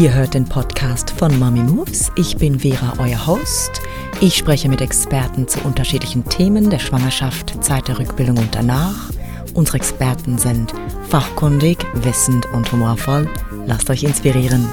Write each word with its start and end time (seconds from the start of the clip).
Ihr 0.00 0.12
hört 0.12 0.34
den 0.34 0.44
Podcast 0.44 1.12
von 1.12 1.38
Mommy 1.38 1.60
Moves. 1.60 2.10
Ich 2.16 2.36
bin 2.36 2.58
Vera, 2.58 2.94
euer 2.98 3.28
Host. 3.28 3.80
Ich 4.20 4.36
spreche 4.36 4.68
mit 4.68 4.80
Experten 4.80 5.46
zu 5.46 5.60
unterschiedlichen 5.64 6.24
Themen 6.28 6.68
der 6.68 6.80
Schwangerschaft, 6.80 7.62
Zeit 7.62 7.86
der 7.86 8.00
Rückbildung 8.00 8.38
und 8.38 8.52
danach. 8.56 9.12
Unsere 9.54 9.76
Experten 9.76 10.36
sind 10.36 10.74
fachkundig, 11.08 11.86
wissend 11.94 12.44
und 12.46 12.72
humorvoll. 12.72 13.30
Lasst 13.66 13.88
euch 13.88 14.02
inspirieren. 14.02 14.68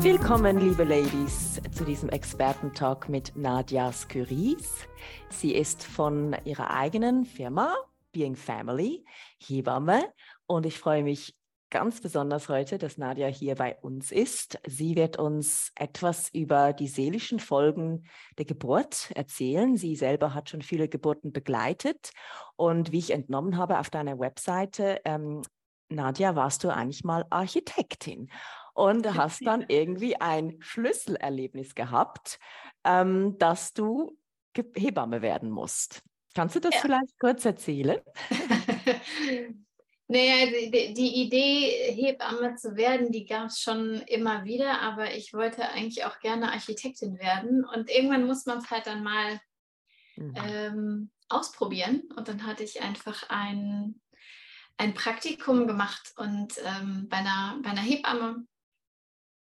Willkommen, 0.00 0.58
liebe 0.58 0.82
Ladies, 0.82 1.60
zu 1.70 1.84
diesem 1.84 2.08
Expertentalk 2.08 3.08
mit 3.08 3.36
Nadja 3.36 3.92
Skyris. 3.92 4.88
Sie 5.28 5.54
ist 5.54 5.84
von 5.84 6.34
ihrer 6.44 6.70
eigenen 6.70 7.24
Firma 7.26 7.76
Being 8.10 8.34
Family 8.34 9.04
Hebamme 9.38 10.02
und 10.48 10.66
ich 10.66 10.80
freue 10.80 11.04
mich 11.04 11.36
ganz 11.70 12.00
besonders 12.00 12.48
heute, 12.48 12.78
dass 12.78 12.98
Nadja 12.98 13.28
hier 13.28 13.54
bei 13.54 13.76
uns 13.76 14.12
ist. 14.12 14.58
Sie 14.66 14.96
wird 14.96 15.18
uns 15.18 15.72
etwas 15.76 16.28
über 16.30 16.72
die 16.72 16.88
seelischen 16.88 17.38
Folgen 17.38 18.04
der 18.38 18.44
Geburt 18.44 19.10
erzählen. 19.14 19.76
Sie 19.76 19.96
selber 19.96 20.34
hat 20.34 20.50
schon 20.50 20.62
viele 20.62 20.88
Geburten 20.88 21.32
begleitet. 21.32 22.10
Und 22.56 22.92
wie 22.92 22.98
ich 22.98 23.12
entnommen 23.12 23.56
habe 23.56 23.78
auf 23.78 23.88
deiner 23.88 24.18
Webseite, 24.18 25.00
ähm, 25.04 25.42
Nadja, 25.88 26.36
warst 26.36 26.64
du 26.64 26.68
eigentlich 26.68 27.04
mal 27.04 27.24
Architektin 27.30 28.30
und 28.74 29.14
hast 29.14 29.44
dann 29.46 29.64
irgendwie 29.68 30.16
ein 30.16 30.56
Schlüsselerlebnis 30.60 31.74
gehabt, 31.74 32.38
ähm, 32.84 33.38
dass 33.38 33.72
du 33.72 34.16
Hebamme 34.74 35.22
werden 35.22 35.50
musst. 35.50 36.02
Kannst 36.34 36.54
du 36.56 36.60
das 36.60 36.74
ja. 36.74 36.80
vielleicht 36.80 37.18
kurz 37.18 37.44
erzählen? 37.44 38.00
Naja, 40.12 40.46
die, 40.46 40.92
die, 40.92 41.22
Idee, 41.22 41.92
Hebamme 41.92 42.56
zu 42.56 42.74
werden, 42.74 43.12
die 43.12 43.26
gab 43.26 43.46
es 43.46 43.60
schon 43.60 44.02
immer 44.08 44.44
wieder, 44.44 44.80
aber 44.80 45.14
ich 45.14 45.32
wollte 45.32 45.68
eigentlich 45.68 46.04
auch 46.04 46.18
gerne 46.18 46.50
Architektin 46.50 47.20
werden. 47.20 47.64
Und 47.64 47.88
irgendwann 47.88 48.26
muss 48.26 48.44
man 48.44 48.58
es 48.58 48.68
halt 48.72 48.88
dann 48.88 49.04
mal 49.04 49.40
mhm. 50.16 50.34
ähm, 50.44 51.10
ausprobieren. 51.28 52.08
Und 52.16 52.26
dann 52.26 52.44
hatte 52.44 52.64
ich 52.64 52.82
einfach 52.82 53.30
ein, 53.30 54.00
ein 54.78 54.94
Praktikum 54.94 55.68
gemacht 55.68 56.12
und 56.16 56.54
ähm, 56.64 57.06
bei, 57.08 57.18
einer, 57.18 57.60
bei 57.62 57.70
einer 57.70 57.80
Hebamme 57.80 58.48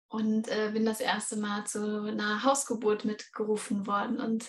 und 0.07 0.49
äh, 0.49 0.69
bin 0.71 0.85
das 0.85 0.99
erste 0.99 1.37
Mal 1.37 1.65
zu 1.65 2.03
einer 2.03 2.43
Hausgeburt 2.43 3.05
mitgerufen 3.05 3.87
worden. 3.87 4.19
Und 4.19 4.47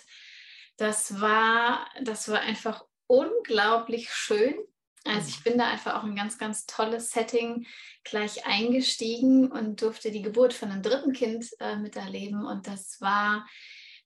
das 0.77 1.19
war, 1.19 1.89
das 2.03 2.29
war 2.29 2.41
einfach 2.41 2.85
unglaublich 3.07 4.13
schön 4.13 4.55
also 5.05 5.29
ich 5.29 5.43
bin 5.43 5.57
da 5.57 5.69
einfach 5.69 5.95
auch 5.95 6.05
ein 6.05 6.17
ganz, 6.17 6.39
ganz 6.39 6.67
tolles 6.67 7.11
Setting 7.11 7.67
gleich 8.05 8.47
eingestiegen 8.47 9.51
und 9.51 9.81
durfte 9.81 10.11
die 10.11 10.23
Geburt 10.23 10.53
von 10.53 10.71
einem 10.71 10.83
dritten 10.83 11.13
Kind 11.13 11.47
äh, 11.59 11.77
miterleben. 11.77 12.45
Und 12.45 12.67
das 12.67 13.01
war 13.01 13.47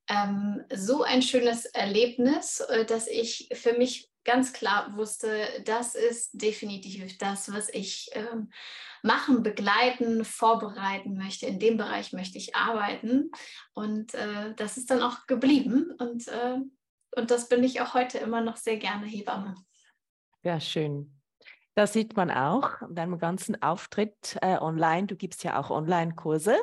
ähm, 0.08 0.62
so 0.72 1.02
ein 1.02 1.22
schönes 1.22 1.64
Erlebnis, 1.66 2.60
äh, 2.60 2.84
dass 2.84 3.08
ich 3.08 3.48
für 3.54 3.72
mich 3.72 4.08
ganz 4.24 4.52
klar 4.52 4.96
wusste, 4.96 5.46
das 5.64 5.94
ist 5.94 6.30
definitiv 6.32 7.18
das, 7.18 7.52
was 7.52 7.68
ich 7.68 8.10
ähm, 8.12 8.50
machen, 9.02 9.42
begleiten, 9.42 10.24
vorbereiten 10.24 11.16
möchte. 11.16 11.46
In 11.46 11.58
dem 11.58 11.76
Bereich 11.76 12.12
möchte 12.12 12.38
ich 12.38 12.54
arbeiten. 12.54 13.30
Und 13.74 14.14
äh, 14.14 14.54
das 14.54 14.78
ist 14.78 14.90
dann 14.90 15.02
auch 15.02 15.26
geblieben. 15.26 15.92
Und, 15.98 16.28
äh, 16.28 16.56
und 17.16 17.30
das 17.30 17.48
bin 17.48 17.62
ich 17.64 17.80
auch 17.80 17.94
heute 17.94 18.18
immer 18.18 18.40
noch 18.40 18.56
sehr 18.56 18.78
gerne 18.78 19.06
Hebamme. 19.06 19.56
Ja, 20.44 20.60
schön. 20.60 21.10
Da 21.74 21.86
sieht 21.86 22.16
man 22.16 22.30
auch 22.30 22.70
deinem 22.90 23.18
ganzen 23.18 23.60
Auftritt 23.62 24.36
äh, 24.42 24.58
online. 24.58 25.06
Du 25.06 25.16
gibst 25.16 25.42
ja 25.42 25.58
auch 25.58 25.70
Online-Kurse. 25.70 26.60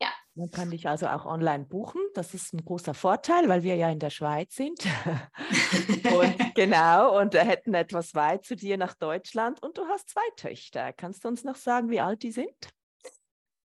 Ja. 0.00 0.08
Man 0.34 0.50
kann 0.52 0.70
dich 0.70 0.88
also 0.88 1.08
auch 1.08 1.26
online 1.26 1.64
buchen. 1.64 2.00
Das 2.14 2.34
ist 2.34 2.54
ein 2.54 2.64
großer 2.64 2.94
Vorteil, 2.94 3.48
weil 3.48 3.64
wir 3.64 3.74
ja 3.74 3.90
in 3.90 3.98
der 3.98 4.10
Schweiz 4.10 4.54
sind. 4.54 4.80
und 6.16 6.54
genau, 6.54 7.20
und 7.20 7.34
äh, 7.34 7.44
hätten 7.44 7.74
etwas 7.74 8.14
weit 8.14 8.44
zu 8.44 8.54
dir 8.54 8.78
nach 8.78 8.94
Deutschland. 8.94 9.60
Und 9.60 9.76
du 9.76 9.86
hast 9.88 10.08
zwei 10.08 10.26
Töchter. 10.36 10.92
Kannst 10.92 11.24
du 11.24 11.28
uns 11.28 11.42
noch 11.42 11.56
sagen, 11.56 11.90
wie 11.90 12.00
alt 12.00 12.22
die 12.22 12.32
sind? 12.32 12.54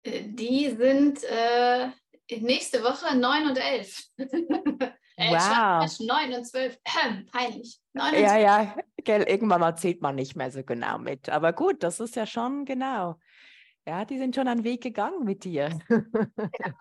Äh, 0.04 0.24
die 0.30 0.72
sind 0.72 1.24
äh, 1.26 1.90
nächste 2.40 2.82
Woche 2.84 3.18
neun 3.18 3.50
und 3.50 3.58
elf. 3.58 4.06
Äh, 5.18 5.30
wow. 5.30 6.00
9 6.00 6.34
und 6.34 6.46
12, 6.46 6.78
ähm, 7.06 7.26
peinlich. 7.32 7.80
9 7.94 8.16
und 8.16 8.20
ja, 8.20 8.28
12. 8.28 8.44
ja, 8.44 8.76
gell, 9.06 9.24
irgendwann 9.24 9.62
mal 9.62 9.76
zählt 9.76 10.02
man 10.02 10.16
nicht 10.16 10.36
mehr 10.36 10.52
so 10.52 10.64
genau 10.64 10.98
mit. 10.98 11.30
Aber 11.30 11.54
gut, 11.54 11.84
das 11.84 12.00
ist 12.00 12.16
ja 12.16 12.26
schon 12.26 12.66
genau. 12.66 13.20
Ja, 13.88 14.04
die 14.04 14.18
sind 14.18 14.36
schon 14.36 14.48
einen 14.48 14.64
Weg 14.64 14.82
gegangen 14.82 15.24
mit 15.24 15.44
dir. 15.44 15.70
Ja. 15.90 16.00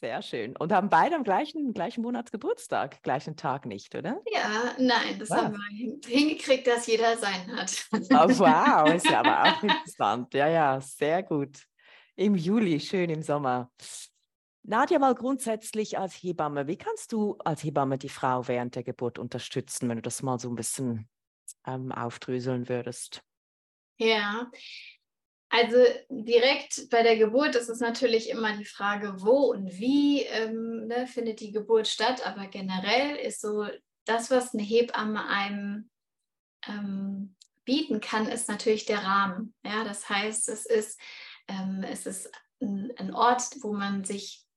Sehr 0.00 0.22
schön. 0.22 0.56
Und 0.56 0.72
haben 0.72 0.88
beide 0.88 1.16
am 1.16 1.24
gleichen, 1.24 1.72
gleichen 1.74 2.02
Monatsgeburtstag, 2.02 3.02
gleichen 3.02 3.36
Tag 3.36 3.66
nicht, 3.66 3.96
oder? 3.96 4.20
Ja, 4.32 4.76
nein, 4.78 5.18
das 5.18 5.28
wow. 5.30 5.38
haben 5.38 5.56
wir 5.56 5.98
hingekriegt, 6.06 6.68
dass 6.68 6.86
jeder 6.86 7.16
seinen 7.16 7.56
hat. 7.56 7.88
Oh, 7.92 8.28
wow, 8.38 8.88
ist 8.94 9.10
ja 9.10 9.20
aber 9.20 9.42
auch 9.42 9.62
interessant. 9.62 10.32
Ja, 10.34 10.46
ja, 10.46 10.80
sehr 10.80 11.24
gut. 11.24 11.64
Im 12.14 12.36
Juli, 12.36 12.78
schön 12.78 13.10
im 13.10 13.22
Sommer. 13.22 13.72
Nadja, 14.62 15.00
mal 15.00 15.14
grundsätzlich 15.16 15.98
als 15.98 16.14
Hebamme, 16.14 16.68
wie 16.68 16.76
kannst 16.76 17.12
du 17.12 17.36
als 17.38 17.64
Hebamme 17.64 17.98
die 17.98 18.08
Frau 18.08 18.46
während 18.46 18.76
der 18.76 18.84
Geburt 18.84 19.18
unterstützen, 19.18 19.88
wenn 19.88 19.96
du 19.96 20.02
das 20.02 20.22
mal 20.22 20.38
so 20.38 20.48
ein 20.48 20.54
bisschen 20.54 21.08
ähm, 21.68 21.92
aufdröseln 21.92 22.68
würdest? 22.68 23.22
Ja, 23.98 24.50
also 25.50 25.76
direkt 26.10 26.90
bei 26.90 27.02
der 27.02 27.16
Geburt 27.16 27.54
ist 27.54 27.68
es 27.68 27.80
natürlich 27.80 28.28
immer 28.28 28.56
die 28.56 28.66
Frage, 28.66 29.14
wo 29.18 29.50
und 29.50 29.78
wie 29.78 30.22
ähm, 30.22 30.86
ne, 30.86 31.06
findet 31.06 31.40
die 31.40 31.52
Geburt 31.52 31.88
statt, 31.88 32.26
aber 32.26 32.48
generell 32.48 33.16
ist 33.16 33.40
so 33.40 33.66
das, 34.04 34.30
was 34.30 34.54
eine 34.54 34.62
Hebamme 34.62 35.26
einem 35.26 35.90
ähm, 36.66 37.34
bieten 37.64 38.00
kann, 38.00 38.26
ist 38.26 38.48
natürlich 38.48 38.84
der 38.84 39.02
Rahmen. 39.02 39.54
Ja, 39.64 39.84
das 39.84 40.08
heißt, 40.08 40.48
es 40.48 40.66
ist, 40.66 41.00
ähm, 41.48 41.82
es 41.82 42.06
ist 42.06 42.30
ein, 42.60 42.92
ein 42.96 43.14
Ort, 43.14 43.56
wo 43.62 43.72
man 43.72 44.04
sich 44.04 44.47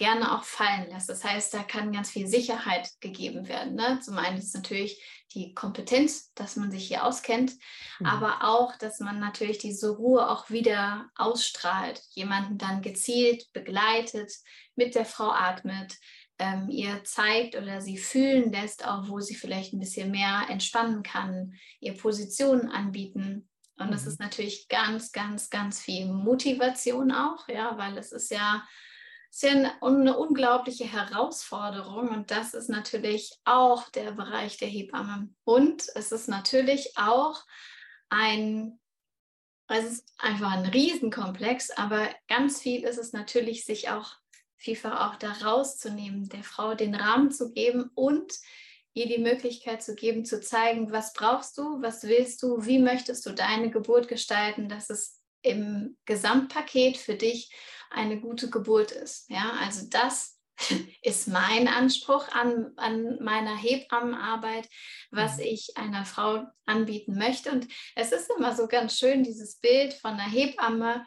gerne 0.00 0.34
auch 0.34 0.44
fallen 0.44 0.88
lässt. 0.88 1.10
Das 1.10 1.22
heißt, 1.22 1.52
da 1.52 1.62
kann 1.62 1.92
ganz 1.92 2.10
viel 2.10 2.26
Sicherheit 2.26 2.88
gegeben 3.00 3.48
werden. 3.48 3.74
Ne? 3.74 4.00
Zum 4.02 4.16
einen 4.16 4.38
ist 4.38 4.54
natürlich 4.54 5.04
die 5.34 5.52
Kompetenz, 5.52 6.32
dass 6.32 6.56
man 6.56 6.70
sich 6.70 6.88
hier 6.88 7.04
auskennt, 7.04 7.52
mhm. 7.98 8.06
aber 8.06 8.44
auch, 8.44 8.76
dass 8.78 8.98
man 9.00 9.20
natürlich 9.20 9.58
diese 9.58 9.90
Ruhe 9.90 10.30
auch 10.30 10.48
wieder 10.48 11.10
ausstrahlt, 11.16 12.00
jemanden 12.12 12.56
dann 12.56 12.80
gezielt 12.80 13.52
begleitet, 13.52 14.32
mit 14.74 14.94
der 14.94 15.04
Frau 15.04 15.32
atmet, 15.32 15.98
ähm, 16.38 16.70
ihr 16.70 17.04
zeigt 17.04 17.54
oder 17.54 17.82
sie 17.82 17.98
fühlen 17.98 18.50
lässt, 18.50 18.86
auch 18.86 19.06
wo 19.06 19.20
sie 19.20 19.34
vielleicht 19.34 19.74
ein 19.74 19.80
bisschen 19.80 20.10
mehr 20.10 20.46
entspannen 20.48 21.02
kann, 21.02 21.52
ihr 21.78 21.94
Positionen 21.94 22.70
anbieten. 22.70 23.50
Und 23.76 23.90
das 23.92 24.04
mhm. 24.04 24.08
ist 24.08 24.20
natürlich 24.20 24.68
ganz, 24.68 25.12
ganz, 25.12 25.50
ganz 25.50 25.78
viel 25.78 26.06
Motivation 26.06 27.12
auch, 27.12 27.46
ja, 27.48 27.76
weil 27.76 27.98
es 27.98 28.12
ist 28.12 28.30
ja 28.30 28.66
ist 29.30 29.42
ja 29.42 29.50
eine, 29.80 30.16
unglaubliche 30.16 30.84
Herausforderung 30.84 32.08
und 32.08 32.30
das 32.30 32.52
ist 32.54 32.68
natürlich 32.68 33.38
auch 33.44 33.88
der 33.90 34.12
Bereich 34.12 34.56
der 34.58 34.68
Hebamme. 34.68 35.30
Und 35.44 35.84
es 35.94 36.12
ist 36.12 36.28
natürlich 36.28 36.96
auch 36.96 37.44
ein, 38.08 38.80
es 39.68 39.84
ist 39.84 40.08
einfach 40.18 40.52
ein 40.52 40.66
Riesenkomplex, 40.66 41.70
aber 41.70 42.08
ganz 42.28 42.60
viel 42.60 42.82
ist 42.82 42.98
es 42.98 43.12
natürlich, 43.12 43.64
sich 43.64 43.88
auch 43.88 44.16
vielfach 44.56 45.12
auch 45.12 45.16
da 45.16 45.32
rauszunehmen, 45.32 46.28
der 46.28 46.42
Frau 46.42 46.74
den 46.74 46.94
Rahmen 46.94 47.30
zu 47.30 47.52
geben 47.52 47.90
und 47.94 48.32
ihr 48.92 49.06
die 49.06 49.18
Möglichkeit 49.18 49.82
zu 49.82 49.94
geben, 49.94 50.24
zu 50.24 50.40
zeigen, 50.40 50.90
was 50.92 51.12
brauchst 51.12 51.56
du, 51.56 51.80
was 51.80 52.02
willst 52.02 52.42
du, 52.42 52.66
wie 52.66 52.78
möchtest 52.78 53.24
du 53.24 53.30
deine 53.30 53.70
Geburt 53.70 54.08
gestalten, 54.08 54.68
dass 54.68 54.90
es 54.90 55.20
im 55.42 55.96
Gesamtpaket 56.04 56.96
für 56.96 57.14
dich 57.14 57.50
eine 57.90 58.20
gute 58.20 58.50
Geburt 58.50 58.92
ist. 58.92 59.28
Ja, 59.28 59.52
also 59.60 59.86
das 59.88 60.38
ist 61.02 61.28
mein 61.28 61.68
Anspruch 61.68 62.28
an, 62.28 62.72
an 62.76 63.18
meiner 63.22 63.56
Hebammenarbeit, 63.56 64.68
was 65.10 65.36
mhm. 65.36 65.44
ich 65.44 65.76
einer 65.76 66.04
Frau 66.04 66.46
anbieten 66.66 67.16
möchte. 67.18 67.50
Und 67.50 67.68
es 67.94 68.12
ist 68.12 68.30
immer 68.36 68.54
so 68.54 68.66
ganz 68.66 68.98
schön, 68.98 69.22
dieses 69.22 69.56
Bild 69.56 69.94
von 69.94 70.12
einer 70.12 70.30
Hebamme, 70.30 71.06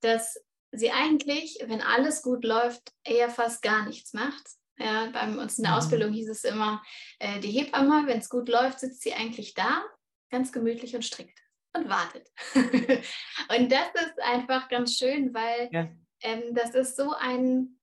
dass 0.00 0.38
sie 0.72 0.90
eigentlich, 0.90 1.58
wenn 1.66 1.82
alles 1.82 2.22
gut 2.22 2.44
läuft, 2.44 2.92
eher 3.04 3.30
fast 3.30 3.62
gar 3.62 3.86
nichts 3.86 4.12
macht. 4.12 4.42
Ja, 4.78 5.10
bei 5.10 5.28
uns 5.28 5.58
in 5.58 5.64
der 5.64 5.72
mhm. 5.72 5.78
Ausbildung 5.78 6.12
hieß 6.12 6.28
es 6.30 6.44
immer, 6.44 6.82
äh, 7.18 7.40
die 7.40 7.50
Hebamme, 7.50 8.06
wenn 8.06 8.18
es 8.18 8.30
gut 8.30 8.48
läuft, 8.48 8.80
sitzt 8.80 9.02
sie 9.02 9.12
eigentlich 9.12 9.54
da, 9.54 9.84
ganz 10.30 10.50
gemütlich 10.50 10.94
und 10.94 11.04
strikt 11.04 11.41
und 11.74 11.88
wartet. 11.88 12.28
und 12.54 13.72
das 13.72 13.88
ist 13.94 14.20
einfach 14.22 14.68
ganz 14.68 14.96
schön, 14.96 15.32
weil 15.32 15.68
ja 15.72 15.88
ähm, 16.22 16.54
das 16.54 16.74
ist 16.74 16.96
so 16.96 17.12
ein, 17.12 17.78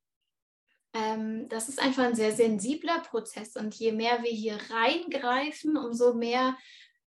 ähm, 0.94 1.48
das 1.50 1.70
ist 1.70 1.80
einfach 1.80 2.04
ein 2.04 2.16
sehr 2.16 2.32
sensibler 2.32 3.00
Prozess 3.00 3.56
und 3.56 3.76
je 3.76 3.92
mehr 3.92 4.24
wir 4.24 4.32
hier 4.32 4.58
reingreifen, 4.70 5.78
umso 5.78 6.14
mehr 6.14 6.58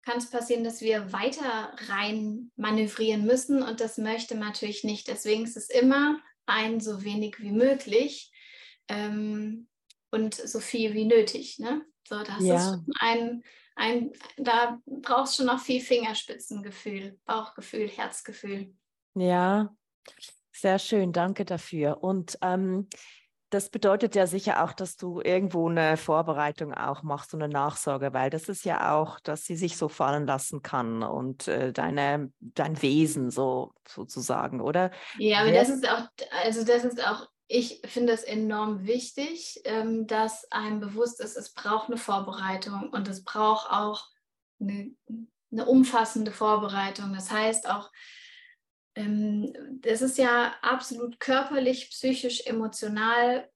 kann 0.04 0.18
es 0.18 0.30
passieren, 0.30 0.64
dass 0.64 0.82
wir 0.82 1.14
weiter 1.14 1.76
rein 1.88 2.52
manövrieren 2.56 3.26
müssen 3.26 3.62
und 3.62 3.80
das 3.82 3.98
möchte 3.98 4.36
man 4.36 4.50
natürlich 4.50 4.84
nicht. 4.84 5.08
Deswegen 5.08 5.44
ist 5.44 5.58
es 5.58 5.70
immer 5.70 6.20
ein 6.46 6.80
so 6.80 7.04
wenig 7.04 7.40
wie 7.40 7.52
möglich 7.52 8.32
ähm, 8.88 9.68
und 10.10 10.36
so 10.36 10.60
viel 10.60 10.94
wie 10.94 11.06
nötig. 11.06 11.60
Ne? 11.60 11.86
So, 12.08 12.24
das 12.24 12.44
ja. 12.44 12.56
ist 12.56 12.80
ein, 13.00 13.44
ein, 13.76 14.12
da 14.38 14.80
brauchst 14.86 15.34
du 15.34 15.44
schon 15.44 15.54
noch 15.54 15.62
viel 15.62 15.82
Fingerspitzengefühl, 15.82 17.20
Bauchgefühl, 17.26 17.88
Herzgefühl. 17.88 18.74
Ja, 19.16 19.74
sehr 20.52 20.80
schön, 20.80 21.14
danke 21.14 21.46
dafür. 21.46 22.04
Und 22.04 22.38
ähm, 22.42 22.88
das 23.52 23.70
bedeutet 23.70 24.16
ja 24.16 24.28
sicher 24.28 24.64
auch, 24.64 24.72
dass 24.72 24.96
du 24.96 25.20
irgendwo 25.20 25.70
eine 25.70 25.98
Vorbereitung 25.98 26.74
auch 26.74 27.04
machst 27.04 27.34
und 27.34 27.44
eine 27.44 27.52
Nachsorge, 27.52 28.14
weil 28.14 28.30
das 28.30 28.48
ist 28.48 28.64
ja 28.64 28.96
auch, 28.96 29.20
dass 29.20 29.44
sie 29.44 29.58
sich 29.58 29.76
so 29.76 29.90
fallen 29.90 30.26
lassen 30.26 30.62
kann 30.62 31.04
und 31.04 31.50
äh, 31.50 31.74
deine, 31.74 32.32
dein 32.40 32.82
Wesen 32.82 33.30
so 33.30 33.74
sozusagen, 33.86 34.62
oder? 34.62 34.92
Ja, 35.18 35.42
aber 35.42 35.52
das 35.52 35.70
ist 35.70 35.88
auch, 35.88 36.08
also 36.44 36.64
das 36.64 36.86
ist 36.86 37.06
auch, 37.06 37.28
ich 37.52 37.82
finde 37.86 38.14
es 38.14 38.24
enorm 38.24 38.88
wichtig, 38.88 39.60
ähm, 39.66 40.08
dass 40.08 40.50
einem 40.52 40.80
bewusst 40.80 41.20
ist, 41.20 41.36
es 41.36 41.54
braucht 41.54 41.90
eine 41.90 41.98
Vorbereitung 41.98 42.90
und 42.92 43.10
es 43.10 43.26
braucht 43.26 43.70
auch 43.70 44.08
eine, 44.62 44.96
eine 45.52 45.66
umfassende 45.66 46.32
Vorbereitung. 46.32 47.12
Das 47.12 47.30
heißt 47.30 47.70
auch, 47.70 47.92
ähm, 48.96 49.54
das 49.82 50.02
ist 50.02 50.18
ja 50.18 50.56
absolut 50.62 51.20
körperlich, 51.20 51.90
psychisch, 51.90 52.46
emotional 52.46 53.51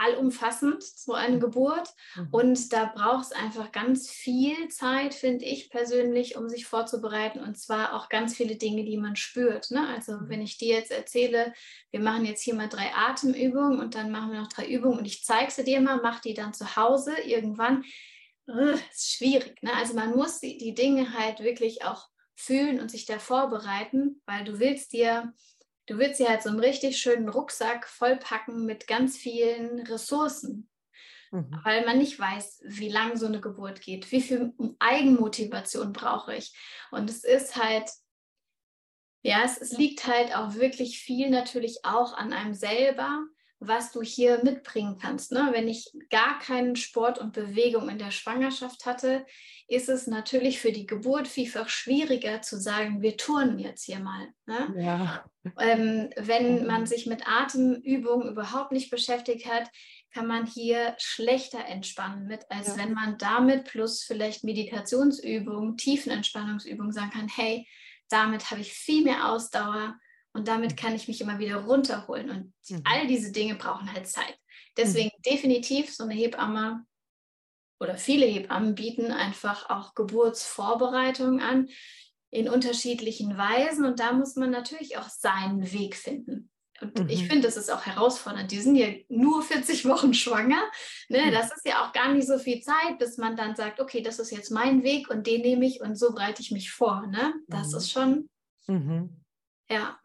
allumfassend, 0.00 0.82
so 0.82 1.12
eine 1.12 1.36
mhm. 1.36 1.40
Geburt. 1.40 1.88
Mhm. 2.16 2.28
Und 2.30 2.72
da 2.72 2.86
braucht 2.86 3.26
es 3.26 3.32
einfach 3.32 3.70
ganz 3.70 4.08
viel 4.08 4.68
Zeit, 4.68 5.14
finde 5.14 5.44
ich 5.44 5.70
persönlich, 5.70 6.36
um 6.36 6.48
sich 6.48 6.66
vorzubereiten. 6.66 7.40
Und 7.40 7.58
zwar 7.58 7.94
auch 7.94 8.08
ganz 8.08 8.34
viele 8.34 8.56
Dinge, 8.56 8.84
die 8.84 8.96
man 8.96 9.16
spürt. 9.16 9.70
Ne? 9.70 9.86
Also 9.88 10.12
mhm. 10.12 10.28
wenn 10.28 10.42
ich 10.42 10.58
dir 10.58 10.76
jetzt 10.76 10.90
erzähle, 10.90 11.52
wir 11.90 12.00
machen 12.00 12.24
jetzt 12.24 12.42
hier 12.42 12.54
mal 12.54 12.68
drei 12.68 12.92
Atemübungen 12.94 13.80
und 13.80 13.94
dann 13.94 14.10
machen 14.10 14.32
wir 14.32 14.40
noch 14.40 14.48
drei 14.48 14.66
Übungen 14.66 14.98
und 14.98 15.06
ich 15.06 15.24
zeige 15.24 15.50
sie 15.50 15.64
dir 15.64 15.80
mal, 15.80 16.00
mach 16.02 16.20
die 16.20 16.34
dann 16.34 16.54
zu 16.54 16.76
Hause 16.76 17.14
irgendwann. 17.24 17.84
Das 18.46 18.80
ist 18.92 19.12
schwierig. 19.12 19.62
Ne? 19.62 19.72
Also 19.74 19.94
man 19.94 20.10
muss 20.10 20.40
die, 20.40 20.58
die 20.58 20.74
Dinge 20.74 21.12
halt 21.12 21.40
wirklich 21.40 21.84
auch 21.84 22.08
fühlen 22.34 22.80
und 22.80 22.90
sich 22.90 23.04
da 23.04 23.18
vorbereiten, 23.18 24.22
weil 24.26 24.44
du 24.44 24.58
willst 24.58 24.92
dir, 24.92 25.32
du 25.90 25.98
willst 25.98 26.20
dir 26.20 26.28
halt 26.28 26.42
so 26.42 26.50
einen 26.50 26.60
richtig 26.60 26.98
schönen 26.98 27.28
Rucksack 27.28 27.88
vollpacken 27.88 28.64
mit 28.64 28.86
ganz 28.86 29.16
vielen 29.16 29.80
Ressourcen, 29.80 30.70
mhm. 31.32 31.60
weil 31.64 31.84
man 31.84 31.98
nicht 31.98 32.16
weiß, 32.16 32.62
wie 32.64 32.88
lang 32.88 33.16
so 33.16 33.26
eine 33.26 33.40
Geburt 33.40 33.80
geht, 33.80 34.12
wie 34.12 34.20
viel 34.20 34.54
Eigenmotivation 34.78 35.92
brauche 35.92 36.36
ich. 36.36 36.54
Und 36.92 37.10
es 37.10 37.24
ist 37.24 37.56
halt, 37.56 37.90
ja, 39.22 39.42
es, 39.44 39.60
es 39.60 39.76
liegt 39.76 40.06
halt 40.06 40.34
auch 40.34 40.54
wirklich 40.54 41.00
viel 41.00 41.28
natürlich 41.28 41.84
auch 41.84 42.12
an 42.12 42.32
einem 42.32 42.54
selber, 42.54 43.26
was 43.60 43.92
du 43.92 44.00
hier 44.00 44.40
mitbringen 44.42 44.96
kannst. 44.98 45.32
Ne? 45.32 45.50
Wenn 45.52 45.68
ich 45.68 45.92
gar 46.08 46.38
keinen 46.38 46.76
Sport 46.76 47.18
und 47.18 47.34
Bewegung 47.34 47.90
in 47.90 47.98
der 47.98 48.10
Schwangerschaft 48.10 48.86
hatte, 48.86 49.26
ist 49.68 49.90
es 49.90 50.06
natürlich 50.06 50.58
für 50.60 50.72
die 50.72 50.86
Geburt 50.86 51.28
vielfach 51.28 51.68
schwieriger 51.68 52.40
zu 52.40 52.58
sagen, 52.58 53.02
wir 53.02 53.18
turnen 53.18 53.58
jetzt 53.58 53.84
hier 53.84 54.00
mal. 54.00 54.28
Ne? 54.46 54.74
Ja. 54.82 55.24
Ähm, 55.58 56.10
wenn 56.16 56.66
man 56.66 56.86
sich 56.86 57.06
mit 57.06 57.28
Atemübungen 57.28 58.30
überhaupt 58.30 58.72
nicht 58.72 58.90
beschäftigt 58.90 59.46
hat, 59.46 59.70
kann 60.12 60.26
man 60.26 60.46
hier 60.46 60.94
schlechter 60.98 61.64
entspannen 61.66 62.26
mit, 62.26 62.50
als 62.50 62.68
ja. 62.68 62.78
wenn 62.78 62.94
man 62.94 63.18
damit 63.18 63.64
plus 63.64 64.02
vielleicht 64.02 64.42
Meditationsübungen, 64.42 65.76
Tiefenentspannungsübungen 65.76 66.92
sagen 66.92 67.10
kann, 67.10 67.28
hey, 67.28 67.68
damit 68.08 68.50
habe 68.50 68.62
ich 68.62 68.72
viel 68.72 69.04
mehr 69.04 69.28
Ausdauer, 69.28 69.98
und 70.32 70.48
damit 70.48 70.76
kann 70.76 70.94
ich 70.94 71.08
mich 71.08 71.20
immer 71.20 71.38
wieder 71.38 71.56
runterholen. 71.56 72.30
Und 72.30 72.52
mhm. 72.68 72.82
all 72.84 73.06
diese 73.06 73.32
Dinge 73.32 73.56
brauchen 73.56 73.92
halt 73.92 74.06
Zeit. 74.08 74.38
Deswegen 74.76 75.10
mhm. 75.18 75.22
definitiv 75.22 75.92
so 75.94 76.04
eine 76.04 76.14
Hebamme 76.14 76.84
oder 77.80 77.96
viele 77.96 78.26
Hebammen 78.26 78.74
bieten 78.74 79.10
einfach 79.10 79.70
auch 79.70 79.94
Geburtsvorbereitungen 79.94 81.40
an 81.40 81.68
in 82.30 82.48
unterschiedlichen 82.48 83.36
Weisen. 83.36 83.84
Und 83.84 83.98
da 83.98 84.12
muss 84.12 84.36
man 84.36 84.50
natürlich 84.50 84.98
auch 84.98 85.08
seinen 85.08 85.72
Weg 85.72 85.96
finden. 85.96 86.50
Und 86.80 86.98
mhm. 86.98 87.08
ich 87.08 87.26
finde, 87.26 87.42
das 87.42 87.56
ist 87.56 87.70
auch 87.70 87.84
herausfordernd. 87.84 88.50
Die 88.50 88.60
sind 88.60 88.76
ja 88.76 88.88
nur 89.08 89.42
40 89.42 89.86
Wochen 89.86 90.14
schwanger. 90.14 90.62
Ne? 91.08 91.26
Mhm. 91.26 91.32
Das 91.32 91.52
ist 91.52 91.66
ja 91.66 91.84
auch 91.84 91.92
gar 91.92 92.12
nicht 92.12 92.26
so 92.26 92.38
viel 92.38 92.60
Zeit, 92.60 92.98
bis 92.98 93.18
man 93.18 93.36
dann 93.36 93.56
sagt, 93.56 93.80
okay, 93.80 94.02
das 94.02 94.18
ist 94.18 94.30
jetzt 94.30 94.50
mein 94.50 94.82
Weg 94.82 95.10
und 95.10 95.26
den 95.26 95.42
nehme 95.42 95.66
ich 95.66 95.80
und 95.80 95.96
so 95.96 96.12
bereite 96.12 96.42
ich 96.42 96.50
mich 96.50 96.70
vor. 96.70 97.06
Ne? 97.06 97.34
Das 97.48 97.72
mhm. 97.72 97.78
ist 97.78 97.90
schon, 97.90 98.30
mhm. 98.66 99.22
ja. 99.68 99.98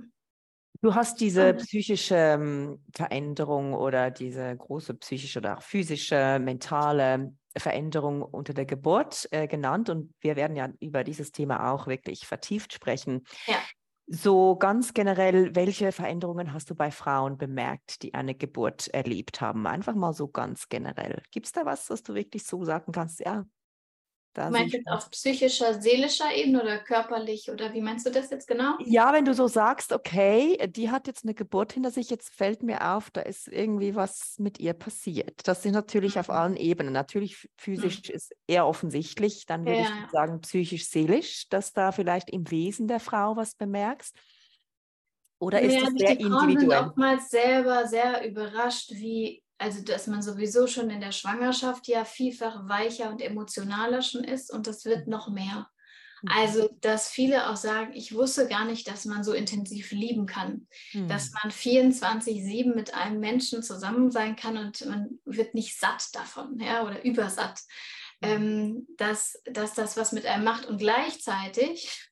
Du 0.81 0.93
hast 0.93 1.19
diese 1.19 1.53
psychische 1.53 2.15
ähm, 2.15 2.79
Veränderung 2.93 3.73
oder 3.73 4.11
diese 4.11 4.55
große 4.55 4.93
psychische 4.95 5.39
oder 5.39 5.57
auch 5.57 5.61
physische, 5.61 6.39
mentale 6.39 7.33
Veränderung 7.57 8.21
unter 8.21 8.53
der 8.53 8.65
Geburt 8.65 9.27
äh, 9.31 9.47
genannt 9.47 9.89
und 9.89 10.13
wir 10.19 10.35
werden 10.35 10.55
ja 10.55 10.69
über 10.79 11.03
dieses 11.03 11.31
Thema 11.31 11.71
auch 11.71 11.87
wirklich 11.87 12.27
vertieft 12.27 12.73
sprechen. 12.73 13.25
Ja. 13.47 13.57
So 14.07 14.55
ganz 14.55 14.93
generell, 14.93 15.55
welche 15.55 15.91
Veränderungen 15.91 16.53
hast 16.53 16.69
du 16.69 16.75
bei 16.75 16.91
Frauen 16.91 17.37
bemerkt, 17.37 18.03
die 18.03 18.13
eine 18.13 18.35
Geburt 18.35 18.87
erlebt 18.89 19.41
haben? 19.41 19.65
Einfach 19.65 19.95
mal 19.95 20.13
so 20.13 20.27
ganz 20.27 20.69
generell. 20.69 21.23
Gibt 21.31 21.47
es 21.47 21.53
da 21.53 21.65
was, 21.65 21.89
was 21.89 22.03
du 22.03 22.13
wirklich 22.13 22.45
so 22.45 22.63
sagen 22.63 22.91
kannst? 22.91 23.19
Ja, 23.19 23.45
da 24.35 24.49
meinst 24.49 24.73
du 24.73 24.77
jetzt 24.79 24.89
auf 24.89 25.09
psychischer, 25.11 25.81
seelischer 25.81 26.33
Ebene 26.35 26.61
oder 26.61 26.77
körperlich 26.79 27.49
oder 27.49 27.73
wie 27.73 27.79
meinst 27.79 28.05
du 28.05 28.11
das 28.11 28.29
jetzt 28.29 28.49
genau? 28.49 28.73
Ja, 28.83 29.13
wenn 29.13 29.23
du 29.23 29.33
so 29.33 29.47
sagst, 29.47 29.93
okay, 29.93 30.57
die 30.67 30.91
hat 30.91 31.07
jetzt 31.07 31.23
eine 31.23 31.33
Geburt 31.33 31.71
hinter 31.71 31.89
sich, 31.89 32.09
jetzt 32.09 32.33
fällt 32.33 32.61
mir 32.61 32.95
auf, 32.95 33.09
da 33.09 33.21
ist 33.21 33.47
irgendwie 33.47 33.95
was 33.95 34.35
mit 34.37 34.59
ihr 34.59 34.73
passiert. 34.73 35.47
Das 35.47 35.63
sind 35.63 35.71
natürlich 35.71 36.15
mhm. 36.15 36.19
auf 36.19 36.29
allen 36.29 36.57
Ebenen. 36.57 36.91
Natürlich 36.91 37.49
physisch 37.55 38.09
mhm. 38.09 38.15
ist 38.15 38.35
eher 38.45 38.67
offensichtlich, 38.67 39.45
dann 39.45 39.65
würde 39.65 39.79
ja. 39.79 40.03
ich 40.03 40.11
sagen 40.11 40.41
psychisch, 40.41 40.89
seelisch, 40.89 41.47
dass 41.47 41.71
da 41.71 41.93
vielleicht 41.93 42.29
im 42.29 42.51
Wesen 42.51 42.89
der 42.89 42.99
Frau 42.99 43.37
was 43.37 43.55
bemerkst. 43.55 44.17
Oder 45.39 45.61
ist 45.61 45.75
ja, 45.75 45.81
das 45.81 45.93
sehr 45.95 46.15
die 46.15 46.23
individuell? 46.23 46.59
sind 46.59 46.87
oftmals 46.87 47.29
selber 47.29 47.87
sehr 47.87 48.27
überrascht, 48.27 48.91
wie 48.91 49.44
also 49.57 49.81
dass 49.83 50.07
man 50.07 50.21
sowieso 50.21 50.67
schon 50.67 50.89
in 50.89 51.01
der 51.01 51.11
Schwangerschaft 51.11 51.87
ja 51.87 52.05
vielfach 52.05 52.67
weicher 52.67 53.09
und 53.09 53.21
emotionaler 53.21 54.01
schon 54.01 54.23
ist 54.23 54.51
und 54.51 54.67
das 54.67 54.85
wird 54.85 55.07
noch 55.07 55.29
mehr. 55.29 55.69
Mhm. 56.21 56.29
Also, 56.31 56.69
dass 56.81 57.09
viele 57.09 57.49
auch 57.49 57.55
sagen, 57.55 57.93
ich 57.93 58.13
wusste 58.13 58.47
gar 58.47 58.65
nicht, 58.65 58.87
dass 58.87 59.05
man 59.05 59.23
so 59.23 59.33
intensiv 59.33 59.91
lieben 59.91 60.25
kann, 60.25 60.67
mhm. 60.93 61.07
dass 61.07 61.31
man 61.31 61.51
24-7 61.51 62.73
mit 62.73 62.93
einem 62.93 63.19
Menschen 63.19 63.63
zusammen 63.63 64.11
sein 64.11 64.35
kann 64.35 64.57
und 64.57 64.85
man 64.85 65.19
wird 65.25 65.53
nicht 65.53 65.79
satt 65.79 66.09
davon 66.13 66.59
ja, 66.59 66.83
oder 66.83 67.03
übersatt, 67.05 67.61
mhm. 68.21 68.29
ähm, 68.29 68.87
dass, 68.97 69.41
dass 69.45 69.73
das 69.73 69.97
was 69.97 70.11
mit 70.11 70.25
einem 70.25 70.43
macht. 70.43 70.65
Und 70.65 70.79
gleichzeitig 70.79 72.09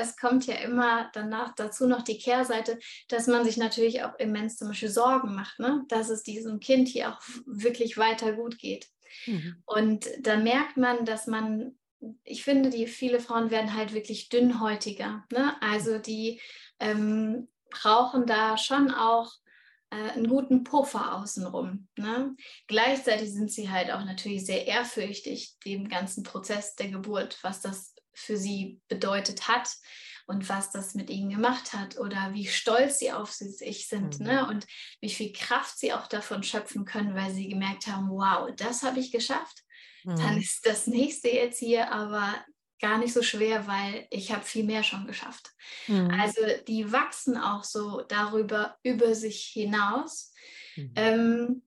es 0.00 0.16
kommt 0.16 0.46
ja 0.46 0.54
immer 0.56 1.10
danach 1.12 1.54
dazu 1.54 1.86
noch 1.86 2.02
die 2.02 2.18
Kehrseite, 2.18 2.78
dass 3.08 3.26
man 3.26 3.44
sich 3.44 3.56
natürlich 3.56 4.02
auch 4.04 4.18
immens 4.18 4.56
zum 4.56 4.68
Beispiel 4.68 4.90
Sorgen 4.90 5.34
macht, 5.34 5.58
ne? 5.58 5.84
dass 5.88 6.08
es 6.08 6.22
diesem 6.22 6.60
Kind 6.60 6.88
hier 6.88 7.10
auch 7.10 7.20
wirklich 7.46 7.96
weiter 7.96 8.32
gut 8.32 8.58
geht. 8.58 8.88
Mhm. 9.26 9.62
Und 9.66 10.08
da 10.20 10.36
merkt 10.36 10.76
man, 10.76 11.04
dass 11.04 11.26
man, 11.26 11.78
ich 12.24 12.44
finde, 12.44 12.70
die 12.70 12.86
viele 12.86 13.20
Frauen 13.20 13.50
werden 13.50 13.74
halt 13.74 13.94
wirklich 13.94 14.28
dünnhäutiger. 14.28 15.24
Ne? 15.32 15.54
Also 15.62 15.98
die 15.98 16.40
ähm, 16.80 17.48
brauchen 17.70 18.26
da 18.26 18.56
schon 18.56 18.90
auch 18.90 19.32
äh, 19.90 20.10
einen 20.12 20.28
guten 20.28 20.64
Puffer 20.64 21.14
außenrum. 21.14 21.88
Ne? 21.96 22.36
Gleichzeitig 22.66 23.32
sind 23.32 23.50
sie 23.50 23.70
halt 23.70 23.90
auch 23.90 24.04
natürlich 24.04 24.44
sehr 24.44 24.66
ehrfürchtig 24.66 25.56
dem 25.64 25.88
ganzen 25.88 26.22
Prozess 26.22 26.74
der 26.74 26.88
Geburt, 26.88 27.38
was 27.42 27.60
das 27.60 27.93
für 28.14 28.36
sie 28.36 28.80
bedeutet 28.88 29.48
hat 29.48 29.68
und 30.26 30.48
was 30.48 30.70
das 30.70 30.94
mit 30.94 31.10
ihnen 31.10 31.30
gemacht 31.30 31.72
hat 31.72 31.98
oder 31.98 32.30
wie 32.32 32.46
stolz 32.46 32.98
sie 32.98 33.12
auf 33.12 33.30
sich 33.30 33.88
sind 33.88 34.20
ne? 34.20 34.24
mhm. 34.24 34.36
ne? 34.36 34.48
und 34.48 34.66
wie 35.00 35.10
viel 35.10 35.32
Kraft 35.32 35.78
sie 35.78 35.92
auch 35.92 36.06
davon 36.06 36.42
schöpfen 36.42 36.84
können, 36.84 37.14
weil 37.14 37.30
sie 37.32 37.48
gemerkt 37.48 37.86
haben, 37.86 38.08
wow, 38.08 38.50
das 38.56 38.82
habe 38.82 39.00
ich 39.00 39.12
geschafft. 39.12 39.62
Mhm. 40.04 40.16
Dann 40.16 40.38
ist 40.38 40.66
das 40.66 40.86
nächste 40.86 41.28
jetzt 41.28 41.58
hier 41.58 41.92
aber 41.92 42.34
gar 42.80 42.98
nicht 42.98 43.12
so 43.12 43.22
schwer, 43.22 43.66
weil 43.66 44.06
ich 44.10 44.32
habe 44.32 44.44
viel 44.44 44.64
mehr 44.64 44.82
schon 44.82 45.06
geschafft. 45.06 45.52
Mhm. 45.86 46.10
Also 46.10 46.40
die 46.68 46.90
wachsen 46.92 47.36
auch 47.36 47.64
so 47.64 48.02
darüber 48.02 48.76
über 48.82 49.14
sich 49.14 49.44
hinaus. 49.44 50.32
Mhm. 50.76 50.92
Ähm, 50.96 51.62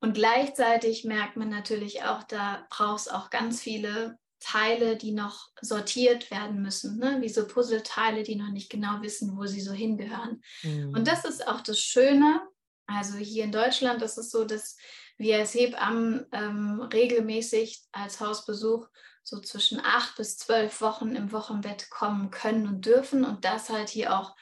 und 0.00 0.14
gleichzeitig 0.14 1.04
merkt 1.04 1.36
man 1.36 1.48
natürlich 1.48 2.04
auch, 2.04 2.22
da 2.22 2.66
braucht 2.70 3.00
es 3.00 3.08
auch 3.08 3.30
ganz 3.30 3.60
viele 3.60 4.18
Teile, 4.40 4.96
die 4.96 5.12
noch 5.12 5.48
sortiert 5.60 6.30
werden 6.30 6.62
müssen, 6.62 6.98
ne? 6.98 7.18
wie 7.20 7.28
so 7.28 7.46
Puzzleteile, 7.46 8.22
die 8.22 8.36
noch 8.36 8.50
nicht 8.50 8.70
genau 8.70 9.02
wissen, 9.02 9.36
wo 9.36 9.46
sie 9.46 9.60
so 9.60 9.72
hingehören. 9.72 10.42
Mhm. 10.62 10.94
Und 10.94 11.08
das 11.08 11.24
ist 11.24 11.46
auch 11.46 11.60
das 11.60 11.80
Schöne. 11.80 12.40
Also 12.86 13.18
hier 13.18 13.44
in 13.44 13.52
Deutschland 13.52 14.02
ist 14.02 14.16
es 14.16 14.30
so, 14.30 14.44
dass 14.44 14.76
wir 15.18 15.38
als 15.38 15.54
Hebammen 15.54 16.26
ähm, 16.32 16.80
regelmäßig 16.80 17.82
als 17.92 18.20
Hausbesuch 18.20 18.88
so 19.22 19.40
zwischen 19.40 19.80
acht 19.84 20.16
bis 20.16 20.38
zwölf 20.38 20.80
Wochen 20.80 21.14
im 21.14 21.32
Wochenbett 21.32 21.90
kommen 21.90 22.30
können 22.30 22.66
und 22.66 22.86
dürfen 22.86 23.24
und 23.24 23.44
das 23.44 23.68
halt 23.68 23.90
hier 23.90 24.16
auch 24.18 24.34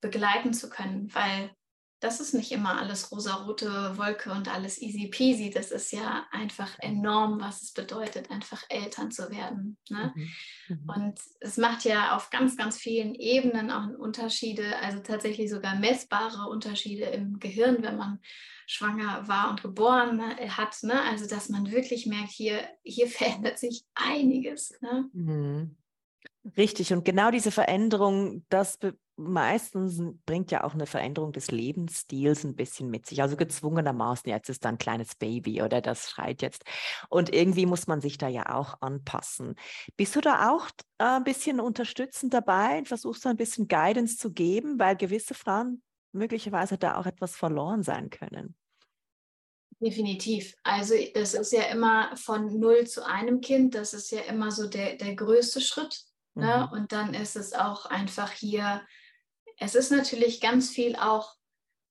begleiten 0.00 0.52
zu 0.52 0.68
können, 0.68 1.14
weil 1.14 1.54
das 2.02 2.18
ist 2.18 2.34
nicht 2.34 2.50
immer 2.50 2.80
alles 2.80 3.12
rosarote 3.12 3.96
Wolke 3.96 4.32
und 4.32 4.52
alles 4.52 4.82
easy 4.82 5.06
peasy. 5.06 5.50
Das 5.50 5.70
ist 5.70 5.92
ja 5.92 6.26
einfach 6.32 6.76
enorm, 6.80 7.40
was 7.40 7.62
es 7.62 7.72
bedeutet, 7.72 8.28
einfach 8.28 8.64
Eltern 8.68 9.12
zu 9.12 9.30
werden. 9.30 9.78
Ne? 9.88 10.12
Mhm. 10.16 10.28
Mhm. 10.68 10.88
Und 10.88 11.20
es 11.38 11.58
macht 11.58 11.84
ja 11.84 12.16
auf 12.16 12.30
ganz, 12.30 12.56
ganz 12.56 12.76
vielen 12.76 13.14
Ebenen 13.14 13.70
auch 13.70 13.86
Unterschiede, 13.96 14.76
also 14.80 14.98
tatsächlich 14.98 15.48
sogar 15.48 15.76
messbare 15.76 16.50
Unterschiede 16.50 17.04
im 17.04 17.38
Gehirn, 17.38 17.84
wenn 17.84 17.96
man 17.96 18.18
schwanger 18.66 19.28
war 19.28 19.50
und 19.50 19.62
geboren 19.62 20.16
ne, 20.16 20.56
hat. 20.56 20.82
Ne? 20.82 21.00
Also 21.02 21.28
dass 21.28 21.50
man 21.50 21.70
wirklich 21.70 22.06
merkt, 22.06 22.32
hier, 22.32 22.68
hier 22.82 23.06
verändert 23.06 23.60
sich 23.60 23.84
einiges. 23.94 24.74
Ne? 24.80 25.08
Mhm. 25.12 25.76
Richtig, 26.56 26.92
und 26.92 27.04
genau 27.04 27.30
diese 27.30 27.52
Veränderung, 27.52 28.44
das 28.48 28.80
meistens 29.16 30.00
bringt 30.26 30.50
ja 30.50 30.64
auch 30.64 30.74
eine 30.74 30.86
Veränderung 30.86 31.32
des 31.32 31.50
Lebensstils 31.50 32.44
ein 32.44 32.56
bisschen 32.56 32.90
mit 32.90 33.06
sich. 33.06 33.22
Also 33.22 33.36
gezwungenermaßen, 33.36 34.30
jetzt 34.30 34.48
ist 34.48 34.64
da 34.64 34.70
ein 34.70 34.78
kleines 34.78 35.14
Baby 35.14 35.62
oder 35.62 35.80
das 35.80 36.10
schreit 36.10 36.42
jetzt. 36.42 36.64
Und 37.08 37.32
irgendwie 37.32 37.66
muss 37.66 37.86
man 37.86 38.00
sich 38.00 38.18
da 38.18 38.28
ja 38.28 38.54
auch 38.54 38.80
anpassen. 38.80 39.54
Bist 39.96 40.16
du 40.16 40.20
da 40.20 40.50
auch 40.50 40.68
äh, 40.98 41.04
ein 41.04 41.24
bisschen 41.24 41.60
unterstützend 41.60 42.34
dabei? 42.34 42.82
Versuchst 42.84 43.24
du 43.24 43.28
ein 43.28 43.36
bisschen 43.36 43.68
Guidance 43.68 44.16
zu 44.16 44.32
geben, 44.32 44.78
weil 44.78 44.96
gewisse 44.96 45.34
Frauen 45.34 45.82
möglicherweise 46.12 46.78
da 46.78 46.96
auch 46.96 47.06
etwas 47.06 47.36
verloren 47.36 47.82
sein 47.82 48.10
können? 48.10 48.56
Definitiv. 49.80 50.54
Also 50.62 50.94
das 51.14 51.34
ist 51.34 51.52
ja 51.52 51.62
immer 51.62 52.16
von 52.16 52.58
null 52.60 52.86
zu 52.86 53.04
einem 53.04 53.40
Kind. 53.40 53.74
Das 53.74 53.94
ist 53.94 54.12
ja 54.12 54.20
immer 54.20 54.52
so 54.52 54.68
der, 54.68 54.96
der 54.96 55.16
größte 55.16 55.60
Schritt. 55.60 56.04
Ne? 56.34 56.68
Mhm. 56.70 56.78
Und 56.78 56.92
dann 56.92 57.14
ist 57.14 57.36
es 57.36 57.52
auch 57.52 57.86
einfach 57.86 58.30
hier, 58.30 58.82
es 59.58 59.74
ist 59.74 59.90
natürlich 59.90 60.40
ganz 60.40 60.70
viel 60.70 60.96
auch 60.96 61.34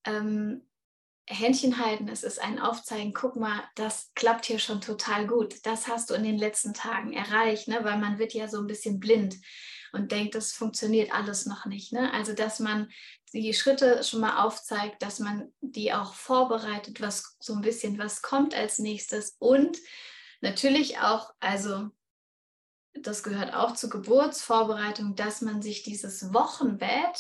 ähm, 0.06 0.68
Händchen 1.28 1.84
halten, 1.84 2.10
es 2.10 2.24
ist 2.24 2.42
ein 2.42 2.60
Aufzeigen, 2.60 3.14
guck 3.14 3.36
mal, 3.36 3.64
das 3.76 4.12
klappt 4.16 4.46
hier 4.46 4.60
schon 4.60 4.82
total 4.82 5.28
gut. 5.28 5.66
Das 5.66 5.88
hast 5.88 6.10
du 6.10 6.14
in 6.14 6.24
den 6.24 6.38
letzten 6.38 6.74
Tagen 6.74 7.14
erreicht, 7.14 7.68
ne? 7.68 7.80
weil 7.84 7.98
man 7.98 8.20
wird 8.20 8.34
ja 8.34 8.48
so 8.48 8.60
ein 8.60 8.68
bisschen 8.68 9.00
blind 9.00 9.36
und 9.94 10.12
denkt, 10.12 10.36
das 10.36 10.52
funktioniert 10.52 11.14
alles 11.14 11.46
noch 11.46 11.66
nicht. 11.66 11.94
Ne? 11.94 12.14
Also, 12.14 12.34
dass 12.34 12.60
man 12.60 12.90
die 13.34 13.54
Schritte 13.54 14.04
schon 14.04 14.20
mal 14.20 14.44
aufzeigt, 14.44 15.02
dass 15.02 15.20
man 15.20 15.54
die 15.62 15.94
auch 15.94 16.14
vorbereitet, 16.14 17.02
was 17.02 17.38
so 17.40 17.54
ein 17.54 17.62
bisschen, 17.62 17.98
was 17.98 18.22
kommt 18.22 18.54
als 18.54 18.80
nächstes 18.80 19.36
und 19.40 19.78
natürlich 20.42 21.00
auch, 21.00 21.34
also 21.40 21.90
das 22.94 23.24
gehört 23.24 23.54
auch 23.54 23.74
zur 23.74 23.90
Geburtsvorbereitung, 23.90 25.16
dass 25.16 25.42
man 25.42 25.62
sich 25.62 25.84
dieses 25.84 26.34
Wochenbett 26.34 27.20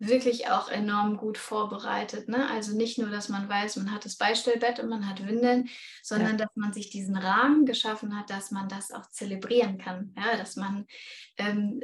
wirklich 0.00 0.48
auch 0.48 0.70
enorm 0.70 1.18
gut 1.18 1.36
vorbereitet. 1.36 2.26
Ne? 2.28 2.48
Also 2.48 2.74
nicht 2.74 2.98
nur, 2.98 3.10
dass 3.10 3.28
man 3.28 3.48
weiß, 3.50 3.76
man 3.76 3.92
hat 3.92 4.06
das 4.06 4.16
Beistellbett 4.16 4.80
und 4.80 4.88
man 4.88 5.06
hat 5.06 5.26
Windeln, 5.26 5.68
sondern 6.02 6.38
ja. 6.38 6.46
dass 6.46 6.56
man 6.56 6.72
sich 6.72 6.88
diesen 6.88 7.16
Rahmen 7.16 7.66
geschaffen 7.66 8.18
hat, 8.18 8.30
dass 8.30 8.50
man 8.50 8.66
das 8.68 8.92
auch 8.92 9.10
zelebrieren 9.10 9.76
kann. 9.76 10.14
Ja? 10.16 10.38
Dass 10.38 10.56
man 10.56 10.86
ähm, 11.36 11.82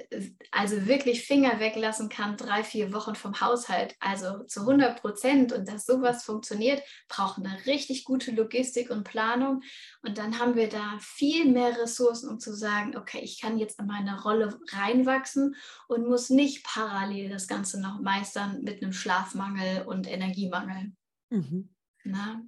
also 0.50 0.87
wirklich 0.87 1.26
Finger 1.26 1.61
weglassen 1.61 2.08
kann, 2.08 2.38
drei, 2.38 2.64
vier 2.64 2.94
Wochen 2.94 3.14
vom 3.14 3.38
Haushalt, 3.38 3.94
also 4.00 4.44
zu 4.44 4.61
100 4.61 4.99
Prozent. 4.99 5.52
Und 5.52 5.68
dass 5.68 5.85
sowas 5.85 6.25
funktioniert, 6.25 6.82
braucht 7.08 7.37
eine 7.37 7.66
richtig 7.66 8.04
gute 8.04 8.30
Logistik 8.30 8.88
und 8.88 9.04
Planung. 9.04 9.61
Und 10.02 10.16
dann 10.16 10.38
haben 10.38 10.56
wir 10.56 10.70
da 10.70 10.96
viel 11.00 11.44
mehr 11.44 11.78
Ressourcen, 11.78 12.30
um 12.30 12.40
zu 12.40 12.54
sagen, 12.54 12.96
okay, 12.96 13.20
ich 13.20 13.42
kann 13.42 13.58
jetzt 13.58 13.78
in 13.78 13.87
meine 13.87 14.23
Rolle 14.23 14.58
reinwachsen 14.73 15.54
und 15.87 16.08
muss 16.08 16.30
nicht 16.30 16.64
parallel 16.64 17.28
das 17.28 17.46
Ganze 17.46 17.78
noch 17.78 18.06
meistern 18.07 18.63
mit 18.63 18.83
einem 18.83 18.93
Schlafmangel 18.93 19.87
und 19.87 20.11
Energiemangel. 20.11 20.93
Mhm. 21.31 21.75
Na, 22.05 22.43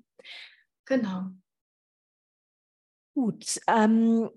genau. 0.87 1.31
Gut. 3.15 3.61
Ähm, 3.67 4.31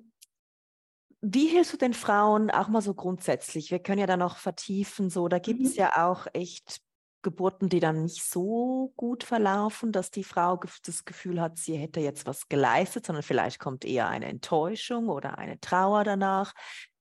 wie 1.22 1.48
hilfst 1.48 1.74
du 1.74 1.78
den 1.78 1.94
Frauen 1.94 2.50
auch 2.50 2.68
mal 2.68 2.82
so 2.82 2.96
grundsätzlich? 2.96 3.70
Wir 3.70 3.78
können 3.78 4.00
ja 4.00 4.08
da 4.08 4.18
noch 4.18 4.38
vertiefen, 4.38 5.12
so 5.12 5.28
da 5.28 5.38
gibt 5.38 5.62
es 5.62 5.74
mhm. 5.74 5.80
ja 5.80 6.10
auch 6.10 6.25
echt 6.34 6.82
Geburten, 7.22 7.70
die 7.70 7.80
dann 7.80 8.01
nicht 8.01 8.24
so 8.24 8.92
gut 8.96 9.24
verlaufen, 9.24 9.92
dass 9.92 10.10
die 10.10 10.24
Frau 10.24 10.60
das 10.84 11.06
Gefühl 11.06 11.40
hat, 11.40 11.60
sie 11.60 11.78
hätte 11.78 12.00
jetzt 12.00 12.25
was 12.25 12.50
geleistet, 12.50 13.06
sondern 13.06 13.22
vielleicht 13.22 13.60
kommt 13.60 13.86
eher 13.86 14.10
eine 14.10 14.25
Enttäuschung 14.25 15.10
oder 15.10 15.38
eine 15.38 15.60
Trauer 15.60 16.04
danach. 16.04 16.54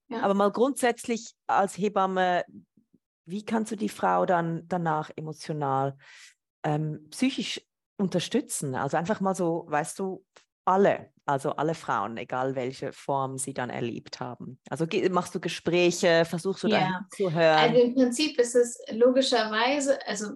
Ja. 0.09 0.21
Aber 0.21 0.35
mal 0.35 0.51
grundsätzlich 0.51 1.33
als 1.47 1.79
Hebamme, 1.79 2.45
wie 3.31 3.45
kannst 3.45 3.73
du 3.73 3.77
die 3.77 3.89
Frau 3.89 4.27
dann 4.27 4.65
danach 4.69 5.11
emotional, 5.17 5.97
ähm, 6.65 7.07
psychisch 7.11 7.61
unterstützen? 7.97 8.75
Also 8.75 8.97
einfach 8.97 9.21
mal 9.21 9.35
so, 9.35 9.67
weißt 9.69 9.99
du, 9.99 10.25
alle, 10.65 11.13
also 11.25 11.53
alle 11.53 11.75
Frauen, 11.75 12.17
egal 12.17 12.55
welche 12.55 12.93
Form 12.93 13.39
sie 13.39 13.55
dann 13.55 13.71
erlebt 13.71 14.21
haben. 14.21 14.59
Also 14.69 14.87
machst 15.11 15.35
du 15.35 15.41
Gespräche, 15.41 16.25
versuchst 16.25 16.65
du 16.65 16.69
ja. 16.69 17.07
zu 17.11 17.33
hören? 17.33 17.59
Also 17.59 17.81
im 17.81 17.95
Prinzip 17.95 18.39
ist 18.39 18.55
es 18.55 18.79
logischerweise, 18.91 20.07
also 20.07 20.35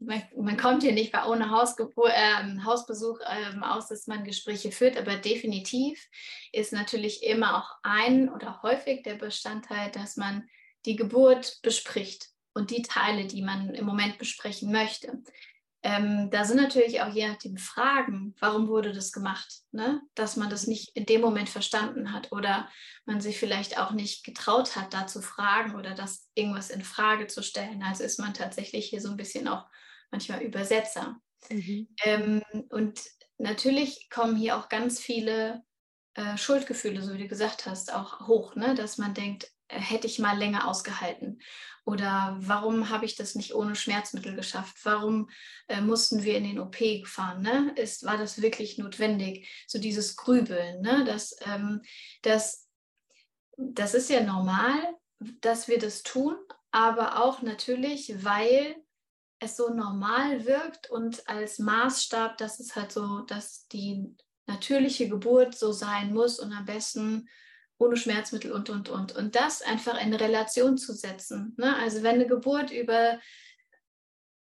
man, 0.00 0.22
man 0.36 0.56
kommt 0.56 0.82
hier 0.82 0.92
nicht 0.92 1.12
bei 1.12 1.24
ohne 1.26 1.50
Hausgebur 1.50 2.08
äh, 2.08 2.64
Hausbesuch 2.64 3.20
äh, 3.20 3.58
aus, 3.60 3.88
dass 3.88 4.06
man 4.06 4.24
Gespräche 4.24 4.72
führt, 4.72 4.96
aber 4.96 5.16
definitiv 5.16 6.08
ist 6.52 6.72
natürlich 6.72 7.22
immer 7.22 7.58
auch 7.58 7.70
ein 7.82 8.28
oder 8.28 8.62
häufig 8.62 9.02
der 9.02 9.14
Bestandteil, 9.14 9.90
dass 9.90 10.16
man 10.16 10.48
die 10.86 10.96
Geburt 10.96 11.58
bespricht 11.62 12.28
und 12.54 12.70
die 12.70 12.82
Teile, 12.82 13.26
die 13.26 13.42
man 13.42 13.74
im 13.74 13.84
Moment 13.84 14.18
besprechen 14.18 14.72
möchte. 14.72 15.22
Ähm, 15.82 16.28
da 16.30 16.44
sind 16.44 16.56
natürlich 16.56 17.00
auch 17.02 17.14
je 17.14 17.28
nachdem 17.28 17.56
Fragen, 17.56 18.34
warum 18.40 18.66
wurde 18.66 18.92
das 18.92 19.12
gemacht, 19.12 19.60
ne? 19.70 20.02
dass 20.16 20.36
man 20.36 20.50
das 20.50 20.66
nicht 20.66 20.90
in 20.96 21.06
dem 21.06 21.20
Moment 21.20 21.48
verstanden 21.48 22.12
hat 22.12 22.32
oder 22.32 22.68
man 23.04 23.20
sich 23.20 23.38
vielleicht 23.38 23.78
auch 23.78 23.92
nicht 23.92 24.24
getraut 24.24 24.74
hat, 24.74 24.92
da 24.92 25.06
zu 25.06 25.22
fragen 25.22 25.76
oder 25.76 25.94
das 25.94 26.28
irgendwas 26.34 26.70
in 26.70 26.82
Frage 26.82 27.28
zu 27.28 27.44
stellen. 27.44 27.82
Also 27.84 28.02
ist 28.02 28.18
man 28.18 28.34
tatsächlich 28.34 28.86
hier 28.86 29.00
so 29.00 29.08
ein 29.10 29.16
bisschen 29.16 29.46
auch 29.46 29.66
manchmal 30.10 30.42
Übersetzer. 30.42 31.20
Mhm. 31.48 31.88
Ähm, 32.04 32.42
und 32.70 33.00
natürlich 33.38 34.10
kommen 34.10 34.36
hier 34.36 34.56
auch 34.56 34.68
ganz 34.68 34.98
viele 34.98 35.62
äh, 36.14 36.36
Schuldgefühle, 36.36 37.02
so 37.02 37.14
wie 37.14 37.18
du 37.18 37.28
gesagt 37.28 37.66
hast, 37.66 37.94
auch 37.94 38.26
hoch, 38.26 38.56
ne? 38.56 38.74
dass 38.74 38.98
man 38.98 39.14
denkt, 39.14 39.52
hätte 39.68 40.06
ich 40.06 40.18
mal 40.18 40.36
länger 40.36 40.66
ausgehalten? 40.66 41.40
Oder 41.84 42.36
warum 42.40 42.90
habe 42.90 43.06
ich 43.06 43.16
das 43.16 43.34
nicht 43.34 43.54
ohne 43.54 43.74
Schmerzmittel 43.74 44.36
geschafft? 44.36 44.76
Warum 44.84 45.30
äh, 45.68 45.80
mussten 45.80 46.22
wir 46.22 46.36
in 46.36 46.44
den 46.44 46.58
OP 46.58 46.76
fahren? 47.06 47.42
Ne? 47.42 47.72
Ist, 47.76 48.04
war 48.04 48.18
das 48.18 48.42
wirklich 48.42 48.76
notwendig? 48.76 49.48
So 49.66 49.78
dieses 49.78 50.16
Grübeln, 50.16 50.82
ne? 50.82 51.04
das, 51.06 51.36
ähm, 51.46 51.80
das, 52.22 52.68
das 53.56 53.94
ist 53.94 54.10
ja 54.10 54.22
normal, 54.22 54.78
dass 55.40 55.66
wir 55.66 55.78
das 55.78 56.02
tun, 56.02 56.36
aber 56.70 57.24
auch 57.24 57.42
natürlich, 57.42 58.22
weil 58.22 58.76
es 59.40 59.56
so 59.56 59.72
normal 59.72 60.44
wirkt 60.44 60.90
und 60.90 61.28
als 61.28 61.58
Maßstab, 61.58 62.36
dass 62.36 62.60
es 62.60 62.76
halt 62.76 62.92
so, 62.92 63.20
dass 63.20 63.66
die 63.68 64.14
natürliche 64.46 65.08
Geburt 65.08 65.56
so 65.56 65.72
sein 65.72 66.12
muss 66.12 66.38
und 66.38 66.52
am 66.52 66.64
besten 66.64 67.28
ohne 67.78 67.96
Schmerzmittel 67.96 68.52
und, 68.52 68.70
und, 68.70 68.88
und. 68.88 69.14
Und 69.14 69.36
das 69.36 69.62
einfach 69.62 70.00
in 70.00 70.12
Relation 70.12 70.76
zu 70.76 70.92
setzen. 70.92 71.54
Ne? 71.56 71.76
Also 71.76 72.02
wenn 72.02 72.16
eine 72.16 72.26
Geburt 72.26 72.70
über 72.70 73.18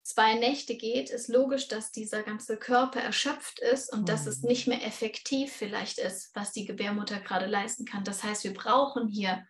zwei 0.04 0.34
Nächte 0.34 0.76
geht, 0.76 1.10
ist 1.10 1.28
logisch, 1.28 1.68
dass 1.68 1.92
dieser 1.92 2.24
ganze 2.24 2.58
Körper 2.58 3.00
erschöpft 3.00 3.60
ist 3.60 3.94
und 3.94 4.02
mhm. 4.02 4.06
dass 4.06 4.26
es 4.26 4.42
mhm. 4.42 4.50
nicht 4.50 4.68
mehr 4.68 4.86
effektiv 4.86 5.54
vielleicht 5.54 6.00
ist, 6.00 6.36
was 6.36 6.52
die 6.52 6.66
Gebärmutter 6.66 7.20
gerade 7.20 7.46
leisten 7.46 7.86
kann. 7.86 8.04
Das 8.04 8.24
heißt, 8.24 8.44
wir 8.44 8.54
brauchen 8.54 9.08
hier, 9.08 9.46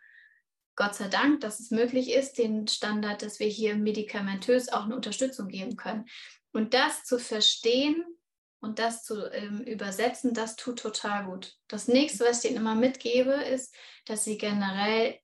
Gott 0.76 0.96
sei 0.96 1.08
Dank, 1.08 1.42
dass 1.42 1.60
es 1.60 1.72
möglich 1.72 2.12
ist, 2.12 2.38
den 2.38 2.68
Standard, 2.68 3.22
dass 3.22 3.40
wir 3.40 3.48
hier 3.48 3.76
medikamentös 3.76 4.70
auch 4.70 4.86
eine 4.86 4.96
Unterstützung 4.96 5.48
geben 5.48 5.76
können. 5.76 6.06
Und 6.54 6.74
das 6.74 7.04
zu 7.04 7.20
verstehen, 7.20 8.04
und 8.62 8.80
das 8.80 9.04
zu 9.04 9.26
ähm, 9.34 9.62
übersetzen, 9.62 10.34
das 10.34 10.56
tut 10.56 10.80
total 10.80 11.26
gut. 11.26 11.58
Das 11.68 11.88
nächste, 11.88 12.26
was 12.26 12.44
ich 12.44 12.52
ihnen 12.52 12.62
immer 12.62 12.76
mitgebe, 12.76 13.32
ist, 13.34 13.76
dass 14.06 14.24
sie 14.24 14.38
generell, 14.38 15.20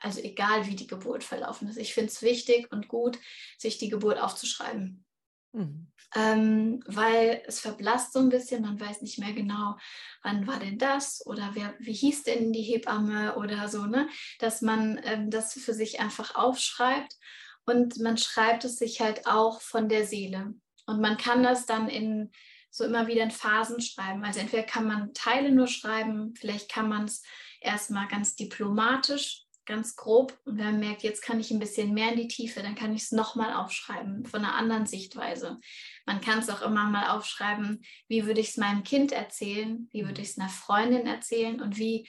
also 0.00 0.20
egal 0.20 0.66
wie 0.66 0.76
die 0.76 0.86
Geburt 0.86 1.24
verlaufen 1.24 1.68
ist, 1.68 1.78
ich 1.78 1.94
finde 1.94 2.10
es 2.10 2.22
wichtig 2.22 2.70
und 2.70 2.88
gut, 2.88 3.18
sich 3.58 3.78
die 3.78 3.88
Geburt 3.88 4.18
aufzuschreiben. 4.18 5.04
Mhm. 5.52 5.88
Ähm, 6.14 6.82
weil 6.86 7.42
es 7.46 7.60
verblasst 7.60 8.12
so 8.12 8.18
ein 8.18 8.28
bisschen, 8.28 8.60
man 8.60 8.78
weiß 8.78 9.00
nicht 9.00 9.18
mehr 9.18 9.32
genau, 9.32 9.76
wann 10.22 10.46
war 10.46 10.58
denn 10.58 10.78
das 10.78 11.24
oder 11.26 11.50
wer, 11.54 11.74
wie 11.78 11.94
hieß 11.94 12.24
denn 12.24 12.52
die 12.52 12.62
Hebamme 12.62 13.36
oder 13.36 13.68
so, 13.68 13.86
ne? 13.86 14.08
dass 14.38 14.60
man 14.60 15.00
ähm, 15.04 15.30
das 15.30 15.54
für 15.54 15.72
sich 15.72 16.00
einfach 16.00 16.34
aufschreibt 16.34 17.16
und 17.64 17.98
man 18.00 18.18
schreibt 18.18 18.66
es 18.66 18.76
sich 18.76 19.00
halt 19.00 19.26
auch 19.26 19.62
von 19.62 19.88
der 19.88 20.06
Seele. 20.06 20.54
Und 20.86 21.00
man 21.00 21.16
kann 21.16 21.42
das 21.42 21.64
dann 21.64 21.88
in 21.88 22.30
so 22.72 22.84
immer 22.84 23.06
wieder 23.06 23.22
in 23.22 23.30
Phasen 23.30 23.80
schreiben. 23.80 24.24
Also 24.24 24.40
entweder 24.40 24.62
kann 24.62 24.86
man 24.86 25.12
Teile 25.12 25.52
nur 25.52 25.66
schreiben, 25.66 26.34
vielleicht 26.34 26.70
kann 26.70 26.88
man 26.88 27.04
es 27.04 27.22
erstmal 27.60 28.08
ganz 28.08 28.34
diplomatisch, 28.34 29.42
ganz 29.66 29.94
grob. 29.94 30.36
Und 30.44 30.56
wenn 30.56 30.64
man 30.64 30.80
merkt, 30.80 31.02
jetzt 31.02 31.22
kann 31.22 31.38
ich 31.38 31.50
ein 31.50 31.58
bisschen 31.58 31.92
mehr 31.92 32.12
in 32.12 32.16
die 32.16 32.28
Tiefe, 32.28 32.62
dann 32.62 32.74
kann 32.74 32.94
ich 32.94 33.02
es 33.02 33.12
nochmal 33.12 33.52
aufschreiben 33.52 34.24
von 34.24 34.40
einer 34.42 34.54
anderen 34.54 34.86
Sichtweise. 34.86 35.60
Man 36.06 36.22
kann 36.22 36.38
es 36.38 36.48
auch 36.48 36.62
immer 36.62 36.86
mal 36.86 37.10
aufschreiben, 37.10 37.84
wie 38.08 38.24
würde 38.24 38.40
ich 38.40 38.48
es 38.48 38.56
meinem 38.56 38.84
Kind 38.84 39.12
erzählen, 39.12 39.88
wie 39.92 40.06
würde 40.06 40.22
ich 40.22 40.30
es 40.30 40.38
einer 40.38 40.48
Freundin 40.48 41.06
erzählen 41.06 41.60
und 41.60 41.76
wie 41.76 42.08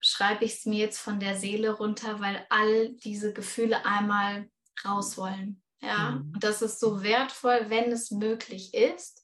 schreibe 0.00 0.46
ich 0.46 0.54
es 0.54 0.66
mir 0.66 0.78
jetzt 0.78 0.98
von 0.98 1.20
der 1.20 1.36
Seele 1.36 1.72
runter, 1.72 2.20
weil 2.20 2.46
all 2.48 2.94
diese 2.94 3.34
Gefühle 3.34 3.84
einmal 3.84 4.48
raus 4.82 5.18
wollen. 5.18 5.62
Ja, 5.82 6.12
mhm. 6.12 6.32
und 6.34 6.42
das 6.42 6.62
ist 6.62 6.80
so 6.80 7.02
wertvoll, 7.02 7.66
wenn 7.68 7.92
es 7.92 8.10
möglich 8.10 8.72
ist, 8.72 9.19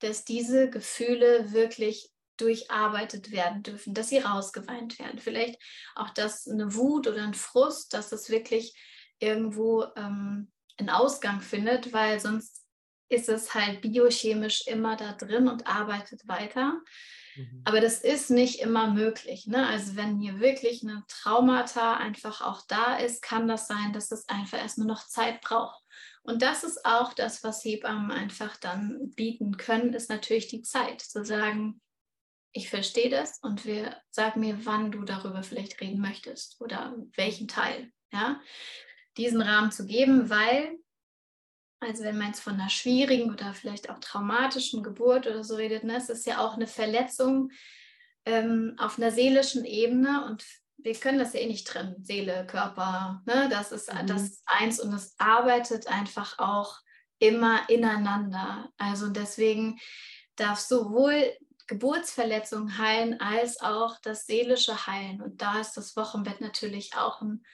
dass 0.00 0.24
diese 0.24 0.70
Gefühle 0.70 1.52
wirklich 1.52 2.10
durcharbeitet 2.36 3.30
werden 3.30 3.62
dürfen, 3.62 3.94
dass 3.94 4.08
sie 4.08 4.18
rausgeweint 4.18 4.98
werden. 4.98 5.18
Vielleicht 5.18 5.60
auch 5.94 6.10
das 6.10 6.48
eine 6.48 6.74
Wut 6.74 7.06
oder 7.06 7.22
ein 7.22 7.34
Frust, 7.34 7.92
dass 7.92 8.12
es 8.12 8.30
wirklich 8.30 8.74
irgendwo 9.18 9.84
ähm, 9.96 10.50
einen 10.78 10.90
Ausgang 10.90 11.40
findet, 11.42 11.92
weil 11.92 12.18
sonst 12.18 12.64
ist 13.10 13.28
es 13.28 13.54
halt 13.54 13.82
biochemisch 13.82 14.66
immer 14.66 14.96
da 14.96 15.12
drin 15.12 15.48
und 15.48 15.66
arbeitet 15.66 16.26
weiter. 16.26 16.80
Mhm. 17.36 17.62
Aber 17.64 17.80
das 17.80 18.00
ist 18.00 18.30
nicht 18.30 18.60
immer 18.60 18.90
möglich. 18.90 19.46
Ne? 19.46 19.66
Also 19.66 19.96
wenn 19.96 20.18
hier 20.18 20.40
wirklich 20.40 20.82
eine 20.82 21.04
Traumata 21.08 21.94
einfach 21.94 22.40
auch 22.40 22.62
da 22.68 22.96
ist, 22.96 23.22
kann 23.22 23.48
das 23.48 23.66
sein, 23.66 23.92
dass 23.92 24.10
es 24.12 24.28
einfach 24.28 24.58
erstmal 24.58 24.86
noch 24.86 25.06
Zeit 25.06 25.40
braucht. 25.40 25.79
Und 26.22 26.42
das 26.42 26.64
ist 26.64 26.84
auch 26.84 27.14
das, 27.14 27.42
was 27.42 27.64
Hebammen 27.64 28.10
einfach 28.10 28.56
dann 28.56 29.10
bieten 29.14 29.56
können, 29.56 29.94
ist 29.94 30.10
natürlich 30.10 30.48
die 30.48 30.62
Zeit 30.62 31.00
zu 31.00 31.24
sagen, 31.24 31.80
ich 32.52 32.68
verstehe 32.68 33.10
das 33.10 33.38
und 33.42 33.64
wir 33.64 33.96
sagen 34.10 34.40
mir, 34.40 34.66
wann 34.66 34.90
du 34.90 35.02
darüber 35.02 35.42
vielleicht 35.42 35.80
reden 35.80 36.00
möchtest 36.00 36.60
oder 36.60 36.94
welchen 37.14 37.48
Teil, 37.48 37.92
ja, 38.12 38.40
diesen 39.16 39.40
Rahmen 39.40 39.70
zu 39.70 39.86
geben, 39.86 40.30
weil, 40.30 40.78
also 41.80 42.02
wenn 42.02 42.18
man 42.18 42.28
jetzt 42.28 42.40
von 42.40 42.54
einer 42.54 42.68
schwierigen 42.68 43.30
oder 43.30 43.54
vielleicht 43.54 43.88
auch 43.88 43.98
traumatischen 44.00 44.82
Geburt 44.82 45.26
oder 45.26 45.44
so 45.44 45.56
redet, 45.56 45.84
ne, 45.84 45.96
es 45.96 46.08
ist 46.08 46.26
ja 46.26 46.38
auch 46.38 46.54
eine 46.54 46.66
Verletzung 46.66 47.50
ähm, 48.26 48.74
auf 48.78 48.98
einer 48.98 49.12
seelischen 49.12 49.64
Ebene 49.64 50.26
und 50.26 50.44
wir 50.82 50.94
können 50.94 51.18
das 51.18 51.34
ja 51.34 51.40
eh 51.40 51.46
nicht 51.46 51.66
trennen, 51.66 52.02
Seele, 52.04 52.46
Körper, 52.46 53.22
ne, 53.26 53.48
das 53.50 53.72
ist 53.72 53.92
mhm. 53.92 54.06
das 54.06 54.22
ist 54.22 54.42
eins 54.46 54.80
und 54.80 54.92
es 54.92 55.14
arbeitet 55.18 55.86
einfach 55.88 56.38
auch 56.38 56.78
immer 57.18 57.68
ineinander. 57.68 58.70
Also 58.78 59.08
deswegen 59.08 59.78
darf 60.36 60.58
sowohl 60.58 61.32
Geburtsverletzung 61.66 62.78
heilen 62.78 63.20
als 63.20 63.60
auch 63.60 64.00
das 64.02 64.26
seelische 64.26 64.86
Heilen. 64.86 65.22
Und 65.22 65.40
da 65.40 65.60
ist 65.60 65.74
das 65.74 65.94
Wochenbett 65.96 66.40
natürlich 66.40 66.96
auch 66.96 67.20
ein 67.20 67.44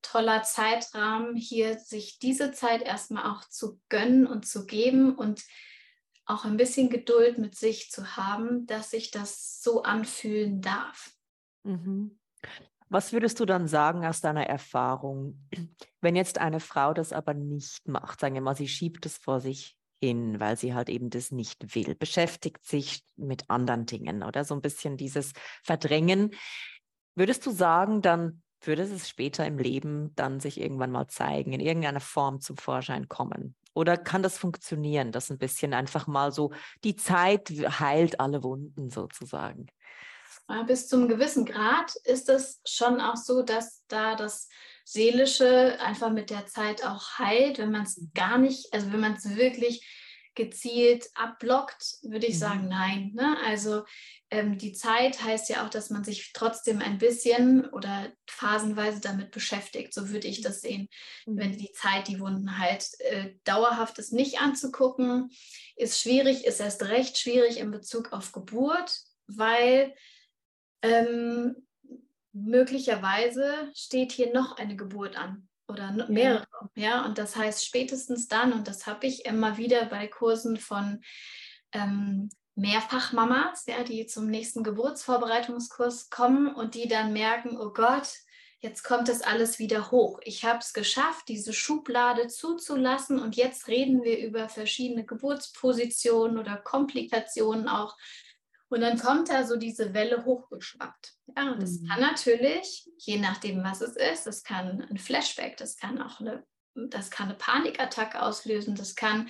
toller 0.00 0.42
Zeitrahmen, 0.42 1.36
hier 1.36 1.78
sich 1.78 2.18
diese 2.18 2.52
Zeit 2.52 2.82
erstmal 2.82 3.30
auch 3.30 3.44
zu 3.48 3.80
gönnen 3.88 4.26
und 4.26 4.46
zu 4.46 4.64
geben 4.64 5.14
und 5.14 5.42
auch 6.24 6.44
ein 6.44 6.56
bisschen 6.56 6.88
Geduld 6.88 7.38
mit 7.38 7.54
sich 7.54 7.90
zu 7.90 8.16
haben, 8.16 8.66
dass 8.66 8.90
sich 8.90 9.10
das 9.10 9.60
so 9.60 9.82
anfühlen 9.82 10.60
darf. 10.60 11.12
Mhm. 11.62 12.18
Was 12.96 13.12
würdest 13.12 13.38
du 13.40 13.44
dann 13.44 13.68
sagen 13.68 14.06
aus 14.06 14.22
deiner 14.22 14.46
Erfahrung, 14.46 15.46
wenn 16.00 16.16
jetzt 16.16 16.38
eine 16.38 16.60
Frau 16.60 16.94
das 16.94 17.12
aber 17.12 17.34
nicht 17.34 17.86
macht? 17.86 18.20
Sagen 18.20 18.32
wir 18.32 18.40
mal, 18.40 18.56
sie 18.56 18.68
schiebt 18.68 19.04
es 19.04 19.18
vor 19.18 19.38
sich 19.38 19.76
hin, 20.00 20.40
weil 20.40 20.56
sie 20.56 20.72
halt 20.72 20.88
eben 20.88 21.10
das 21.10 21.30
nicht 21.30 21.74
will, 21.74 21.94
beschäftigt 21.94 22.64
sich 22.64 23.02
mit 23.16 23.50
anderen 23.50 23.84
Dingen 23.84 24.22
oder 24.22 24.44
so 24.44 24.54
ein 24.54 24.62
bisschen 24.62 24.96
dieses 24.96 25.34
Verdrängen. 25.62 26.30
Würdest 27.14 27.44
du 27.44 27.50
sagen, 27.50 28.00
dann 28.00 28.42
würde 28.62 28.84
es 28.84 29.06
später 29.10 29.46
im 29.46 29.58
Leben 29.58 30.14
dann 30.14 30.40
sich 30.40 30.58
irgendwann 30.58 30.90
mal 30.90 31.06
zeigen, 31.06 31.52
in 31.52 31.60
irgendeiner 31.60 32.00
Form 32.00 32.40
zum 32.40 32.56
Vorschein 32.56 33.08
kommen? 33.08 33.56
Oder 33.74 33.98
kann 33.98 34.22
das 34.22 34.38
funktionieren, 34.38 35.12
dass 35.12 35.30
ein 35.30 35.36
bisschen 35.36 35.74
einfach 35.74 36.06
mal 36.06 36.32
so 36.32 36.50
die 36.82 36.96
Zeit 36.96 37.50
heilt 37.50 38.20
alle 38.20 38.42
Wunden 38.42 38.88
sozusagen? 38.88 39.66
Bis 40.66 40.88
zum 40.88 41.08
gewissen 41.08 41.44
Grad 41.44 41.94
ist 42.04 42.28
es 42.28 42.60
schon 42.64 43.00
auch 43.00 43.16
so, 43.16 43.42
dass 43.42 43.82
da 43.88 44.14
das 44.14 44.48
Seelische 44.84 45.78
einfach 45.80 46.10
mit 46.10 46.30
der 46.30 46.46
Zeit 46.46 46.84
auch 46.84 47.18
heilt, 47.18 47.58
wenn 47.58 47.72
man 47.72 47.82
es 47.82 48.00
gar 48.14 48.38
nicht, 48.38 48.72
also 48.72 48.92
wenn 48.92 49.00
man 49.00 49.14
es 49.14 49.36
wirklich 49.36 49.84
gezielt 50.36 51.08
abblockt, 51.14 51.96
würde 52.02 52.26
ich 52.26 52.34
mhm. 52.34 52.38
sagen, 52.38 52.68
nein. 52.68 53.10
Ne? 53.14 53.36
Also 53.44 53.84
ähm, 54.30 54.58
die 54.58 54.72
Zeit 54.72 55.22
heißt 55.24 55.48
ja 55.48 55.64
auch, 55.64 55.70
dass 55.70 55.90
man 55.90 56.04
sich 56.04 56.32
trotzdem 56.34 56.80
ein 56.80 56.98
bisschen 56.98 57.68
oder 57.70 58.12
phasenweise 58.28 59.00
damit 59.00 59.32
beschäftigt. 59.32 59.92
So 59.92 60.10
würde 60.10 60.28
ich 60.28 60.42
das 60.42 60.60
sehen. 60.60 60.88
Mhm. 61.24 61.38
Wenn 61.38 61.58
die 61.58 61.72
Zeit 61.72 62.06
die 62.06 62.20
Wunden 62.20 62.58
heilt, 62.58 62.88
äh, 63.00 63.34
dauerhaft 63.44 63.98
es 63.98 64.12
nicht 64.12 64.40
anzugucken, 64.40 65.30
ist 65.74 66.00
schwierig, 66.00 66.44
ist 66.44 66.60
erst 66.60 66.84
recht 66.84 67.18
schwierig 67.18 67.58
in 67.58 67.70
Bezug 67.72 68.12
auf 68.12 68.30
Geburt, 68.32 69.00
weil 69.26 69.94
ähm, 70.82 71.66
möglicherweise 72.32 73.70
steht 73.74 74.12
hier 74.12 74.32
noch 74.32 74.56
eine 74.56 74.76
Geburt 74.76 75.16
an 75.16 75.48
oder 75.68 75.92
mehrere. 76.08 76.46
Ja. 76.74 76.82
ja, 76.82 77.04
und 77.04 77.18
das 77.18 77.36
heißt 77.36 77.64
spätestens 77.64 78.28
dann, 78.28 78.52
und 78.52 78.68
das 78.68 78.86
habe 78.86 79.06
ich 79.06 79.24
immer 79.24 79.56
wieder 79.56 79.86
bei 79.86 80.06
Kursen 80.06 80.58
von 80.58 81.02
ähm, 81.72 82.28
Mehrfachmamas, 82.54 83.66
ja, 83.66 83.82
die 83.82 84.06
zum 84.06 84.28
nächsten 84.28 84.62
Geburtsvorbereitungskurs 84.62 86.08
kommen 86.10 86.54
und 86.54 86.74
die 86.74 86.88
dann 86.88 87.12
merken, 87.12 87.58
oh 87.58 87.70
Gott, 87.70 88.08
jetzt 88.60 88.82
kommt 88.82 89.08
das 89.08 89.22
alles 89.22 89.58
wieder 89.58 89.90
hoch. 89.90 90.20
Ich 90.24 90.44
habe 90.44 90.60
es 90.60 90.72
geschafft, 90.72 91.28
diese 91.28 91.52
Schublade 91.52 92.28
zuzulassen 92.28 93.20
und 93.20 93.36
jetzt 93.36 93.68
reden 93.68 94.02
wir 94.02 94.18
über 94.18 94.48
verschiedene 94.48 95.04
Geburtspositionen 95.04 96.38
oder 96.38 96.56
Komplikationen 96.56 97.68
auch 97.68 97.96
und 98.68 98.80
dann 98.80 98.98
kommt 98.98 99.28
da 99.28 99.44
so 99.44 99.56
diese 99.56 99.94
Welle 99.94 100.24
hochgeschwappt. 100.24 101.14
Ja, 101.36 101.52
und 101.52 101.62
das 101.62 101.80
mhm. 101.80 101.88
kann 101.88 102.00
natürlich, 102.00 102.88
je 102.98 103.18
nachdem, 103.18 103.62
was 103.62 103.80
es 103.80 103.96
ist, 103.96 104.26
das 104.26 104.42
kann 104.42 104.82
ein 104.82 104.98
Flashback, 104.98 105.56
das 105.56 105.76
kann 105.76 106.00
auch 106.02 106.20
eine, 106.20 106.44
das 106.74 107.10
kann 107.10 107.28
eine 107.28 107.38
Panikattacke 107.38 108.20
auslösen, 108.20 108.74
das 108.74 108.94
kann 108.96 109.28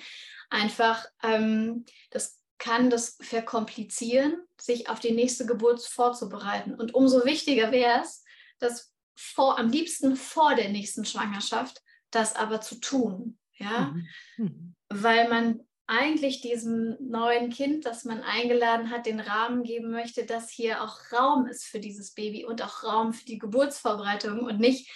einfach, 0.49 1.05
ähm, 1.23 1.85
das 2.09 2.41
kann 2.57 2.89
das 2.89 3.17
verkomplizieren, 3.21 4.41
sich 4.59 4.89
auf 4.89 4.99
die 4.99 5.11
nächste 5.11 5.45
Geburt 5.45 5.81
vorzubereiten. 5.83 6.73
Und 6.73 6.95
umso 6.95 7.23
wichtiger 7.23 7.71
wäre 7.71 8.01
es, 8.01 8.23
das 8.57 8.91
vor, 9.15 9.59
am 9.59 9.69
liebsten 9.69 10.15
vor 10.15 10.55
der 10.55 10.69
nächsten 10.69 11.05
Schwangerschaft, 11.05 11.81
das 12.09 12.35
aber 12.35 12.61
zu 12.61 12.79
tun. 12.79 13.37
Ja, 13.59 13.91
mhm. 13.91 14.07
Mhm. 14.37 14.75
weil 14.89 15.29
man 15.29 15.66
eigentlich 15.87 16.41
diesem 16.41 16.97
neuen 16.99 17.49
Kind, 17.49 17.85
das 17.85 18.03
man 18.03 18.21
eingeladen 18.21 18.91
hat, 18.91 19.05
den 19.05 19.21
Rahmen 19.21 19.63
geben 19.63 19.89
möchte, 19.89 20.25
dass 20.25 20.49
hier 20.49 20.83
auch 20.83 20.99
Raum 21.13 21.47
ist 21.47 21.65
für 21.65 21.79
dieses 21.79 22.13
Baby 22.13 22.45
und 22.45 22.61
auch 22.61 22.83
Raum 22.83 23.13
für 23.13 23.25
die 23.25 23.39
Geburtsvorbereitung 23.39 24.41
und 24.41 24.59
nicht 24.59 24.91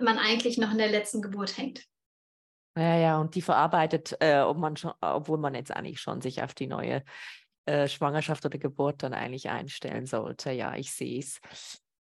man 0.00 0.18
eigentlich 0.18 0.58
noch 0.58 0.72
in 0.72 0.78
der 0.78 0.90
letzten 0.90 1.20
Geburt 1.20 1.56
hängt. 1.56 1.84
Ja, 2.76 2.96
ja, 2.96 3.20
und 3.20 3.34
die 3.34 3.42
verarbeitet, 3.42 4.16
äh, 4.20 4.40
ob 4.40 4.56
man 4.56 4.76
schon, 4.76 4.92
obwohl 5.00 5.38
man 5.38 5.54
jetzt 5.54 5.74
eigentlich 5.74 6.00
schon 6.00 6.20
sich 6.20 6.42
auf 6.42 6.54
die 6.54 6.68
neue 6.68 7.04
äh, 7.66 7.88
Schwangerschaft 7.88 8.44
oder 8.46 8.58
Geburt 8.58 9.02
dann 9.02 9.12
eigentlich 9.12 9.50
einstellen 9.50 10.06
sollte. 10.06 10.52
Ja, 10.52 10.74
ich 10.76 10.92
sehe 10.92 11.18
es. 11.18 11.40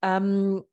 Ähm, 0.03 0.63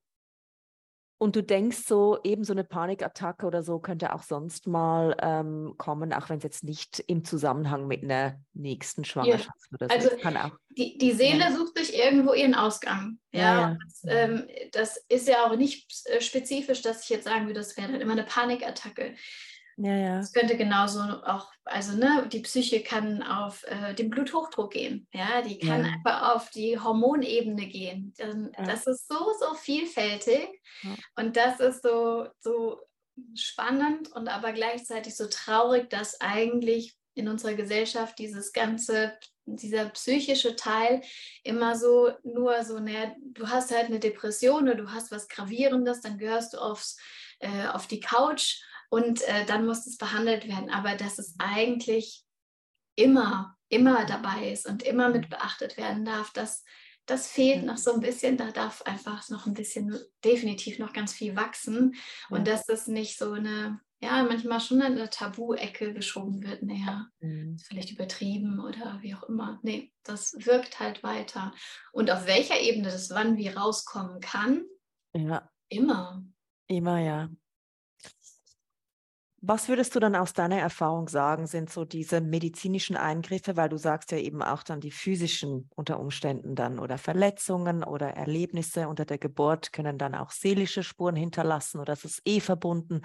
und 1.24 1.36
du 1.36 1.42
denkst 1.42 1.78
so, 1.86 2.18
eben 2.22 2.44
so 2.44 2.52
eine 2.52 2.64
Panikattacke 2.64 3.46
oder 3.46 3.62
so 3.62 3.78
könnte 3.78 4.14
auch 4.14 4.22
sonst 4.22 4.66
mal 4.66 5.16
ähm, 5.22 5.72
kommen, 5.78 6.12
auch 6.12 6.28
wenn 6.28 6.36
es 6.36 6.44
jetzt 6.44 6.64
nicht 6.64 7.02
im 7.06 7.24
Zusammenhang 7.24 7.86
mit 7.86 8.02
einer 8.02 8.38
nächsten 8.52 9.06
Schwangerschaft 9.06 9.48
ja. 9.48 9.74
oder 9.74 9.88
so 9.88 9.94
also 9.94 10.16
kann 10.18 10.36
auch. 10.36 10.50
Die, 10.68 10.98
die 10.98 11.12
Seele 11.12 11.40
ja. 11.40 11.52
sucht 11.52 11.78
sich 11.78 11.96
irgendwo 11.96 12.34
ihren 12.34 12.54
Ausgang. 12.54 13.18
Ja, 13.32 13.40
ja 13.40 13.78
das, 13.86 14.02
ähm, 14.06 14.46
das, 14.72 14.98
ist 15.08 15.26
ja 15.26 15.46
auch 15.46 15.56
nicht 15.56 15.90
äh, 16.10 16.20
spezifisch, 16.20 16.82
dass 16.82 17.04
ich 17.04 17.08
jetzt 17.08 17.24
sagen 17.24 17.46
würde, 17.46 17.60
das 17.60 17.74
wäre 17.78 17.90
dann 17.90 18.02
immer 18.02 18.12
eine 18.12 18.24
Panikattacke. 18.24 19.14
Ja, 19.76 19.96
ja. 19.96 20.18
Es 20.20 20.32
könnte 20.32 20.56
genauso 20.56 21.00
auch, 21.00 21.50
also 21.64 21.96
ne, 21.96 22.28
die 22.32 22.40
Psyche 22.40 22.82
kann 22.82 23.22
auf 23.22 23.64
äh, 23.64 23.94
den 23.94 24.10
Bluthochdruck 24.10 24.72
gehen, 24.72 25.08
ja, 25.12 25.42
die 25.42 25.58
kann 25.58 25.84
ja. 25.84 25.92
einfach 25.92 26.34
auf 26.34 26.50
die 26.50 26.78
Hormonebene 26.78 27.66
gehen. 27.66 28.14
Das, 28.16 28.34
ja. 28.34 28.64
das 28.64 28.86
ist 28.86 29.08
so, 29.08 29.32
so 29.40 29.54
vielfältig 29.54 30.48
ja. 30.82 30.94
und 31.16 31.36
das 31.36 31.60
ist 31.60 31.82
so, 31.82 32.28
so 32.38 32.80
spannend 33.34 34.12
und 34.12 34.28
aber 34.28 34.52
gleichzeitig 34.52 35.16
so 35.16 35.26
traurig, 35.26 35.90
dass 35.90 36.20
eigentlich 36.20 36.96
in 37.14 37.28
unserer 37.28 37.54
Gesellschaft 37.54 38.18
dieses 38.18 38.52
ganze, 38.52 39.16
dieser 39.46 39.88
psychische 39.90 40.56
Teil 40.56 41.02
immer 41.42 41.76
so 41.76 42.12
nur 42.24 42.64
so, 42.64 42.78
ne, 42.80 43.16
du 43.20 43.48
hast 43.48 43.70
halt 43.70 43.86
eine 43.86 44.00
Depression 44.00 44.64
oder 44.64 44.74
du 44.74 44.92
hast 44.92 45.10
was 45.12 45.28
Gravierendes, 45.28 46.00
dann 46.00 46.18
gehörst 46.18 46.54
du 46.54 46.58
aufs, 46.58 46.98
äh, 47.38 47.66
auf 47.68 47.86
die 47.86 48.00
Couch 48.00 48.60
und 48.90 49.22
äh, 49.22 49.44
dann 49.46 49.66
muss 49.66 49.86
es 49.86 49.96
behandelt 49.96 50.48
werden. 50.48 50.70
Aber 50.70 50.94
dass 50.96 51.18
es 51.18 51.34
eigentlich 51.38 52.24
immer, 52.96 53.56
immer 53.68 54.04
dabei 54.04 54.50
ist 54.52 54.66
und 54.66 54.82
immer 54.82 55.08
mit 55.08 55.28
beachtet 55.30 55.76
werden 55.76 56.04
darf, 56.04 56.32
dass 56.32 56.64
das 57.06 57.26
fehlt 57.26 57.64
noch 57.64 57.76
so 57.76 57.92
ein 57.92 58.00
bisschen. 58.00 58.36
Da 58.36 58.50
darf 58.50 58.82
einfach 58.82 59.28
noch 59.28 59.46
ein 59.46 59.54
bisschen, 59.54 59.96
definitiv 60.24 60.78
noch 60.78 60.92
ganz 60.92 61.12
viel 61.12 61.36
wachsen. 61.36 61.94
Und 62.30 62.48
dass 62.48 62.64
das 62.64 62.86
nicht 62.86 63.18
so 63.18 63.32
eine, 63.32 63.80
ja, 64.00 64.22
manchmal 64.22 64.60
schon 64.60 64.80
in 64.80 64.92
eine 64.92 65.10
Tabu-Ecke 65.10 65.92
geschoben 65.92 66.42
wird. 66.42 66.62
Naja, 66.62 67.06
mhm. 67.20 67.58
vielleicht 67.58 67.90
übertrieben 67.90 68.58
oder 68.60 68.98
wie 69.02 69.14
auch 69.14 69.24
immer. 69.24 69.60
Nee, 69.62 69.92
das 70.02 70.34
wirkt 70.46 70.80
halt 70.80 71.02
weiter. 71.02 71.52
Und 71.92 72.10
auf 72.10 72.26
welcher 72.26 72.58
Ebene 72.58 72.88
das 72.88 73.10
wann 73.10 73.36
wie 73.36 73.48
rauskommen 73.48 74.20
kann, 74.20 74.64
ja. 75.14 75.48
immer. 75.68 76.24
Immer, 76.66 76.98
ja. 77.00 77.28
Was 79.46 79.68
würdest 79.68 79.94
du 79.94 80.00
dann 80.00 80.16
aus 80.16 80.32
deiner 80.32 80.58
Erfahrung 80.58 81.06
sagen, 81.06 81.46
sind 81.46 81.68
so 81.68 81.84
diese 81.84 82.22
medizinischen 82.22 82.96
Eingriffe, 82.96 83.58
weil 83.58 83.68
du 83.68 83.76
sagst 83.76 84.10
ja 84.10 84.16
eben 84.16 84.40
auch 84.42 84.62
dann 84.62 84.80
die 84.80 84.90
physischen 84.90 85.68
unter 85.76 86.00
Umständen 86.00 86.54
dann 86.54 86.78
oder 86.78 86.96
Verletzungen 86.96 87.84
oder 87.84 88.08
Erlebnisse 88.08 88.88
unter 88.88 89.04
der 89.04 89.18
Geburt 89.18 89.70
können 89.70 89.98
dann 89.98 90.14
auch 90.14 90.30
seelische 90.30 90.82
Spuren 90.82 91.14
hinterlassen 91.14 91.78
oder 91.78 91.92
es 91.92 92.06
ist 92.06 92.22
eh 92.24 92.40
verbunden. 92.40 93.02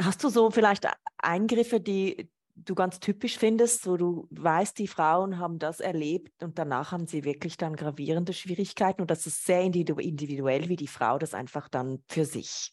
Hast 0.00 0.24
du 0.24 0.30
so 0.30 0.50
vielleicht 0.50 0.88
Eingriffe, 1.18 1.78
die 1.78 2.30
du 2.54 2.74
ganz 2.74 2.98
typisch 2.98 3.36
findest, 3.36 3.86
wo 3.86 3.98
du 3.98 4.28
weißt, 4.30 4.78
die 4.78 4.88
Frauen 4.88 5.38
haben 5.38 5.58
das 5.58 5.80
erlebt 5.80 6.42
und 6.42 6.58
danach 6.58 6.90
haben 6.90 7.06
sie 7.06 7.24
wirklich 7.24 7.58
dann 7.58 7.76
gravierende 7.76 8.32
Schwierigkeiten 8.32 9.02
und 9.02 9.10
das 9.10 9.26
ist 9.26 9.44
sehr 9.44 9.60
individuell, 9.60 10.70
wie 10.70 10.76
die 10.76 10.88
Frau 10.88 11.18
das 11.18 11.34
einfach 11.34 11.68
dann 11.68 12.02
für 12.06 12.24
sich 12.24 12.72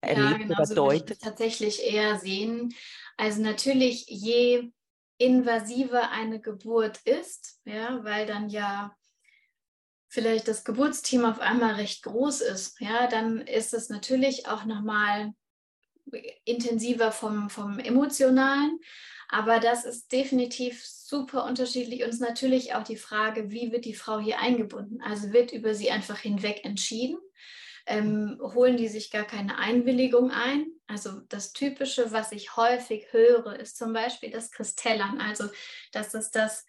erlebt 0.00 0.30
ja, 0.30 0.36
genau, 0.38 0.54
oder 0.54 0.66
so 0.66 0.74
deutet? 0.74 1.10
Ich 1.10 1.18
tatsächlich 1.18 1.84
eher 1.84 2.18
sehen. 2.18 2.74
Also 3.16 3.42
natürlich, 3.42 4.06
je 4.08 4.70
invasiver 5.18 6.10
eine 6.10 6.40
Geburt 6.40 6.98
ist, 7.04 7.60
ja, 7.64 8.02
weil 8.04 8.26
dann 8.26 8.48
ja 8.48 8.94
vielleicht 10.08 10.48
das 10.48 10.64
Geburtsteam 10.64 11.24
auf 11.24 11.40
einmal 11.40 11.74
recht 11.74 12.02
groß 12.02 12.40
ist, 12.40 12.80
ja, 12.80 13.06
dann 13.06 13.42
ist 13.42 13.74
es 13.74 13.90
natürlich 13.90 14.48
auch 14.48 14.64
nochmal 14.64 15.32
intensiver 16.44 17.12
vom, 17.12 17.50
vom 17.50 17.78
Emotionalen. 17.78 18.80
Aber 19.28 19.60
das 19.60 19.84
ist 19.84 20.10
definitiv 20.10 20.84
super 20.84 21.44
unterschiedlich 21.44 22.02
und 22.02 22.08
ist 22.10 22.20
natürlich 22.20 22.74
auch 22.74 22.82
die 22.82 22.96
Frage, 22.96 23.50
wie 23.50 23.70
wird 23.70 23.84
die 23.84 23.94
Frau 23.94 24.18
hier 24.18 24.40
eingebunden? 24.40 25.00
Also 25.02 25.32
wird 25.32 25.52
über 25.52 25.74
sie 25.74 25.92
einfach 25.92 26.18
hinweg 26.18 26.64
entschieden 26.64 27.18
ähm, 27.90 28.38
holen 28.40 28.76
die 28.76 28.88
sich 28.88 29.10
gar 29.10 29.24
keine 29.24 29.58
Einwilligung 29.58 30.30
ein. 30.30 30.66
Also 30.86 31.20
das 31.28 31.52
Typische, 31.52 32.12
was 32.12 32.30
ich 32.30 32.56
häufig 32.56 33.12
höre, 33.12 33.58
ist 33.58 33.76
zum 33.76 33.92
Beispiel 33.92 34.30
das 34.30 34.52
Kristellern. 34.52 35.20
Also 35.20 35.44
das 35.92 36.14
ist 36.14 36.30
das, 36.30 36.64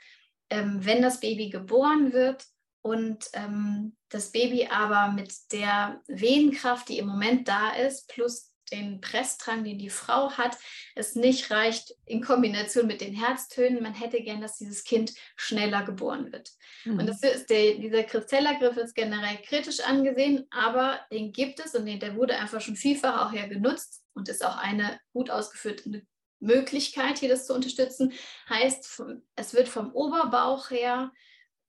ähm, 0.50 0.80
wenn 0.82 1.02
das 1.04 1.20
Baby 1.20 1.50
geboren 1.50 2.12
wird 2.12 2.44
und 2.82 3.30
ähm, 3.34 3.96
das 4.10 4.32
Baby 4.32 4.68
aber 4.72 5.12
mit 5.12 5.32
der 5.52 6.02
Wehenkraft, 6.08 6.90
die 6.90 6.98
im 6.98 7.08
Moment 7.08 7.48
da 7.48 7.70
ist, 7.76 8.08
plus 8.10 8.51
den 8.72 9.02
Pressdrang, 9.02 9.64
den 9.64 9.80
die 9.80 9.90
Frau 9.90 10.32
hat, 10.32 10.58
es 10.96 11.16
nicht 11.16 11.52
reicht 11.52 11.96
in 12.06 12.22
Kombination 12.22 12.88
mit 12.88 13.02
den 13.02 13.14
Herztönen. 13.14 13.84
Man 13.84 13.94
hätte 13.94 14.22
gern, 14.22 14.42
dass 14.42 14.58
dieses 14.58 14.84
Kind 14.84 15.14
schneller 15.36 15.84
geboren 15.84 16.32
wird. 16.32 16.52
Mhm. 16.86 17.00
Und 17.00 17.08
das 17.08 17.22
ist 17.22 17.50
der, 17.50 17.76
dieser 17.76 18.04
Kristellergriff 18.04 18.78
ist 18.78 18.96
generell 18.96 19.38
kritisch 19.46 19.82
angesehen, 19.82 20.48
aber 20.52 21.00
den 21.12 21.32
gibt 21.32 21.60
es 21.60 21.76
und 21.76 21.86
den, 21.86 22.00
der 22.00 22.16
wurde 22.16 22.38
einfach 22.38 22.62
schon 22.62 22.76
vielfach 22.76 23.26
auch 23.26 23.34
ja 23.34 23.48
genutzt 23.48 24.04
und 24.14 24.30
ist 24.30 24.44
auch 24.46 24.58
eine 24.58 25.00
gut 25.14 25.30
ausgeführte 25.30 26.04
Möglichkeit, 26.40 27.20
hier 27.20 27.30
das 27.30 27.46
zu 27.46 27.54
unterstützen. 27.54 28.14
Heißt, 28.50 29.04
es 29.36 29.54
wird 29.54 29.70
vom 29.70 29.94
Oberbauch 29.94 30.72
her 30.72 31.12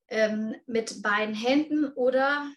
ähm, 0.08 0.54
mit 0.66 1.02
beiden 1.02 1.34
Händen 1.34 1.92
oder 1.92 2.50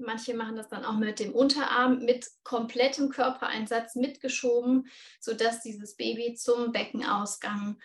Manche 0.00 0.34
machen 0.34 0.56
das 0.56 0.68
dann 0.68 0.84
auch 0.84 0.96
mit 0.96 1.20
dem 1.20 1.32
Unterarm 1.32 2.04
mit 2.04 2.26
komplettem 2.42 3.10
Körpereinsatz 3.10 3.94
mitgeschoben, 3.94 4.88
sodass 5.20 5.62
dieses 5.62 5.96
Baby 5.96 6.34
zum 6.34 6.72
Beckenausgang 6.72 7.78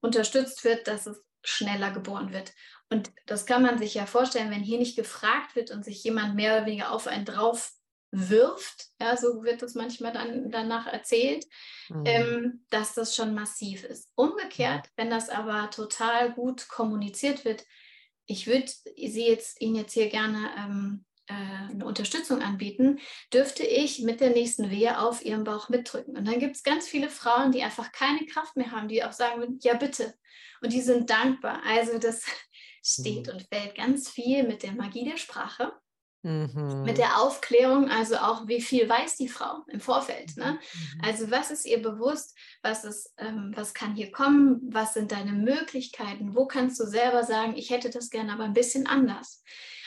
unterstützt 0.00 0.64
wird, 0.64 0.86
dass 0.86 1.06
es 1.06 1.22
schneller 1.44 1.90
geboren 1.90 2.32
wird. 2.32 2.52
Und 2.90 3.10
das 3.26 3.46
kann 3.46 3.62
man 3.62 3.78
sich 3.78 3.94
ja 3.94 4.06
vorstellen, 4.06 4.50
wenn 4.50 4.62
hier 4.62 4.78
nicht 4.78 4.96
gefragt 4.96 5.56
wird 5.56 5.70
und 5.70 5.84
sich 5.84 6.04
jemand 6.04 6.34
mehr 6.34 6.56
oder 6.56 6.66
weniger 6.66 6.92
auf 6.92 7.06
einen 7.06 7.24
drauf 7.24 7.72
wirft, 8.12 8.88
ja, 9.00 9.16
so 9.16 9.42
wird 9.42 9.62
es 9.62 9.74
manchmal 9.74 10.12
dann 10.12 10.50
danach 10.50 10.86
erzählt, 10.86 11.46
mhm. 11.88 12.02
ähm, 12.04 12.66
dass 12.68 12.94
das 12.94 13.16
schon 13.16 13.34
massiv 13.34 13.84
ist. 13.84 14.12
Umgekehrt, 14.14 14.86
wenn 14.96 15.08
das 15.08 15.30
aber 15.30 15.70
total 15.70 16.32
gut 16.32 16.68
kommuniziert 16.68 17.46
wird, 17.46 17.64
ich 18.26 18.46
würde 18.46 18.66
Sie 18.68 19.26
jetzt 19.26 19.60
Ihnen 19.60 19.76
jetzt 19.76 19.94
hier 19.94 20.08
gerne 20.08 20.50
ähm, 20.58 21.04
äh, 21.04 21.11
eine 21.70 21.86
Unterstützung 21.86 22.42
anbieten, 22.42 22.98
dürfte 23.32 23.64
ich 23.64 24.00
mit 24.02 24.20
der 24.20 24.30
nächsten 24.30 24.70
Wehe 24.70 25.00
auf 25.00 25.24
ihrem 25.24 25.44
Bauch 25.44 25.68
mitdrücken. 25.68 26.16
Und 26.16 26.26
dann 26.26 26.38
gibt 26.38 26.56
es 26.56 26.62
ganz 26.62 26.88
viele 26.88 27.08
Frauen, 27.08 27.52
die 27.52 27.62
einfach 27.62 27.92
keine 27.92 28.26
Kraft 28.26 28.56
mehr 28.56 28.70
haben, 28.70 28.88
die 28.88 29.04
auch 29.04 29.12
sagen, 29.12 29.58
ja 29.62 29.74
bitte. 29.74 30.14
Und 30.62 30.72
die 30.72 30.80
sind 30.80 31.10
dankbar. 31.10 31.60
Also 31.66 31.98
das 31.98 32.24
steht 32.84 33.26
mhm. 33.26 33.34
und 33.34 33.46
fällt 33.52 33.74
ganz 33.74 34.08
viel 34.08 34.44
mit 34.44 34.62
der 34.62 34.72
Magie 34.72 35.04
der 35.04 35.16
Sprache. 35.16 35.72
Mhm. 36.24 36.84
Mit 36.84 36.98
der 36.98 37.20
Aufklärung, 37.20 37.90
also 37.90 38.16
auch 38.16 38.46
wie 38.46 38.60
viel 38.60 38.88
weiß 38.88 39.16
die 39.16 39.26
Frau 39.26 39.64
im 39.66 39.80
Vorfeld. 39.80 40.36
Ne? 40.36 40.52
Mhm. 40.52 41.00
Also 41.04 41.30
was 41.32 41.50
ist 41.50 41.66
ihr 41.66 41.82
bewusst, 41.82 42.36
was, 42.62 42.84
ist, 42.84 43.12
ähm, 43.18 43.52
was 43.56 43.74
kann 43.74 43.96
hier 43.96 44.12
kommen, 44.12 44.60
was 44.72 44.94
sind 44.94 45.10
deine 45.10 45.32
Möglichkeiten, 45.32 46.36
wo 46.36 46.46
kannst 46.46 46.78
du 46.78 46.86
selber 46.86 47.24
sagen, 47.24 47.56
ich 47.56 47.70
hätte 47.70 47.90
das 47.90 48.08
gerne 48.08 48.32
aber 48.32 48.44
ein 48.44 48.52
bisschen 48.52 48.86
anders. 48.86 49.42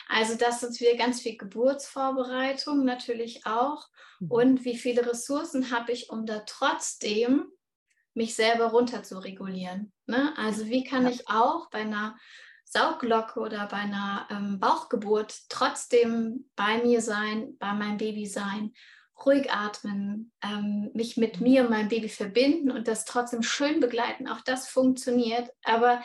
Also 0.08 0.36
das 0.36 0.60
sind 0.60 0.78
wir 0.80 0.96
ganz 0.96 1.20
viel 1.20 1.36
Geburtsvorbereitung 1.36 2.84
natürlich 2.84 3.46
auch. 3.46 3.88
Mhm. 4.20 4.30
Und 4.30 4.64
wie 4.64 4.76
viele 4.76 5.06
Ressourcen 5.06 5.70
habe 5.70 5.92
ich, 5.92 6.10
um 6.10 6.26
da 6.26 6.40
trotzdem 6.46 7.46
mich 8.14 8.34
selber 8.34 8.66
runter 8.66 9.02
zu 9.02 9.18
regulieren. 9.18 9.92
Ne? 10.06 10.32
Also 10.36 10.66
wie 10.66 10.84
kann 10.84 11.06
ich 11.06 11.28
auch 11.28 11.68
bei 11.70 11.80
einer 11.80 12.16
Sauglocke 12.64 13.38
oder 13.40 13.66
bei 13.66 13.76
einer 13.76 14.26
ähm, 14.30 14.58
Bauchgeburt 14.58 15.48
trotzdem 15.48 16.48
bei 16.56 16.82
mir 16.82 17.00
sein, 17.00 17.56
bei 17.58 17.72
meinem 17.72 17.98
Baby 17.98 18.26
sein, 18.26 18.72
ruhig 19.24 19.50
atmen, 19.50 20.32
ähm, 20.42 20.90
mich 20.94 21.16
mit 21.16 21.40
mir 21.40 21.62
und 21.62 21.70
meinem 21.70 21.88
Baby 21.88 22.08
verbinden 22.08 22.70
und 22.70 22.88
das 22.88 23.04
trotzdem 23.04 23.42
schön 23.42 23.80
begleiten. 23.80 24.28
Auch 24.28 24.40
das 24.40 24.68
funktioniert. 24.68 25.50
Aber 25.62 26.02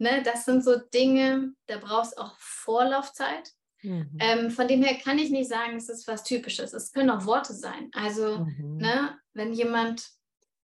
Ne, 0.00 0.22
das 0.22 0.46
sind 0.46 0.64
so 0.64 0.76
Dinge, 0.76 1.52
da 1.66 1.76
brauchst 1.76 2.16
auch 2.16 2.34
Vorlaufzeit. 2.38 3.52
Mhm. 3.82 4.16
Ähm, 4.18 4.50
von 4.50 4.66
dem 4.66 4.82
her 4.82 4.96
kann 4.96 5.18
ich 5.18 5.30
nicht 5.30 5.50
sagen, 5.50 5.76
es 5.76 5.90
ist 5.90 6.08
was 6.08 6.24
Typisches. 6.24 6.72
Es 6.72 6.92
können 6.92 7.10
auch 7.10 7.26
Worte 7.26 7.52
sein. 7.52 7.90
Also, 7.92 8.38
mhm. 8.38 8.78
ne, 8.78 9.18
wenn 9.34 9.52
jemand 9.52 10.08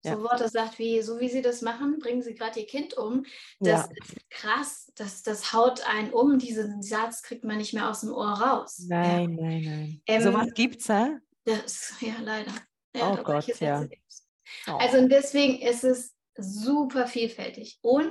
so 0.02 0.10
ja. 0.10 0.22
Worte 0.22 0.48
sagt 0.48 0.80
wie, 0.80 1.00
so 1.00 1.20
wie 1.20 1.28
Sie 1.28 1.42
das 1.42 1.62
machen, 1.62 2.00
bringen 2.00 2.22
Sie 2.22 2.34
gerade 2.34 2.58
Ihr 2.58 2.66
Kind 2.66 2.94
um. 2.94 3.24
Das 3.60 3.82
ja. 3.82 3.88
ist 4.02 4.30
krass, 4.30 4.92
das, 4.96 5.22
das 5.22 5.52
haut 5.52 5.86
einen 5.86 6.10
um. 6.12 6.40
Diesen 6.40 6.82
Satz 6.82 7.22
kriegt 7.22 7.44
man 7.44 7.58
nicht 7.58 7.72
mehr 7.72 7.88
aus 7.88 8.00
dem 8.00 8.12
Ohr 8.12 8.32
raus. 8.32 8.86
Nein, 8.88 9.36
ja. 9.36 9.44
nein, 9.44 9.62
nein. 9.62 10.02
Ähm, 10.06 10.22
so 10.22 10.32
was 10.32 10.52
gibt's, 10.54 10.88
hä? 10.88 11.18
Das, 11.44 11.94
ja, 12.00 12.14
leider. 12.20 12.52
Oh 12.94 13.16
Gott, 13.22 13.46
ja. 13.60 13.86
Oh. 14.66 14.72
Also 14.72 15.06
deswegen 15.06 15.60
ist 15.60 15.84
es 15.84 16.16
super 16.36 17.06
vielfältig. 17.06 17.78
Und 17.82 18.10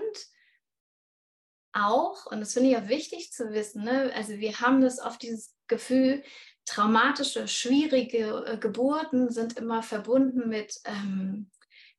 auch, 1.73 2.25
und 2.27 2.39
das 2.39 2.53
finde 2.53 2.69
ich 2.69 2.77
auch 2.77 2.87
wichtig 2.87 3.31
zu 3.31 3.51
wissen, 3.51 3.83
ne? 3.83 4.11
also 4.15 4.33
wir 4.33 4.59
haben 4.59 4.81
das 4.81 4.99
oft 4.99 5.21
dieses 5.21 5.53
Gefühl, 5.67 6.23
traumatische, 6.65 7.47
schwierige 7.47 8.45
äh, 8.45 8.57
Geburten 8.57 9.31
sind 9.31 9.57
immer 9.57 9.81
verbunden 9.81 10.49
mit 10.49 10.75
ähm, 10.85 11.49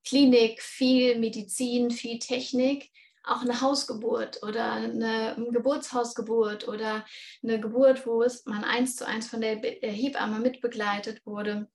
Klinik, 0.04 0.62
viel 0.62 1.18
Medizin, 1.18 1.90
viel 1.90 2.18
Technik. 2.18 2.90
Auch 3.22 3.42
eine 3.42 3.60
Hausgeburt 3.60 4.42
oder 4.42 4.72
eine, 4.72 5.36
eine 5.36 5.50
Geburtshausgeburt 5.50 6.66
oder 6.68 7.04
eine 7.42 7.60
Geburt, 7.60 8.06
wo 8.06 8.22
es 8.22 8.46
man 8.46 8.64
eins 8.64 8.96
zu 8.96 9.06
eins 9.06 9.28
von 9.28 9.42
der, 9.42 9.56
der 9.56 9.92
Hebamme 9.92 10.40
mitbegleitet 10.40 11.24
wurde, 11.26 11.68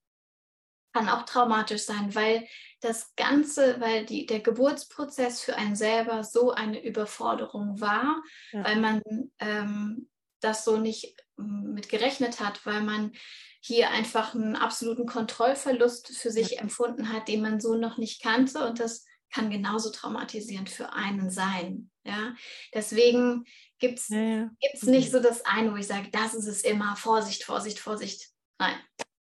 kann 0.95 1.09
auch 1.09 1.23
traumatisch 1.23 1.83
sein, 1.83 2.15
weil 2.15 2.47
das 2.79 3.13
Ganze, 3.17 3.81
weil 3.81 4.05
die, 4.05 4.25
der 4.25 4.39
Geburtsprozess 4.39 5.41
für 5.41 5.57
einen 5.57 5.75
selber 5.75 6.23
so 6.23 6.51
eine 6.51 6.81
Überforderung 6.81 7.81
war, 7.81 8.23
ja. 8.53 8.63
weil 8.63 8.77
man 8.77 9.01
ähm, 9.39 10.09
das 10.39 10.63
so 10.63 10.77
nicht 10.77 11.17
mm, 11.35 11.73
mit 11.73 11.89
gerechnet 11.89 12.39
hat, 12.39 12.65
weil 12.65 12.81
man 12.81 13.11
hier 13.59 13.89
einfach 13.89 14.35
einen 14.35 14.55
absoluten 14.55 15.05
Kontrollverlust 15.05 16.15
für 16.15 16.31
sich 16.31 16.51
ja. 16.51 16.61
empfunden 16.61 17.11
hat, 17.11 17.27
den 17.27 17.41
man 17.41 17.59
so 17.59 17.75
noch 17.75 17.97
nicht 17.97 18.23
kannte 18.23 18.65
und 18.65 18.79
das 18.79 19.03
kann 19.33 19.49
genauso 19.49 19.89
traumatisierend 19.89 20.69
für 20.69 20.93
einen 20.93 21.29
sein. 21.29 21.91
Ja? 22.05 22.35
Deswegen 22.73 23.43
gibt 23.79 23.99
es 23.99 24.07
ja, 24.07 24.49
nicht 24.83 25.11
so 25.11 25.19
das 25.19 25.43
eine, 25.43 25.73
wo 25.73 25.75
ich 25.75 25.87
sage, 25.87 26.09
das 26.11 26.33
ist 26.33 26.47
es 26.47 26.61
immer, 26.61 26.95
Vorsicht, 26.95 27.43
Vorsicht, 27.43 27.79
Vorsicht. 27.79 28.29
Nein, 28.59 28.77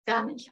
gar 0.05 0.25
nicht. 0.25 0.51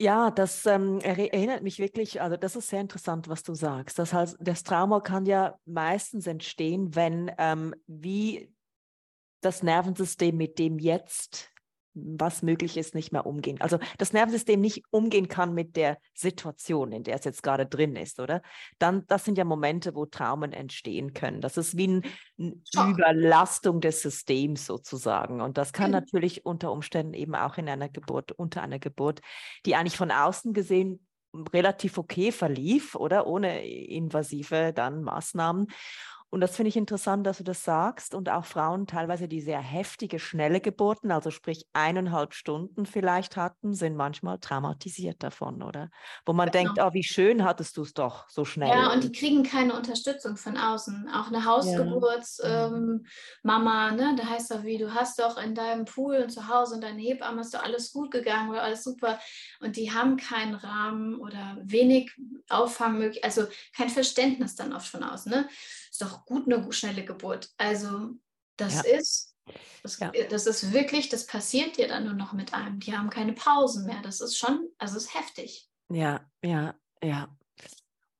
Ja, 0.00 0.30
das 0.30 0.64
ähm, 0.66 1.00
erinnert 1.00 1.64
mich 1.64 1.80
wirklich, 1.80 2.20
also 2.20 2.36
das 2.36 2.54
ist 2.54 2.68
sehr 2.68 2.80
interessant, 2.80 3.28
was 3.28 3.42
du 3.42 3.54
sagst. 3.54 3.98
Das 3.98 4.12
heißt, 4.12 4.36
das 4.38 4.62
Trauma 4.62 5.00
kann 5.00 5.26
ja 5.26 5.58
meistens 5.64 6.28
entstehen, 6.28 6.94
wenn 6.94 7.32
ähm, 7.36 7.74
wie 7.88 8.54
das 9.40 9.64
Nervensystem 9.64 10.36
mit 10.36 10.60
dem 10.60 10.78
jetzt 10.78 11.50
was 12.18 12.42
möglich 12.42 12.76
ist, 12.76 12.94
nicht 12.94 13.12
mehr 13.12 13.26
umgehen. 13.26 13.60
Also 13.60 13.78
das 13.98 14.12
Nervensystem 14.12 14.60
nicht 14.60 14.84
umgehen 14.90 15.28
kann 15.28 15.54
mit 15.54 15.76
der 15.76 15.98
Situation, 16.14 16.92
in 16.92 17.02
der 17.02 17.16
es 17.16 17.24
jetzt 17.24 17.42
gerade 17.42 17.66
drin 17.66 17.96
ist, 17.96 18.20
oder? 18.20 18.42
Dann, 18.78 19.06
das 19.06 19.24
sind 19.24 19.38
ja 19.38 19.44
Momente, 19.44 19.94
wo 19.94 20.06
Traumen 20.06 20.52
entstehen 20.52 21.14
können. 21.14 21.40
Das 21.40 21.56
ist 21.56 21.76
wie 21.76 22.02
eine 22.36 22.52
Überlastung 22.90 23.80
des 23.80 24.02
Systems 24.02 24.66
sozusagen. 24.66 25.40
Und 25.40 25.58
das 25.58 25.72
kann 25.72 25.90
mhm. 25.90 25.96
natürlich 25.96 26.44
unter 26.46 26.72
Umständen 26.72 27.14
eben 27.14 27.34
auch 27.34 27.58
in 27.58 27.68
einer 27.68 27.88
Geburt, 27.88 28.32
unter 28.32 28.62
einer 28.62 28.78
Geburt, 28.78 29.20
die 29.66 29.74
eigentlich 29.74 29.96
von 29.96 30.10
außen 30.10 30.52
gesehen 30.52 31.04
relativ 31.52 31.98
okay 31.98 32.32
verlief, 32.32 32.94
oder 32.94 33.26
ohne 33.26 33.66
invasive 33.66 34.72
dann 34.72 35.02
Maßnahmen. 35.02 35.68
Und 36.30 36.42
das 36.42 36.54
finde 36.56 36.68
ich 36.68 36.76
interessant, 36.76 37.26
dass 37.26 37.38
du 37.38 37.44
das 37.44 37.64
sagst. 37.64 38.14
Und 38.14 38.28
auch 38.28 38.44
Frauen 38.44 38.86
teilweise, 38.86 39.28
die 39.28 39.40
sehr 39.40 39.60
heftige, 39.60 40.18
schnelle 40.18 40.60
Geburten, 40.60 41.10
also 41.10 41.30
sprich 41.30 41.66
eineinhalb 41.72 42.34
Stunden 42.34 42.84
vielleicht 42.84 43.36
hatten, 43.36 43.72
sind 43.72 43.96
manchmal 43.96 44.38
traumatisiert 44.38 45.22
davon, 45.22 45.62
oder? 45.62 45.88
Wo 46.26 46.34
man 46.34 46.50
genau. 46.50 46.74
denkt, 46.74 46.80
oh, 46.82 46.92
wie 46.92 47.02
schön 47.02 47.44
hattest 47.44 47.78
du 47.78 47.82
es 47.82 47.94
doch 47.94 48.28
so 48.28 48.44
schnell. 48.44 48.68
Ja, 48.68 48.92
und 48.92 49.04
die 49.04 49.12
kriegen 49.12 49.42
keine 49.42 49.74
Unterstützung 49.74 50.36
von 50.36 50.58
außen. 50.58 51.08
Auch 51.14 51.28
eine 51.28 51.46
Hausgeburtsmama, 51.46 53.02
ja. 53.42 53.88
ähm, 53.88 53.96
ne? 53.96 54.14
da 54.18 54.28
heißt 54.28 54.50
doch, 54.50 54.64
wie, 54.64 54.76
du 54.76 54.92
hast 54.94 55.18
doch 55.18 55.38
in 55.38 55.54
deinem 55.54 55.86
Pool 55.86 56.16
und 56.16 56.30
zu 56.30 56.48
Hause 56.48 56.74
und 56.74 56.82
deine 56.82 57.00
Hebamme 57.00 57.40
ist 57.40 57.54
doch 57.54 57.62
alles 57.62 57.90
gut 57.90 58.10
gegangen 58.10 58.50
oder 58.50 58.62
alles 58.62 58.84
super. 58.84 59.18
Und 59.60 59.76
die 59.76 59.92
haben 59.92 60.18
keinen 60.18 60.54
Rahmen 60.54 61.14
oder 61.16 61.56
wenig 61.62 62.10
Auffangmöglichkeiten, 62.50 63.24
also 63.24 63.50
kein 63.74 63.88
Verständnis 63.88 64.56
dann 64.56 64.74
oft 64.74 64.88
von 64.88 65.02
außen. 65.02 65.32
Ne? 65.32 65.48
Ist 65.90 66.02
doch 66.02 66.24
gut 66.24 66.46
eine 66.46 66.72
schnelle 66.72 67.04
Geburt. 67.04 67.50
Also 67.56 68.10
das 68.56 68.86
ja. 68.86 68.98
ist, 68.98 69.36
das, 69.82 69.98
ja. 69.98 70.10
das, 70.28 70.46
ist 70.46 70.72
wirklich, 70.72 71.08
das 71.08 71.26
passiert 71.26 71.76
dir 71.76 71.88
dann 71.88 72.04
nur 72.04 72.14
noch 72.14 72.32
mit 72.32 72.54
einem. 72.54 72.80
Die 72.80 72.96
haben 72.96 73.10
keine 73.10 73.32
Pausen 73.32 73.86
mehr. 73.86 74.00
Das 74.02 74.20
ist 74.20 74.36
schon, 74.36 74.68
also 74.78 74.96
es 74.96 75.04
ist 75.04 75.14
heftig. 75.14 75.68
Ja, 75.90 76.20
ja, 76.42 76.74
ja. 77.02 77.28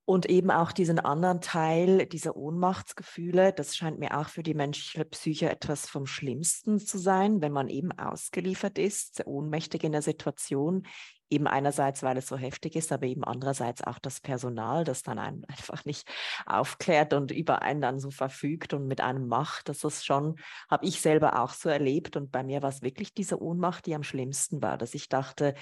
Und 0.09 0.25
eben 0.25 0.51
auch 0.51 0.73
diesen 0.73 1.01
anderen 1.01 1.43
Teil 1.43 2.07
dieser 2.07 2.35
Ohnmachtsgefühle, 2.35 3.53
das 3.53 3.77
scheint 3.77 3.99
mir 3.99 4.19
auch 4.19 4.31
für 4.31 4.43
die 4.43 4.55
menschliche 4.55 5.05
Psyche 5.05 5.51
etwas 5.51 5.87
vom 5.87 6.07
Schlimmsten 6.07 6.79
zu 6.79 6.97
sein, 6.97 7.43
wenn 7.43 7.53
man 7.53 7.69
eben 7.69 7.93
ausgeliefert 7.93 8.79
ist, 8.79 9.27
ohnmächtig 9.27 9.85
in 9.85 9.93
der 9.93 10.01
Situation, 10.01 10.85
eben 11.29 11.47
einerseits, 11.47 12.03
weil 12.03 12.17
es 12.17 12.27
so 12.27 12.39
heftig 12.39 12.75
ist, 12.75 12.91
aber 12.91 13.05
eben 13.05 13.23
andererseits 13.23 13.85
auch 13.85 13.99
das 13.99 14.21
Personal, 14.21 14.85
das 14.85 15.03
dann 15.03 15.19
einem 15.19 15.45
einfach 15.49 15.85
nicht 15.85 16.09
aufklärt 16.47 17.13
und 17.13 17.31
über 17.31 17.61
einen 17.61 17.83
dann 17.83 18.01
so 18.01 18.11
verfügt 18.11 18.73
und 18.73 18.87
mit 18.87 19.03
einem 19.03 19.29
macht. 19.29 19.69
Das 19.69 19.85
ist 19.85 20.07
schon, 20.07 20.37
habe 20.71 20.87
ich 20.87 21.03
selber 21.03 21.39
auch 21.39 21.53
so 21.53 21.69
erlebt. 21.69 22.17
Und 22.17 22.33
bei 22.33 22.43
mir 22.43 22.63
war 22.63 22.71
es 22.71 22.81
wirklich 22.81 23.13
diese 23.13 23.43
Ohnmacht, 23.43 23.85
die 23.85 23.95
am 23.95 24.05
schlimmsten 24.05 24.63
war, 24.63 24.79
dass 24.79 24.95
ich 24.95 25.11
dachte, 25.11 25.55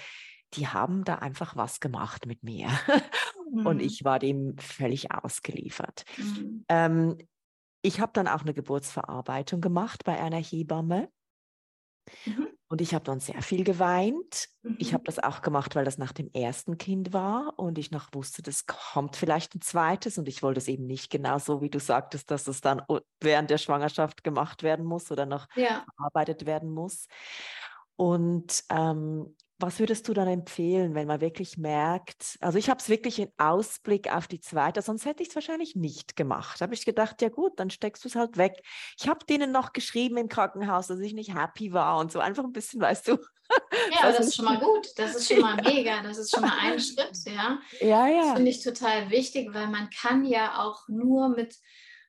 die 0.54 0.68
haben 0.68 1.04
da 1.04 1.16
einfach 1.16 1.56
was 1.56 1.80
gemacht 1.80 2.26
mit 2.26 2.44
mir. 2.44 2.68
Mhm. 3.57 3.66
Und 3.66 3.81
ich 3.81 4.05
war 4.05 4.19
dem 4.19 4.57
völlig 4.59 5.12
ausgeliefert. 5.12 6.05
Mhm. 6.16 6.64
Ähm, 6.69 7.19
ich 7.83 8.01
habe 8.01 8.12
dann 8.14 8.29
auch 8.29 8.42
eine 8.42 8.55
Geburtsverarbeitung 8.55 9.61
gemacht 9.61 10.05
bei 10.05 10.21
einer 10.21 10.38
Hebamme. 10.38 11.09
Mhm. 12.25 12.49
Und 12.69 12.81
ich 12.81 12.95
habe 12.95 13.05
dann 13.05 13.21
sehr 13.21 13.42
viel 13.42 13.62
geweint. 13.62 14.49
Mhm. 14.62 14.77
Ich 14.79 14.92
habe 14.92 15.05
das 15.05 15.21
auch 15.21 15.40
gemacht, 15.40 15.77
weil 15.77 15.85
das 15.85 15.99
nach 15.99 16.12
dem 16.12 16.31
ersten 16.33 16.79
Kind 16.79 17.12
war 17.12 17.55
und 17.57 17.79
ich 17.79 17.92
noch 17.92 18.09
wusste, 18.12 18.42
das 18.42 18.66
kommt 18.66 19.14
vielleicht 19.14 19.55
ein 19.55 19.61
zweites 19.61 20.19
und 20.19 20.29
ich 20.29 20.42
wollte 20.42 20.59
es 20.59 20.69
eben 20.69 20.87
nicht 20.87 21.11
genau 21.11 21.38
so, 21.38 21.62
wie 21.62 21.71
du 21.71 21.79
sagtest, 21.79 22.31
dass 22.31 22.49
es 22.49 22.61
dann 22.61 22.83
während 23.21 23.51
der 23.51 23.59
Schwangerschaft 23.59 24.25
gemacht 24.25 24.62
werden 24.62 24.85
muss 24.85 25.11
oder 25.12 25.27
noch 25.27 25.47
ja. 25.55 25.85
verarbeitet 25.97 26.45
werden 26.47 26.71
muss. 26.71 27.07
Und 27.95 28.64
ähm, 28.69 29.37
was 29.59 29.81
würdest 29.81 30.07
du 30.07 30.12
dann 30.12 30.29
empfehlen, 30.29 30.95
wenn 30.95 31.07
man 31.07 31.21
wirklich 31.21 31.57
merkt, 31.57 32.37
also 32.40 32.59
ich 32.59 32.69
habe 32.69 32.79
es 32.81 32.88
wirklich 32.90 33.19
in 33.19 33.31
Ausblick 33.38 34.12
auf 34.14 34.27
die 34.27 34.40
zweite, 34.40 34.83
sonst 34.83 35.07
hätte 35.07 35.23
ich 35.23 35.31
es 35.31 35.35
wahrscheinlich 35.35 35.75
nicht 35.75 36.14
gemacht. 36.14 36.61
Da 36.61 36.64
habe 36.64 36.75
ich 36.75 36.85
gedacht, 36.85 37.23
ja 37.23 37.31
gut, 37.31 37.59
dann 37.59 37.71
steckst 37.71 38.05
du 38.05 38.09
es 38.09 38.16
halt 38.16 38.37
weg. 38.37 38.62
Ich 38.99 39.09
habe 39.09 39.25
denen 39.25 39.53
noch 39.53 39.73
geschrieben 39.73 40.19
im 40.19 40.29
Krankenhaus, 40.29 40.88
dass 40.88 41.01
ich 41.01 41.14
nicht 41.14 41.35
happy 41.35 41.73
war 41.73 41.99
und 41.99 42.12
so 42.12 42.19
einfach 42.19 42.45
ein 42.45 42.53
bisschen, 42.53 42.81
weißt 42.81 43.09
du. 43.09 43.19
Ja, 43.92 44.09
das, 44.09 44.16
das 44.16 44.27
ist 44.27 44.37
schon 44.37 44.45
mal 44.45 44.59
gut. 44.59 44.88
Das 44.97 45.14
ist 45.14 45.29
schon 45.29 45.40
mal 45.40 45.55
mega. 45.62 46.03
Das 46.03 46.19
ist 46.19 46.35
schon 46.35 46.42
mal 46.42 46.59
ein 46.61 46.81
Schritt, 46.81 47.16
ja. 47.27 47.61
Ja, 47.81 48.09
ja. 48.09 48.23
Das 48.23 48.33
finde 48.35 48.51
ich 48.51 48.64
total 48.64 49.11
wichtig, 49.11 49.55
weil 49.55 49.69
man 49.69 49.88
kann 49.90 50.25
ja 50.25 50.64
auch 50.64 50.88
nur 50.88 51.29
mit 51.29 51.55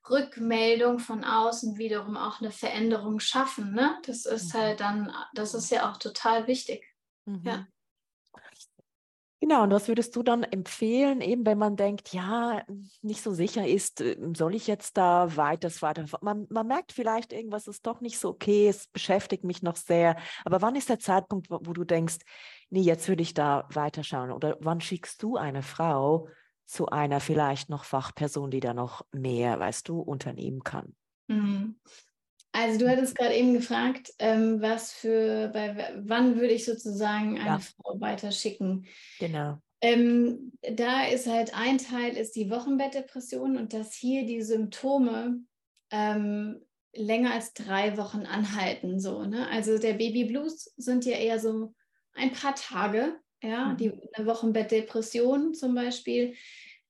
Rückmeldung 0.10 0.98
von 0.98 1.24
außen 1.24 1.78
wiederum 1.78 2.18
auch 2.18 2.42
eine 2.42 2.50
Veränderung 2.50 3.20
schaffen. 3.20 3.74
Ne? 3.74 4.00
Das 4.06 4.26
ist 4.26 4.54
mhm. 4.54 4.58
halt 4.58 4.80
dann, 4.80 5.14
das 5.36 5.54
ist 5.54 5.70
ja 5.70 5.92
auch 5.92 5.98
total 5.98 6.48
wichtig. 6.48 6.84
Mhm. 7.28 7.42
Ja. 7.44 7.68
Genau, 9.40 9.64
und 9.64 9.72
was 9.72 9.88
würdest 9.88 10.16
du 10.16 10.24
dann 10.24 10.42
empfehlen, 10.42 11.22
eben 11.22 11.46
wenn 11.46 11.60
man 11.60 11.76
denkt, 11.76 12.12
ja, 12.12 12.64
nicht 13.04 13.22
so 13.22 13.34
sicher 13.34 13.68
ist, 13.68 14.02
ähm, 14.02 14.34
soll 14.34 14.56
ich 14.56 14.66
jetzt 14.66 14.98
da 14.98 15.36
weiter, 15.38 15.70
weiter, 15.82 16.06
man, 16.22 16.48
man 16.50 16.66
merkt 16.66 16.92
vielleicht, 16.92 17.34
irgendwas 17.34 17.68
ist 17.68 17.86
doch 17.86 18.02
nicht 18.02 18.18
so 18.18 18.30
okay, 18.30 18.68
es 18.68 18.88
beschäftigt 18.88 19.44
mich 19.44 19.62
noch 19.62 19.76
sehr, 19.76 20.18
aber 20.44 20.64
wann 20.64 20.76
ist 20.76 20.90
der 20.90 20.98
Zeitpunkt, 20.98 21.52
wo, 21.52 21.60
wo 21.62 21.74
du 21.74 21.84
denkst, 21.84 22.18
nee, 22.72 22.82
jetzt 22.82 23.08
würde 23.08 23.22
ich 23.22 23.36
da 23.36 23.68
weiterschauen 23.72 24.32
oder 24.32 24.58
wann 24.60 24.82
schickst 24.82 25.22
du 25.22 25.38
eine 25.38 25.62
Frau 25.62 26.30
zu 26.66 26.88
einer 26.88 27.20
vielleicht 27.20 27.70
noch 27.70 27.84
Fachperson, 27.84 28.50
die 28.50 28.60
da 28.60 28.74
noch 28.74 29.06
mehr, 29.12 29.60
weißt 29.60 29.88
du, 29.88 30.00
unternehmen 30.00 30.64
kann? 30.64 30.96
Mhm. 31.28 31.80
Also 32.52 32.80
du 32.80 32.90
hattest 32.90 33.16
gerade 33.16 33.36
eben 33.36 33.54
gefragt, 33.54 34.14
ähm, 34.20 34.62
was 34.62 34.92
für, 34.92 35.50
bei, 35.50 35.94
wann 35.98 36.40
würde 36.40 36.54
ich 36.54 36.66
sozusagen 36.66 37.38
eine 37.38 37.46
ja. 37.46 37.60
Frau 37.60 38.00
weiterschicken? 38.00 38.86
Genau. 39.20 39.60
Ähm, 39.82 40.54
da 40.62 41.06
ist 41.06 41.28
halt 41.28 41.54
ein 41.56 41.78
Teil 41.78 42.18
ist 42.18 42.36
die 42.36 42.50
Wochenbettdepression 42.50 43.58
und 43.58 43.74
dass 43.74 43.94
hier 43.94 44.26
die 44.26 44.42
Symptome 44.42 45.42
ähm, 45.92 46.62
länger 46.94 47.34
als 47.34 47.54
drei 47.54 47.96
Wochen 47.98 48.26
anhalten. 48.26 49.00
So, 49.00 49.24
ne? 49.24 49.48
Also 49.50 49.78
der 49.78 49.94
Baby 49.94 50.26
Blues 50.26 50.74
sind 50.78 51.06
ja 51.06 51.18
eher 51.18 51.40
so 51.40 51.74
ein 52.14 52.32
paar 52.32 52.56
Tage. 52.56 53.16
Ja, 53.44 53.68
mhm. 53.68 53.78
die 53.78 53.92
eine 54.14 54.26
Wochenbettdepression 54.26 55.54
zum 55.54 55.76
Beispiel, 55.76 56.34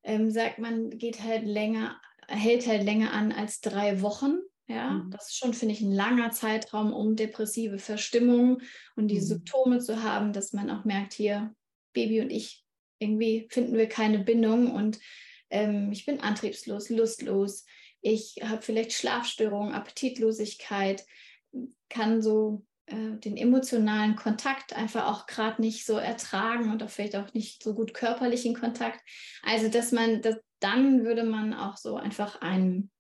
ähm, 0.04 0.32
sagt 0.32 0.60
man, 0.60 0.92
geht 0.92 1.22
halt 1.22 1.44
länger, 1.44 2.00
hält 2.30 2.68
halt 2.68 2.84
länger 2.84 3.12
an 3.12 3.34
als 3.34 3.60
drei 3.60 4.02
Wochen. 4.02 4.38
Ja, 4.68 4.92
mhm. 4.92 5.12
das 5.12 5.30
ist 5.30 5.38
schon, 5.38 5.54
finde 5.54 5.74
ich, 5.74 5.82
ein 5.82 5.94
langer 5.94 6.32
Zeitraum, 6.32 6.94
um 6.94 7.16
depressive 7.16 7.80
Verstimmung 7.80 8.62
und 8.96 9.08
die 9.08 9.16
mhm. 9.16 9.26
Symptome 9.26 9.80
zu 9.80 10.04
haben, 10.04 10.34
dass 10.34 10.54
man 10.54 10.70
auch 10.70 10.84
merkt, 10.84 11.14
hier, 11.14 11.54
Baby 11.94 12.22
und 12.22 12.30
ich, 12.30 12.66
irgendwie 13.00 13.48
finden 13.50 13.78
wir 13.78 13.88
keine 13.88 14.20
Bindung 14.20 14.74
und 14.74 15.00
ähm, 15.50 15.92
ich 15.92 16.06
bin 16.06 16.20
antriebslos, 16.20 16.90
lustlos, 16.90 17.66
ich 18.02 18.36
habe 18.44 18.62
vielleicht 18.62 18.94
Schlafstörungen, 18.94 19.74
Appetitlosigkeit, 19.74 21.06
kann 21.90 22.22
so 22.22 22.66
äh, 22.86 23.18
den 23.18 23.38
emotionalen 23.38 24.16
Kontakt 24.16 24.74
einfach 24.74 25.08
auch 25.08 25.26
gerade 25.26 25.62
nicht 25.62 25.86
so 25.86 25.98
ertragen 25.98 26.72
und 26.72 26.84
auch 26.84 26.90
vielleicht 26.90 27.16
auch 27.16 27.34
nicht 27.34 27.64
so 27.64 27.74
gut 27.74 27.94
körperlichen 27.94 28.54
Kontakt. 28.54 29.00
Also, 29.44 29.70
dass 29.70 29.92
man, 29.92 30.22
das, 30.22 30.36
dann 30.60 31.06
würde 31.06 31.24
man 31.24 31.54
auch 31.54 31.78
so 31.78 31.96
einfach 31.96 32.42
einen 32.42 32.92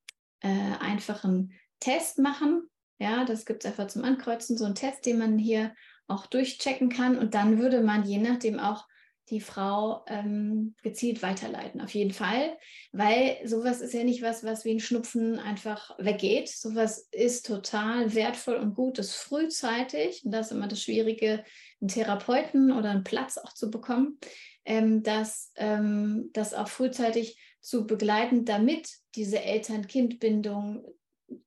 äh, 0.41 0.75
einfachen 0.79 1.53
Test 1.79 2.19
machen. 2.19 2.63
Ja, 2.99 3.25
das 3.25 3.45
gibt 3.45 3.63
es 3.63 3.71
einfach 3.71 3.87
zum 3.87 4.03
Ankreuzen, 4.03 4.57
so 4.57 4.65
einen 4.65 4.75
Test, 4.75 5.05
den 5.05 5.19
man 5.19 5.37
hier 5.37 5.73
auch 6.07 6.25
durchchecken 6.25 6.89
kann. 6.89 7.17
Und 7.17 7.33
dann 7.33 7.59
würde 7.59 7.81
man 7.81 8.05
je 8.05 8.17
nachdem 8.17 8.59
auch 8.59 8.87
die 9.29 9.41
Frau 9.41 10.05
ähm, 10.07 10.73
gezielt 10.83 11.21
weiterleiten, 11.21 11.81
auf 11.81 11.93
jeden 11.93 12.13
Fall, 12.13 12.57
weil 12.93 13.37
sowas 13.43 13.81
ist 13.81 13.93
ja 13.93 14.03
nicht 14.03 14.21
was, 14.21 14.43
was 14.43 14.63
wie 14.63 14.71
ein 14.71 14.79
Schnupfen 14.79 15.37
einfach 15.37 15.97
weggeht. 15.99 16.47
Sowas 16.47 17.09
ist 17.11 17.45
total 17.45 18.15
wertvoll 18.15 18.55
und 18.55 18.73
gut, 18.73 18.97
das 18.99 19.15
frühzeitig, 19.15 20.23
und 20.23 20.31
das 20.31 20.47
ist 20.47 20.51
immer 20.53 20.67
das 20.67 20.81
Schwierige, 20.81 21.43
einen 21.81 21.89
Therapeuten 21.89 22.71
oder 22.71 22.91
einen 22.91 23.03
Platz 23.03 23.37
auch 23.37 23.53
zu 23.53 23.69
bekommen, 23.69 24.17
ähm, 24.63 25.03
dass 25.03 25.51
ähm, 25.57 26.29
das 26.31 26.53
auch 26.53 26.69
frühzeitig 26.69 27.37
zu 27.59 27.85
begleiten, 27.85 28.45
damit 28.45 28.89
diese 29.17 29.41
Eltern-Kind-Bindung 29.41 30.85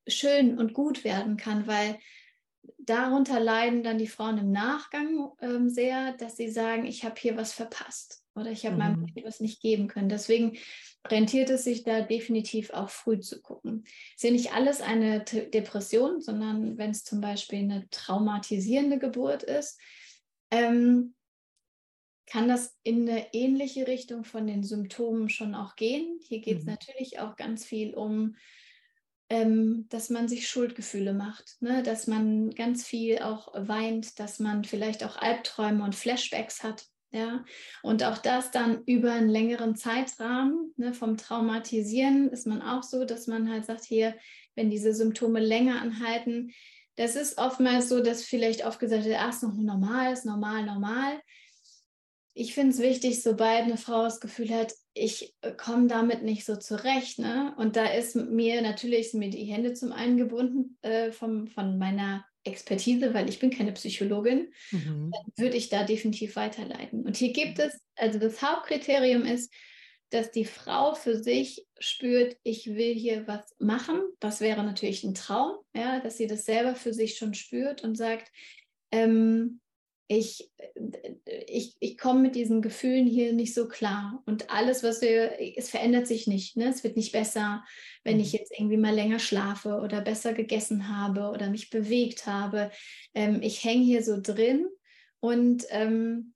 schön 0.06 0.58
und 0.58 0.74
gut 0.74 1.04
werden 1.04 1.36
kann, 1.36 1.66
weil 1.66 1.98
darunter 2.78 3.40
leiden 3.40 3.82
dann 3.82 3.98
die 3.98 4.06
Frauen 4.06 4.38
im 4.38 4.50
Nachgang 4.50 5.30
ähm, 5.40 5.68
sehr, 5.68 6.12
dass 6.14 6.36
sie 6.36 6.50
sagen, 6.50 6.84
ich 6.84 7.04
habe 7.04 7.14
hier 7.18 7.36
was 7.36 7.52
verpasst 7.52 8.22
oder 8.34 8.50
ich 8.50 8.64
habe 8.66 8.74
mhm. 8.74 8.78
meinem 8.78 9.06
Kind 9.06 9.24
was 9.26 9.40
nicht 9.40 9.62
geben 9.62 9.88
können. 9.88 10.08
Deswegen 10.08 10.58
rentiert 11.06 11.50
es 11.50 11.64
sich 11.64 11.82
da 11.82 12.02
definitiv 12.02 12.70
auch 12.70 12.90
früh 12.90 13.20
zu 13.20 13.40
gucken. 13.40 13.84
Ist 14.14 14.24
ja 14.24 14.30
nicht 14.30 14.52
alles 14.52 14.80
eine 14.80 15.24
T 15.24 15.48
Depression, 15.48 16.20
sondern 16.20 16.76
wenn 16.76 16.90
es 16.90 17.04
zum 17.04 17.20
Beispiel 17.20 17.60
eine 17.60 17.88
traumatisierende 17.90 18.98
Geburt 18.98 19.42
ist, 19.42 19.80
ähm, 20.50 21.14
kann 22.30 22.48
das 22.48 22.78
in 22.82 23.08
eine 23.08 23.34
ähnliche 23.34 23.86
Richtung 23.86 24.24
von 24.24 24.46
den 24.46 24.62
Symptomen 24.62 25.28
schon 25.28 25.54
auch 25.54 25.76
gehen. 25.76 26.18
Hier 26.22 26.40
geht 26.40 26.58
es 26.58 26.64
mhm. 26.64 26.70
natürlich 26.70 27.18
auch 27.18 27.36
ganz 27.36 27.64
viel 27.64 27.94
um 27.94 28.36
ähm, 29.30 29.86
dass 29.88 30.10
man 30.10 30.26
sich 30.28 30.48
Schuldgefühle 30.48 31.14
macht, 31.14 31.56
ne? 31.60 31.84
dass 31.84 32.08
man 32.08 32.50
ganz 32.50 32.84
viel 32.84 33.20
auch 33.20 33.52
weint, 33.54 34.18
dass 34.18 34.40
man 34.40 34.64
vielleicht 34.64 35.04
auch 35.04 35.16
Albträume 35.16 35.84
und 35.84 35.94
Flashbacks 35.94 36.62
hat. 36.64 36.84
Ja, 37.12 37.44
und 37.82 38.04
auch 38.04 38.18
das 38.18 38.52
dann 38.52 38.84
über 38.86 39.12
einen 39.12 39.28
längeren 39.28 39.74
Zeitrahmen 39.74 40.72
ne, 40.76 40.94
vom 40.94 41.16
Traumatisieren 41.16 42.28
ist 42.28 42.46
man 42.46 42.62
auch 42.62 42.84
so, 42.84 43.04
dass 43.04 43.26
man 43.26 43.50
halt 43.50 43.64
sagt, 43.64 43.84
hier, 43.84 44.14
wenn 44.54 44.70
diese 44.70 44.94
Symptome 44.94 45.40
länger 45.40 45.82
anhalten, 45.82 46.52
das 46.94 47.16
ist 47.16 47.36
oftmals 47.38 47.88
so, 47.88 48.00
dass 48.00 48.22
vielleicht 48.22 48.64
oft 48.64 48.78
gesagt 48.78 49.06
wird, 49.06 49.16
ach, 49.18 49.30
ist 49.30 49.42
noch 49.42 49.56
normal, 49.56 50.12
ist 50.12 50.24
normal, 50.24 50.64
normal. 50.64 51.20
Ich 52.40 52.54
finde 52.54 52.70
es 52.70 52.78
wichtig, 52.78 53.22
sobald 53.22 53.64
eine 53.64 53.76
Frau 53.76 54.04
das 54.04 54.18
Gefühl 54.18 54.48
hat, 54.48 54.72
ich 54.94 55.36
äh, 55.42 55.52
komme 55.52 55.88
damit 55.88 56.22
nicht 56.22 56.46
so 56.46 56.56
zurecht. 56.56 57.18
Ne? 57.18 57.54
Und 57.58 57.76
da 57.76 57.84
ist 57.84 58.16
mir 58.16 58.62
natürlich 58.62 59.12
mir 59.12 59.28
die 59.28 59.44
Hände 59.44 59.74
zum 59.74 59.92
einen 59.92 60.16
gebunden 60.16 60.78
äh, 60.80 61.12
vom, 61.12 61.48
von 61.48 61.76
meiner 61.76 62.24
Expertise, 62.44 63.12
weil 63.12 63.28
ich 63.28 63.40
bin 63.40 63.50
keine 63.50 63.72
Psychologin, 63.72 64.54
mhm. 64.70 65.10
dann 65.12 65.32
würde 65.36 65.58
ich 65.58 65.68
da 65.68 65.84
definitiv 65.84 66.34
weiterleiten. 66.34 67.04
Und 67.04 67.18
hier 67.18 67.34
gibt 67.34 67.58
es, 67.58 67.78
also 67.94 68.18
das 68.18 68.40
Hauptkriterium 68.40 69.26
ist, 69.26 69.52
dass 70.08 70.30
die 70.30 70.46
Frau 70.46 70.94
für 70.94 71.22
sich 71.22 71.66
spürt, 71.78 72.38
ich 72.42 72.68
will 72.68 72.94
hier 72.94 73.26
was 73.28 73.54
machen. 73.58 74.00
Das 74.18 74.40
wäre 74.40 74.64
natürlich 74.64 75.04
ein 75.04 75.14
Traum, 75.14 75.56
ja, 75.74 76.00
dass 76.00 76.16
sie 76.16 76.26
das 76.26 76.46
selber 76.46 76.74
für 76.74 76.94
sich 76.94 77.18
schon 77.18 77.34
spürt 77.34 77.84
und 77.84 77.96
sagt, 77.96 78.32
ähm, 78.92 79.60
ich, 80.10 80.50
ich, 81.46 81.76
ich 81.78 81.96
komme 81.96 82.20
mit 82.20 82.34
diesen 82.34 82.62
Gefühlen 82.62 83.06
hier 83.06 83.32
nicht 83.32 83.54
so 83.54 83.68
klar. 83.68 84.20
Und 84.26 84.50
alles, 84.50 84.82
was 84.82 85.00
wir, 85.02 85.38
es 85.56 85.70
verändert 85.70 86.08
sich 86.08 86.26
nicht. 86.26 86.56
Ne? 86.56 86.68
Es 86.68 86.82
wird 86.82 86.96
nicht 86.96 87.12
besser, 87.12 87.64
wenn 88.02 88.18
ich 88.18 88.32
mhm. 88.32 88.38
jetzt 88.40 88.52
irgendwie 88.58 88.76
mal 88.76 88.92
länger 88.92 89.20
schlafe 89.20 89.76
oder 89.76 90.00
besser 90.00 90.32
gegessen 90.32 90.88
habe 90.88 91.30
oder 91.30 91.48
mich 91.48 91.70
bewegt 91.70 92.26
habe. 92.26 92.72
Ähm, 93.14 93.40
ich 93.40 93.62
hänge 93.62 93.84
hier 93.84 94.02
so 94.02 94.20
drin 94.20 94.66
und 95.20 95.64
ähm, 95.68 96.34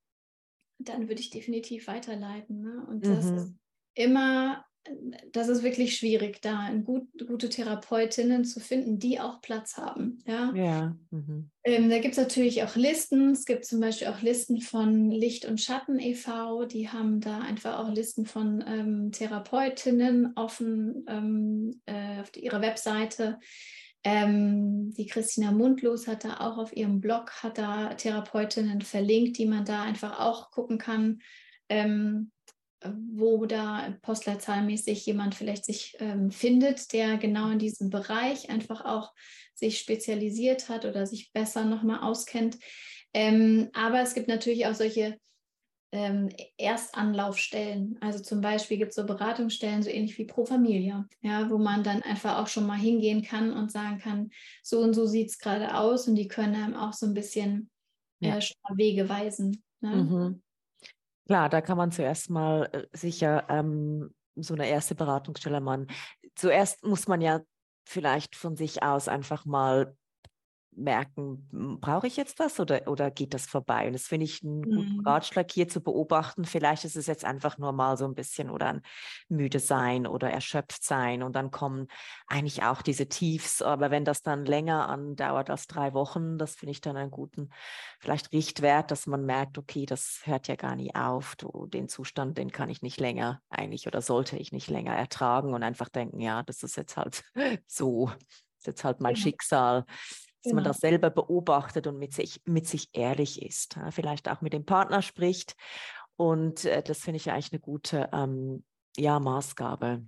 dann 0.78 1.08
würde 1.08 1.20
ich 1.20 1.30
definitiv 1.30 1.88
weiterleiten. 1.88 2.60
Ne? 2.60 2.86
Und 2.88 3.04
das 3.04 3.24
mhm. 3.24 3.36
ist 3.36 3.54
immer 3.94 4.64
das 5.32 5.48
ist 5.48 5.62
wirklich 5.62 5.96
schwierig, 5.96 6.42
da 6.42 6.70
gut, 6.84 7.08
gute 7.26 7.48
Therapeutinnen 7.48 8.44
zu 8.44 8.60
finden, 8.60 8.98
die 8.98 9.18
auch 9.18 9.40
Platz 9.40 9.76
haben. 9.76 10.18
Ja, 10.26 10.52
ja. 10.54 10.96
Mhm. 11.10 11.50
Ähm, 11.64 11.88
da 11.88 11.98
gibt 11.98 12.12
es 12.12 12.18
natürlich 12.18 12.62
auch 12.62 12.76
Listen. 12.76 13.30
Es 13.30 13.46
gibt 13.46 13.64
zum 13.64 13.80
Beispiel 13.80 14.08
auch 14.08 14.20
Listen 14.20 14.60
von 14.60 15.10
Licht 15.10 15.46
und 15.46 15.60
Schatten 15.60 15.98
e.V. 15.98 16.66
Die 16.66 16.90
haben 16.90 17.20
da 17.20 17.40
einfach 17.40 17.78
auch 17.78 17.90
Listen 17.90 18.26
von 18.26 18.62
ähm, 18.66 19.12
Therapeutinnen 19.12 20.32
offen 20.36 21.04
ähm, 21.08 21.80
äh, 21.86 22.20
auf 22.20 22.36
ihrer 22.36 22.60
Webseite. 22.60 23.38
Ähm, 24.02 24.92
die 24.92 25.06
Christina 25.06 25.50
Mundlos 25.50 26.06
hat 26.06 26.24
da 26.24 26.40
auch 26.40 26.58
auf 26.58 26.76
ihrem 26.76 27.00
Blog 27.00 27.42
hat 27.42 27.56
da 27.56 27.94
Therapeutinnen 27.94 28.82
verlinkt, 28.82 29.38
die 29.38 29.46
man 29.46 29.64
da 29.64 29.82
einfach 29.82 30.20
auch 30.20 30.50
gucken 30.50 30.76
kann 30.76 31.20
ähm, 31.70 32.30
wo 33.12 33.46
da 33.46 33.96
postleitzahlmäßig 34.02 35.06
jemand 35.06 35.34
vielleicht 35.34 35.64
sich 35.64 35.96
ähm, 36.00 36.30
findet, 36.30 36.92
der 36.92 37.16
genau 37.16 37.50
in 37.50 37.58
diesem 37.58 37.90
Bereich 37.90 38.50
einfach 38.50 38.84
auch 38.84 39.12
sich 39.54 39.78
spezialisiert 39.78 40.68
hat 40.68 40.84
oder 40.84 41.06
sich 41.06 41.32
besser 41.32 41.64
nochmal 41.64 42.00
auskennt. 42.00 42.58
Ähm, 43.12 43.70
aber 43.72 44.00
es 44.00 44.14
gibt 44.14 44.28
natürlich 44.28 44.66
auch 44.66 44.74
solche 44.74 45.16
ähm, 45.92 46.28
Erstanlaufstellen. 46.58 47.96
Also 48.00 48.20
zum 48.20 48.40
Beispiel 48.40 48.78
gibt 48.78 48.90
es 48.90 48.96
so 48.96 49.06
Beratungsstellen, 49.06 49.82
so 49.82 49.90
ähnlich 49.90 50.18
wie 50.18 50.24
Pro 50.24 50.44
Familia, 50.44 51.06
ja, 51.20 51.48
wo 51.48 51.56
man 51.56 51.84
dann 51.84 52.02
einfach 52.02 52.38
auch 52.38 52.48
schon 52.48 52.66
mal 52.66 52.78
hingehen 52.78 53.22
kann 53.22 53.52
und 53.52 53.70
sagen 53.70 53.98
kann, 53.98 54.30
so 54.64 54.80
und 54.80 54.94
so 54.94 55.06
sieht 55.06 55.28
es 55.28 55.38
gerade 55.38 55.76
aus 55.76 56.08
und 56.08 56.16
die 56.16 56.26
können 56.26 56.56
einem 56.56 56.74
auch 56.74 56.92
so 56.92 57.06
ein 57.06 57.14
bisschen 57.14 57.70
ja. 58.18 58.36
äh, 58.36 58.42
Wege 58.74 59.08
weisen. 59.08 59.62
Ne? 59.80 59.90
Mhm. 59.90 60.42
Klar, 61.26 61.48
da 61.48 61.60
kann 61.60 61.78
man 61.78 61.90
zuerst 61.90 62.30
mal 62.30 62.68
äh, 62.72 62.96
sicher 62.96 63.46
ähm, 63.48 64.14
so 64.36 64.54
eine 64.54 64.68
erste 64.68 64.94
Beratungsstelle 64.94 65.60
machen. 65.60 65.86
Zuerst 66.34 66.84
muss 66.84 67.08
man 67.08 67.20
ja 67.20 67.40
vielleicht 67.86 68.36
von 68.36 68.56
sich 68.56 68.82
aus 68.82 69.08
einfach 69.08 69.44
mal 69.44 69.96
merken, 70.76 71.48
brauche 71.80 72.06
ich 72.06 72.16
jetzt 72.16 72.38
was 72.38 72.58
oder, 72.60 72.86
oder 72.88 73.10
geht 73.10 73.34
das 73.34 73.46
vorbei? 73.46 73.86
Und 73.86 73.92
das 73.92 74.06
finde 74.06 74.24
ich 74.24 74.42
einen 74.42 74.62
guten 74.62 74.96
mhm. 74.96 75.06
Ratschlag 75.06 75.50
hier 75.50 75.68
zu 75.68 75.80
beobachten. 75.80 76.44
Vielleicht 76.44 76.84
ist 76.84 76.96
es 76.96 77.06
jetzt 77.06 77.24
einfach 77.24 77.58
nur 77.58 77.72
mal 77.72 77.96
so 77.96 78.04
ein 78.04 78.14
bisschen 78.14 78.50
oder 78.50 78.66
ein 78.66 78.82
müde 79.28 79.58
sein 79.58 80.06
oder 80.06 80.30
erschöpft 80.30 80.84
sein 80.84 81.22
und 81.22 81.36
dann 81.36 81.50
kommen 81.50 81.88
eigentlich 82.26 82.62
auch 82.62 82.82
diese 82.82 83.08
Tiefs. 83.08 83.62
Aber 83.62 83.90
wenn 83.90 84.04
das 84.04 84.22
dann 84.22 84.44
länger 84.44 84.88
andauert 84.88 85.50
als 85.50 85.66
drei 85.66 85.94
Wochen, 85.94 86.38
das 86.38 86.54
finde 86.54 86.72
ich 86.72 86.80
dann 86.80 86.96
einen 86.96 87.10
guten, 87.10 87.50
vielleicht 88.00 88.32
Richtwert, 88.32 88.90
dass 88.90 89.06
man 89.06 89.24
merkt, 89.24 89.58
okay, 89.58 89.86
das 89.86 90.22
hört 90.24 90.48
ja 90.48 90.56
gar 90.56 90.76
nie 90.76 90.94
auf. 90.94 91.36
Du, 91.36 91.66
den 91.66 91.88
Zustand, 91.88 92.38
den 92.38 92.52
kann 92.52 92.68
ich 92.68 92.82
nicht 92.82 93.00
länger 93.00 93.40
eigentlich 93.48 93.86
oder 93.86 94.02
sollte 94.02 94.36
ich 94.36 94.52
nicht 94.52 94.68
länger 94.68 94.94
ertragen 94.94 95.54
und 95.54 95.62
einfach 95.62 95.88
denken, 95.88 96.20
ja, 96.20 96.42
das 96.42 96.62
ist 96.62 96.76
jetzt 96.76 96.96
halt 96.96 97.24
so, 97.66 98.06
das 98.06 98.16
ist 98.58 98.66
jetzt 98.66 98.84
halt 98.84 99.00
mein 99.00 99.14
ja. 99.14 99.20
Schicksal 99.20 99.84
dass 100.44 100.50
genau. 100.50 100.62
man 100.62 100.64
das 100.64 100.78
selber 100.78 101.10
beobachtet 101.10 101.86
und 101.86 101.98
mit 101.98 102.12
sich, 102.12 102.42
mit 102.44 102.68
sich 102.68 102.90
ehrlich 102.92 103.42
ist. 103.42 103.76
Ja, 103.76 103.90
vielleicht 103.90 104.28
auch 104.28 104.42
mit 104.42 104.52
dem 104.52 104.66
Partner 104.66 105.00
spricht. 105.00 105.56
Und 106.16 106.66
äh, 106.66 106.82
das 106.82 106.98
finde 107.00 107.16
ich 107.16 107.30
eigentlich 107.30 107.52
eine 107.52 107.60
gute 107.60 108.10
ähm, 108.12 108.62
ja, 108.96 109.18
Maßgabe. 109.18 110.04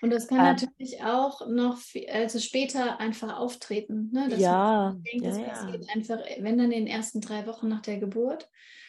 Und 0.00 0.10
das 0.10 0.28
kann 0.28 0.38
ähm, 0.38 0.44
natürlich 0.44 1.02
auch 1.04 1.46
noch 1.48 1.76
viel, 1.76 2.08
also 2.08 2.38
später 2.38 2.98
einfach 2.98 3.38
auftreten. 3.38 4.10
Ne? 4.12 4.28
Dass 4.30 4.40
ja, 4.40 4.96
denkt, 5.12 5.26
ja, 5.26 5.30
das 5.30 5.42
passiert 5.42 5.84
ja. 5.84 5.94
einfach, 5.94 6.18
wenn 6.38 6.56
dann 6.56 6.72
in 6.72 6.84
den 6.84 6.86
ersten 6.86 7.20
drei 7.20 7.46
Wochen 7.46 7.68
nach 7.68 7.82
der 7.82 7.98
Geburt, 7.98 8.48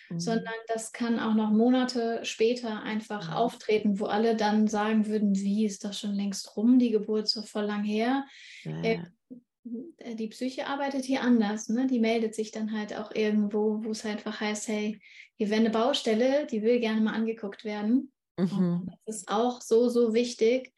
mhm. 0.09 0.19
sondern 0.19 0.53
das 0.67 0.93
kann 0.93 1.19
auch 1.19 1.33
noch 1.33 1.49
Monate 1.49 2.23
später 2.23 2.83
einfach 2.83 3.29
mhm. 3.29 3.33
auftreten, 3.33 3.99
wo 3.99 4.05
alle 4.05 4.37
dann 4.37 4.67
sagen 4.67 5.07
würden, 5.07 5.35
wie 5.35 5.65
ist 5.65 5.83
das 5.83 5.99
schon 5.99 6.13
längst 6.13 6.55
rum, 6.55 6.79
die 6.79 6.91
Geburt 6.91 7.27
so 7.27 7.41
voll 7.41 7.65
lang 7.65 7.83
her. 7.83 8.25
Ja, 8.63 8.81
äh, 8.81 8.93
äh, 8.93 9.35
die 9.63 10.27
Psyche 10.27 10.67
arbeitet 10.67 11.05
hier 11.05 11.21
anders. 11.21 11.69
Ne? 11.69 11.87
Die 11.87 11.99
meldet 11.99 12.33
sich 12.33 12.51
dann 12.51 12.71
halt 12.71 12.97
auch 12.97 13.13
irgendwo, 13.13 13.83
wo 13.83 13.91
es 13.91 14.03
halt 14.03 14.17
einfach 14.17 14.39
heißt, 14.39 14.67
hey, 14.67 14.99
hier 15.35 15.49
wäre 15.49 15.59
eine 15.59 15.69
Baustelle, 15.69 16.47
die 16.47 16.63
will 16.63 16.79
gerne 16.79 17.01
mal 17.01 17.13
angeguckt 17.13 17.63
werden. 17.63 18.11
Mhm. 18.37 18.89
das 19.05 19.17
ist 19.17 19.27
auch 19.27 19.61
so, 19.61 19.89
so 19.89 20.13
wichtig, 20.13 20.73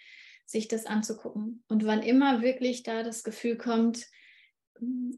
sich 0.45 0.67
das 0.67 0.85
anzugucken. 0.85 1.63
Und 1.67 1.85
wann 1.85 2.03
immer 2.03 2.41
wirklich 2.41 2.83
da 2.83 3.03
das 3.03 3.23
Gefühl 3.23 3.57
kommt, 3.57 4.05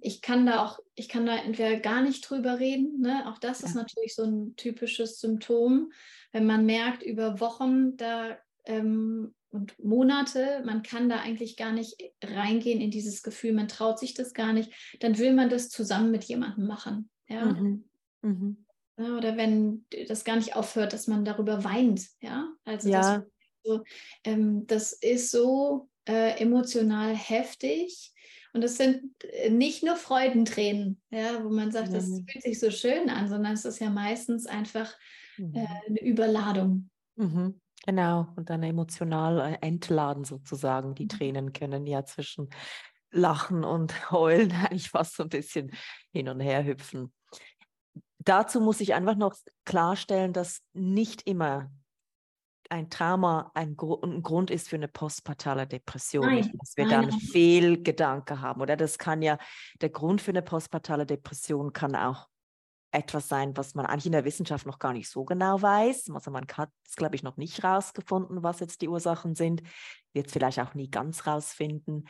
ich 0.02 0.22
kann 0.22 0.46
da 0.46 0.64
auch, 0.64 0.80
ich 0.94 1.10
kann 1.10 1.26
da 1.26 1.38
entweder 1.38 1.80
gar 1.80 2.02
nicht 2.02 2.30
drüber 2.30 2.60
reden. 2.60 3.02
Ne? 3.02 3.28
Auch 3.28 3.40
das 3.40 3.62
ja. 3.62 3.68
ist 3.68 3.76
natürlich 3.76 4.14
so 4.14 4.24
ein 4.24 4.56
typisches 4.56 5.20
Symptom, 5.20 5.92
wenn 6.32 6.46
man 6.46 6.66
merkt, 6.66 7.02
über 7.02 7.40
Wochen, 7.40 7.98
da 7.98 8.38
ähm, 8.66 9.34
und 9.56 9.80
Monate, 9.84 10.62
man 10.66 10.84
kann 10.84 11.08
da 11.08 11.20
eigentlich 11.20 11.56
gar 11.56 11.72
nicht 11.72 11.96
reingehen 12.22 12.82
in 12.82 12.92
dieses 12.92 13.24
Gefühl, 13.24 13.54
man 13.54 13.70
traut 13.70 14.00
sich 14.00 14.14
das 14.14 14.34
gar 14.34 14.52
nicht, 14.52 14.72
dann 15.00 15.18
will 15.18 15.34
man 15.34 15.50
das 15.50 15.70
zusammen 15.70 16.12
mit 16.12 16.26
jemandem 16.26 16.68
machen. 16.68 17.10
Ja? 17.28 17.46
Mhm. 17.46 17.86
Mhm. 18.22 18.66
ja 19.00 19.18
oder 19.18 19.38
wenn 19.38 19.86
das 20.08 20.26
gar 20.26 20.36
nicht 20.36 20.56
aufhört, 20.56 20.92
dass 20.94 21.08
man 21.08 21.24
darüber 21.24 21.64
weint. 21.64 22.06
Ja, 22.22 22.50
also 22.66 22.90
ja. 22.90 23.20
Das, 23.20 23.26
so, 23.64 23.84
ähm, 24.26 24.68
das 24.68 24.94
ist 24.94 25.32
so 25.32 25.90
äh, 26.06 26.40
emotional 26.42 27.16
heftig. 27.16 28.12
Und 28.54 28.64
es 28.64 28.78
sind 28.78 29.12
nicht 29.50 29.84
nur 29.84 29.98
Freudentränen, 29.98 31.02
ja, 31.12 31.44
wo 31.44 31.50
man 31.50 31.72
sagt, 31.72 31.94
das 31.94 32.08
mhm. 32.08 32.26
fühlt 32.26 32.44
sich 32.44 32.60
so 32.60 32.72
schön 32.72 33.10
an, 33.10 33.28
sondern 33.28 33.54
es 33.54 33.66
ist 33.66 33.80
ja 33.80 33.90
meistens 33.90 34.48
einfach 34.48 34.94
äh, 35.38 35.42
mhm. 35.42 35.68
eine 35.88 36.02
Überladung. 36.02 36.90
Mhm. 37.16 37.60
Genau, 37.86 38.28
und 38.36 38.50
dann 38.50 38.64
emotional 38.64 39.40
äh, 39.40 39.58
entladen 39.66 40.24
sozusagen. 40.24 40.96
Die 40.96 41.04
mhm. 41.04 41.10
Tränen 41.10 41.54
können 41.54 41.86
ja 41.86 42.04
zwischen 42.04 42.50
Lachen 43.12 43.64
und 43.64 43.94
Heulen 44.12 44.52
eigentlich 44.52 44.90
fast 44.90 45.16
so 45.16 45.24
ein 45.24 45.30
bisschen 45.30 45.72
hin 46.12 46.28
und 46.30 46.40
her 46.40 46.66
hüpfen. 46.66 47.14
Dazu 48.20 48.60
muss 48.60 48.82
ich 48.82 48.96
einfach 48.96 49.16
noch 49.16 49.36
klarstellen, 49.66 50.34
dass 50.34 50.64
nicht 50.74 51.28
immer 51.28 51.70
ein 52.72 52.90
Trauma 52.90 53.52
ein, 53.54 53.78
Gr 53.78 54.04
ein 54.04 54.24
Grund 54.24 54.50
ist 54.50 54.70
für 54.70 54.78
eine 54.78 54.88
postpartale 54.88 55.68
Depression, 55.68 56.26
nein, 56.26 56.52
dass 56.58 56.76
wir 56.76 56.88
nein, 56.88 57.10
dann 57.10 57.20
Fehlgedanke 57.20 58.42
haben. 58.42 58.62
Oder 58.62 58.76
das 58.76 58.98
kann 58.98 59.22
ja, 59.22 59.38
der 59.82 59.90
Grund 59.90 60.22
für 60.22 60.32
eine 60.32 60.42
postpartale 60.42 61.06
Depression 61.06 61.72
kann 61.72 61.96
auch 61.96 62.28
etwas 62.92 63.28
sein, 63.28 63.56
was 63.58 63.76
man 63.76 63.86
eigentlich 63.86 64.06
in 64.06 64.12
der 64.14 64.26
Wissenschaft 64.26 64.66
noch 64.66 64.80
gar 64.80 64.94
nicht 64.94 65.10
so 65.10 65.26
genau 65.26 65.62
weiß. 65.62 66.10
Also 66.14 66.32
man 66.32 66.46
hat 66.54 66.70
es, 66.88 66.96
glaube 66.96 67.16
ich, 67.16 67.24
noch 67.24 67.38
nicht 67.38 67.64
rausgefunden, 67.64 68.44
was 68.44 68.60
jetzt 68.60 68.82
die 68.82 68.88
Ursachen 68.88 69.36
sind. 69.36 69.62
Wird 70.14 70.28
es 70.28 70.34
vielleicht 70.34 70.60
auch 70.60 70.74
nie 70.74 70.90
ganz 70.90 71.28
rausfinden. 71.28 72.08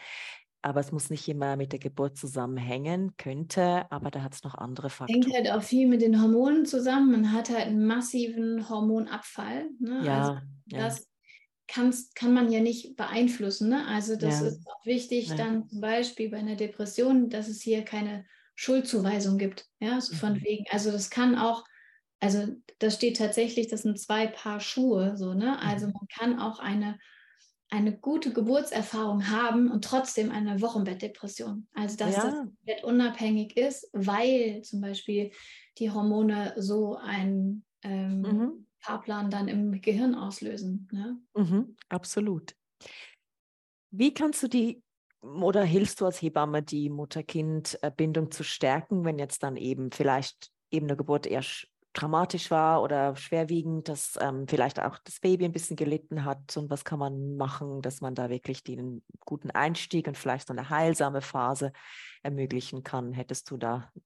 Aber 0.62 0.80
es 0.80 0.92
muss 0.92 1.12
nicht 1.12 1.28
immer 1.28 1.58
mit 1.58 1.74
der 1.74 1.80
Geburt 1.80 2.18
zusammenhängen, 2.18 3.16
könnte, 3.18 3.86
aber 3.92 4.10
da 4.10 4.24
hat 4.24 4.34
es 4.34 4.44
noch 4.44 4.56
andere 4.56 4.90
Faktoren. 4.90 5.22
Hängt 5.22 5.36
halt 5.36 5.52
auch 5.52 5.62
viel 5.62 5.88
mit 5.88 6.02
den 6.02 6.20
Hormonen 6.20 6.66
zusammen. 6.66 7.12
Man 7.12 7.32
hat 7.32 7.50
halt 7.50 7.68
einen 7.68 7.86
massiven 7.86 8.68
Hormonabfall. 8.68 9.70
Ne? 9.80 10.02
Ja, 10.04 10.22
also 10.22 10.40
das, 10.66 11.08
kannst, 11.68 12.16
kann 12.16 12.34
man 12.34 12.52
ja 12.52 12.62
nicht 12.62 12.96
beeinflussen. 12.96 13.70
Ne? 13.70 13.86
Also 13.88 14.16
das 14.16 14.42
ja. 14.42 14.48
ist 14.48 14.68
auch 14.68 14.86
wichtig, 14.86 15.30
ja. 15.30 15.36
dann 15.36 15.68
zum 15.68 15.82
Beispiel 15.82 16.30
bei 16.30 16.38
einer 16.38 16.56
Depression, 16.56 17.30
dass 17.30 17.48
es 17.48 17.62
hier 17.62 17.84
keine 17.84 18.26
Schuldzuweisung 18.56 19.38
gibt. 19.38 19.68
Ja, 19.80 20.02
so 20.02 20.16
von 20.16 20.34
mhm. 20.34 20.44
wegen. 20.44 20.66
Also 20.70 20.92
das 20.92 21.10
kann 21.10 21.38
auch, 21.38 21.64
also 22.20 22.48
da 22.80 22.90
steht 22.90 23.18
tatsächlich, 23.18 23.68
das 23.68 23.84
sind 23.84 24.00
zwei 24.00 24.28
Paar 24.28 24.60
Schuhe, 24.60 25.18
so, 25.18 25.34
ne? 25.34 25.60
Also 25.60 25.88
mhm. 25.88 25.94
man 25.94 26.08
kann 26.08 26.40
auch 26.40 26.60
eine 26.60 26.98
eine 27.70 27.98
gute 27.98 28.32
Geburtserfahrung 28.32 29.30
haben 29.30 29.72
und 29.72 29.84
trotzdem 29.84 30.32
eine 30.32 30.62
Wochenbettdepression. 30.62 31.68
Also 31.74 31.98
dass 31.98 32.16
ja. 32.16 32.48
das 32.66 32.84
unabhängig 32.84 33.58
ist, 33.58 33.90
weil 33.92 34.62
zum 34.62 34.82
Beispiel 34.82 35.32
die 35.78 35.92
Hormone 35.92 36.54
so 36.58 36.96
einen 36.96 37.66
ähm, 37.82 38.22
mhm. 38.22 38.68
Fahrplan 38.80 39.32
dann 39.32 39.48
im 39.48 39.82
Gehirn 39.82 40.16
auslösen. 40.16 40.88
Ne? 40.92 41.18
Mhm, 41.34 41.76
absolut. 41.90 42.56
Wie 43.92 44.14
kannst 44.14 44.44
du 44.44 44.48
die 44.48 44.84
oder 45.42 45.64
hilfst 45.64 46.02
du 46.02 46.06
als 46.06 46.22
Hebamme, 46.22 46.64
die 46.64 46.90
Mutter-Kind-Bindung 46.90 48.32
zu 48.32 48.44
stärken, 48.44 49.06
wenn 49.06 49.20
jetzt 49.20 49.44
dann 49.44 49.56
eben 49.58 49.92
vielleicht 49.92 50.52
eben 50.72 50.88
eine 50.88 50.98
Geburt 50.98 51.26
eher 51.26 51.44
dramatisch 51.94 52.52
war 52.52 52.82
oder 52.84 53.16
schwerwiegend, 53.16 53.88
dass 53.88 54.18
ähm, 54.22 54.48
vielleicht 54.48 54.82
auch 54.82 54.98
das 55.00 55.20
Baby 55.20 55.46
ein 55.46 55.52
bisschen 55.52 55.78
gelitten 55.78 56.26
hat 56.26 56.56
und 56.58 56.70
was 56.70 56.84
kann 56.84 57.00
man 57.00 57.38
machen, 57.38 57.82
dass 57.82 58.02
man 58.02 58.16
da 58.16 58.30
wirklich 58.30 58.64
den 58.64 59.04
guten 59.22 59.50
Einstieg 59.52 60.08
und 60.08 60.18
vielleicht 60.18 60.48
so 60.48 60.54
eine 60.54 60.70
heilsame 60.70 61.22
Phase 61.22 61.72
ermöglichen 62.22 62.84
kann? 62.84 63.14
Hättest 63.14 63.50
du 63.50 63.58
da 63.58 63.92
ein 63.96 64.02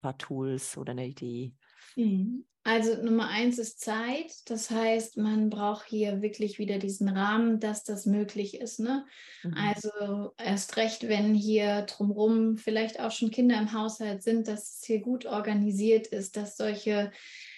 paar 0.00 0.18
Tools 0.18 0.78
oder 0.78 0.92
eine 0.92 1.06
Idee? 1.06 1.52
Mhm. 1.96 2.46
Also 2.66 2.96
Nummer 3.02 3.28
eins 3.28 3.58
ist 3.58 3.80
Zeit. 3.80 4.32
Das 4.46 4.70
heißt, 4.70 5.18
man 5.18 5.50
braucht 5.50 5.86
hier 5.86 6.22
wirklich 6.22 6.58
wieder 6.58 6.78
diesen 6.78 7.10
Rahmen, 7.10 7.60
dass 7.60 7.84
das 7.84 8.06
möglich 8.06 8.58
ist. 8.58 8.80
Ne? 8.80 9.04
Mhm. 9.42 9.54
Also 9.54 10.32
erst 10.38 10.78
recht, 10.78 11.06
wenn 11.06 11.34
hier 11.34 11.82
drumherum 11.82 12.56
vielleicht 12.56 13.00
auch 13.00 13.10
schon 13.10 13.30
Kinder 13.30 13.58
im 13.58 13.74
Haushalt 13.74 14.22
sind, 14.22 14.48
dass 14.48 14.78
es 14.78 14.84
hier 14.84 15.00
gut 15.00 15.26
organisiert 15.26 16.06
ist, 16.06 16.38
dass 16.38 16.56
solche 16.56 17.12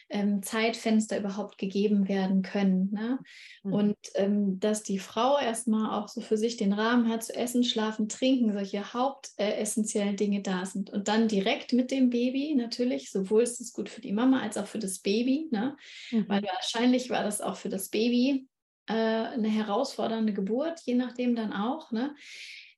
ähm, 0.09 0.43
Zeitfenster 0.43 1.19
überhaupt 1.19 1.59
gegeben 1.59 2.09
werden 2.09 2.43
können. 2.43 2.91
Ne? 2.93 3.19
Mhm. 3.65 3.73
Und 3.73 3.97
ähm, 4.15 4.61
dass 4.61 4.83
die 4.83 4.99
Frau 4.99 5.39
erstmal 5.39 5.99
auch 5.99 6.09
so 6.09 6.21
für 6.21 6.37
sich 6.37 6.57
den 6.57 6.73
Rahmen 6.73 7.09
hat, 7.09 7.25
zu 7.25 7.35
essen, 7.35 7.65
schlafen, 7.65 8.09
trinken, 8.09 8.53
solche 8.53 8.93
hauptessentiellen 8.93 10.15
äh, 10.15 10.17
Dinge 10.17 10.43
da 10.43 10.65
sind. 10.65 10.91
Und 10.91 11.09
dann 11.09 11.29
direkt 11.29 11.73
mit 11.73 11.91
dem 11.91 12.11
Baby 12.11 12.55
natürlich, 12.55 13.11
sowohl 13.11 13.43
ist 13.43 13.61
es 13.61 13.73
gut 13.73 13.89
für 13.89 14.01
die 14.01 14.13
Mama 14.13 14.41
als 14.41 14.57
auch 14.57 14.67
für 14.67 14.79
das 14.79 15.01
Baby, 15.01 15.49
ne? 15.51 15.77
Mhm. 16.11 16.29
weil 16.29 16.43
wahrscheinlich 16.43 17.11
war 17.11 17.25
das 17.25 17.41
auch 17.41 17.57
für 17.57 17.69
das 17.69 17.89
Baby 17.89 18.47
äh, 18.89 18.93
eine 18.93 19.49
herausfordernde 19.49 20.33
Geburt, 20.33 20.81
je 20.85 20.95
nachdem 20.95 21.35
dann 21.35 21.53
auch. 21.53 21.91
Ne? 21.91 22.15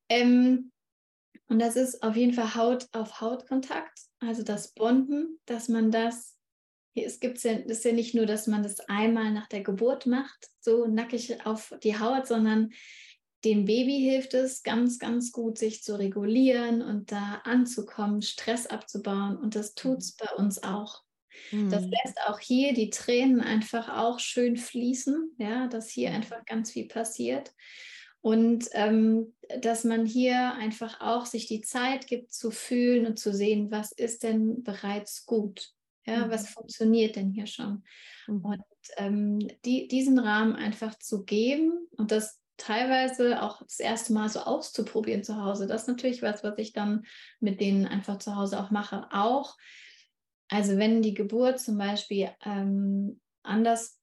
Ähm, 0.09 0.73
und 1.49 1.59
das 1.59 1.77
ist 1.77 2.03
auf 2.03 2.17
jeden 2.17 2.35
Fall 2.35 2.55
Haut 2.55 2.89
auf 2.93 3.21
Haut 3.21 3.47
Kontakt, 3.47 3.99
also 4.21 4.43
das 4.43 4.73
Bonden, 4.75 5.39
dass 5.47 5.69
man 5.69 5.91
das 5.91 6.38
es 7.05 7.21
gibt 7.21 7.43
ja, 7.43 7.53
ist 7.53 7.85
ja 7.85 7.93
nicht 7.93 8.15
nur, 8.15 8.27
dass 8.27 8.47
man 8.47 8.63
das 8.63 8.81
einmal 8.81 9.33
nach 9.33 9.49
der 9.49 9.63
Geburt 9.63 10.07
macht, 10.07 10.49
so 10.61 10.87
nackig 10.87 11.45
auf 11.47 11.75
die 11.83 11.99
Haut, 11.99 12.27
sondern 12.27 12.73
dem 13.45 13.65
Baby 13.65 14.01
hilft 14.01 14.35
es 14.35 14.63
ganz, 14.63 14.99
ganz 14.99 15.31
gut, 15.31 15.59
sich 15.59 15.83
zu 15.83 15.99
regulieren 15.99 16.83
und 16.83 17.13
da 17.13 17.41
anzukommen, 17.45 18.23
Stress 18.23 18.67
abzubauen. 18.67 19.37
Und 19.37 19.55
das 19.55 19.75
tut 19.75 19.99
es 19.99 20.17
bei 20.17 20.31
uns 20.37 20.63
auch. 20.63 21.03
Mhm. 21.53 21.71
Das 21.71 21.85
lässt 21.85 22.19
auch 22.27 22.41
hier 22.41 22.75
die 22.75 22.91
Tränen 22.91 23.41
einfach 23.41 23.89
auch 23.97 24.19
schön 24.19 24.57
fließen, 24.57 25.37
ja, 25.39 25.69
dass 25.69 25.89
hier 25.89 26.11
einfach 26.11 26.45
ganz 26.47 26.73
viel 26.73 26.89
passiert. 26.89 27.53
Und 28.21 28.69
ähm, 28.73 29.35
dass 29.61 29.85
man 29.85 30.05
hier 30.05 30.55
einfach 30.55 31.01
auch 31.01 31.25
sich 31.25 31.47
die 31.47 31.61
Zeit 31.61 32.09
gibt 32.09 32.33
zu 32.33 32.51
fühlen 32.51 33.07
und 33.07 33.19
zu 33.19 33.33
sehen, 33.33 33.71
was 33.71 33.93
ist 33.93 34.25
denn 34.25 34.65
bereits 34.65 35.25
gut. 35.25 35.73
Ja, 36.09 36.27
mhm. 36.27 36.31
was 36.31 36.49
funktioniert 36.49 37.17
denn 37.17 37.31
hier 37.31 37.47
schon? 37.47 37.85
Mhm. 38.27 38.45
Und 38.45 38.65
ähm, 38.97 39.39
die, 39.65 39.89
diesen 39.89 40.19
Rahmen 40.19 40.57
einfach 40.57 40.99
zu 40.99 41.25
geben 41.25 41.87
und 41.97 42.11
das 42.11 42.41
teilweise 42.57 43.43
auch 43.43 43.63
das 43.63 43.79
erste 43.79 44.13
Mal 44.13 44.29
so 44.29 44.41
auszuprobieren 44.41 45.23
zu 45.23 45.37
Hause, 45.37 45.67
das 45.67 45.83
ist 45.83 45.89
natürlich 45.89 46.23
was, 46.23 46.43
was 46.43 46.59
ich 46.59 46.73
dann 46.73 47.05
mit 47.41 47.61
denen 47.61 47.87
einfach 47.87 48.19
zu 48.19 48.35
Hause 48.35 48.59
auch 48.59 48.71
mache. 48.71 49.07
Auch, 49.13 49.57
also 50.49 50.79
wenn 50.79 51.03
die 51.03 51.15
Geburt 51.15 51.61
zum 51.61 51.79
Beispiel 51.79 52.31
ähm, 52.45 53.21
anders 53.43 54.01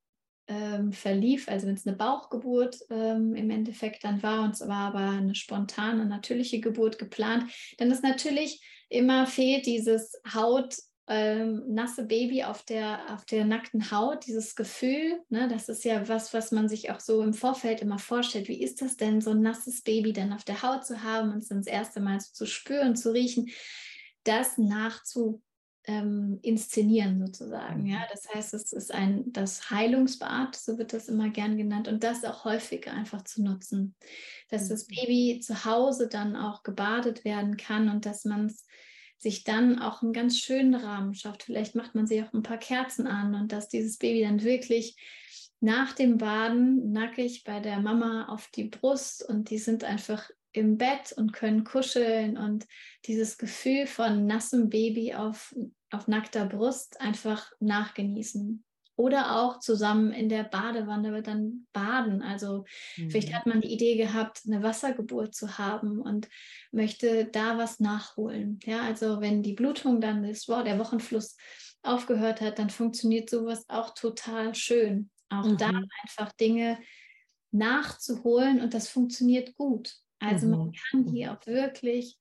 ähm, 0.48 0.94
verlief, 0.94 1.50
also 1.50 1.68
wenn 1.68 1.74
es 1.74 1.88
eine 1.88 1.98
Bauchgeburt 1.98 2.78
ähm, 2.92 3.34
im 3.36 3.50
Endeffekt 3.50 4.04
dann 4.04 4.22
war 4.22 4.44
und 4.44 4.52
es 4.52 4.62
war 4.62 4.94
aber 4.94 5.00
eine 5.00 5.34
spontane, 5.34 6.06
natürliche 6.06 6.60
Geburt 6.60 7.00
geplant, 7.00 7.52
dann 7.78 7.90
ist 7.90 8.04
natürlich 8.04 8.64
immer 8.90 9.26
fehlt 9.26 9.66
dieses 9.66 10.14
Haut 10.34 10.76
ähm, 11.08 11.64
nasse 11.68 12.04
Baby 12.04 12.44
auf 12.44 12.64
der, 12.64 13.14
auf 13.14 13.26
der 13.26 13.46
nackten 13.46 13.92
Haut, 13.92 14.26
dieses 14.26 14.56
Gefühl, 14.56 15.22
ne, 15.30 15.48
das 15.48 15.70
ist 15.70 15.84
ja 15.84 16.08
was, 16.08 16.34
was 16.34 16.52
man 16.52 16.68
sich 16.68 16.90
auch 16.92 17.00
so 17.00 17.22
im 17.22 17.34
Vorfeld 17.34 17.82
immer 17.82 18.00
vorstellt. 18.00 18.48
Wie 18.48 18.62
ist 18.62 18.82
das 18.82 18.98
denn, 18.98 19.22
so 19.22 19.32
ein 19.32 19.42
nasses 19.42 19.84
Baby 19.84 20.14
dann 20.14 20.34
auf 20.34 20.44
der 20.44 20.64
Haut 20.64 20.86
zu 20.86 21.04
haben 21.04 21.32
und 21.32 21.40
es 21.40 21.50
dann 21.50 21.60
das 21.60 21.68
erste 21.68 22.00
Mal 22.00 22.20
so 22.20 22.32
zu 22.34 22.46
spüren, 22.48 22.96
zu 22.96 23.14
riechen, 23.14 23.50
das 24.24 24.58
nachzu 24.58 25.44
ähm, 25.88 26.40
inszenieren 26.42 27.20
sozusagen. 27.26 27.86
Ja, 27.86 28.00
mhm. 28.00 28.04
das 28.12 28.28
heißt, 28.34 28.54
es 28.56 28.74
ist 28.74 28.94
ein 28.94 29.32
das 29.32 29.70
Heilungsbad, 29.70 30.56
so 30.56 30.78
wird 30.78 30.94
das 30.94 31.08
immer 31.08 31.30
gern 31.30 31.58
genannt, 31.58 31.88
und 31.88 32.04
das 32.04 32.24
auch 32.26 32.46
häufiger 32.46 32.92
einfach 32.94 33.24
zu 33.24 33.44
nutzen, 33.44 33.96
dass 34.50 34.70
das 34.70 34.88
mhm. 34.88 34.96
Baby 34.96 35.40
zu 35.42 35.66
Hause 35.66 36.08
dann 36.08 36.36
auch 36.36 36.64
gebadet 36.64 37.24
werden 37.24 37.58
kann 37.58 37.90
und 37.90 38.06
dass 38.06 38.26
man 38.26 38.48
es 38.48 38.66
sich 39.18 39.44
dann 39.44 39.80
auch 39.80 40.02
einen 40.02 40.14
ganz 40.14 40.38
schönen 40.38 40.76
Rahmen 40.76 41.14
schafft. 41.14 41.44
Vielleicht 41.44 41.76
macht 41.76 41.96
man 41.96 42.08
sich 42.08 42.22
auch 42.24 42.34
ein 42.34 42.44
paar 42.44 42.58
Kerzen 42.58 43.08
an 43.08 43.36
und 43.36 43.52
dass 43.52 43.70
dieses 43.70 43.98
Baby 43.98 44.22
dann 44.22 44.44
wirklich 44.44 44.96
nach 45.60 45.94
dem 45.94 46.18
Baden 46.18 46.92
nackig 46.92 47.44
bei 47.44 47.60
der 47.60 47.80
Mama 47.80 48.28
auf 48.28 48.50
die 48.50 48.66
Brust 48.66 49.28
und 49.28 49.50
die 49.50 49.58
sind 49.58 49.84
einfach 49.84 50.30
im 50.52 50.78
Bett 50.78 51.12
und 51.16 51.34
können 51.34 51.64
kuscheln 51.64 52.38
und 52.38 52.66
dieses 53.06 53.38
Gefühl 53.38 53.88
von 53.88 54.26
nassem 54.26 54.70
Baby 54.70 55.14
auf, 55.14 55.54
auf 55.92 56.08
nackter 56.08 56.46
Brust 56.46 57.02
einfach 57.02 57.52
nachgenießen. 57.60 58.64
Oder 58.98 59.42
auch 59.42 59.60
zusammen 59.60 60.12
in 60.14 60.30
der 60.30 60.44
Badewanne 60.44 61.12
wird 61.12 61.28
dann 61.28 61.68
baden. 61.74 62.22
Also 62.22 62.64
mhm. 62.96 63.10
vielleicht 63.10 63.34
hat 63.34 63.46
man 63.46 63.60
die 63.60 63.74
Idee 63.74 63.98
gehabt, 63.98 64.44
eine 64.46 64.64
Wassergeburt 64.64 65.36
zu 65.36 65.58
haben 65.58 66.02
und 66.02 66.30
möchte 66.72 67.26
da 67.26 67.58
was 67.58 67.80
nachholen. 67.80 68.60
Ja, 68.64 68.84
also 68.84 69.20
wenn 69.20 69.44
die 69.44 69.54
Blutung 69.54 70.00
dann 70.00 70.24
ist, 70.24 70.48
wow, 70.48 70.64
der 70.64 70.80
Wochenfluss 70.80 71.36
aufgehört 71.84 72.40
hat, 72.40 72.58
dann 72.58 72.70
funktioniert 72.70 73.30
sowas 73.30 73.66
auch 73.68 73.94
total 73.94 74.56
schön. 74.56 75.10
Auch 75.30 75.46
mhm. 75.46 75.58
da 75.58 75.72
einfach 76.04 76.32
Dinge 76.34 76.80
nachzuholen 77.52 78.62
und 78.62 78.74
das 78.74 78.90
funktioniert 78.90 79.56
gut. 79.56 79.96
Also 80.20 80.48
mhm. 80.48 80.52
man 80.52 80.72
kann 80.74 81.14
hier 81.14 81.32
mhm. 81.32 81.38
auch 81.38 81.46
wirklich 81.48 82.18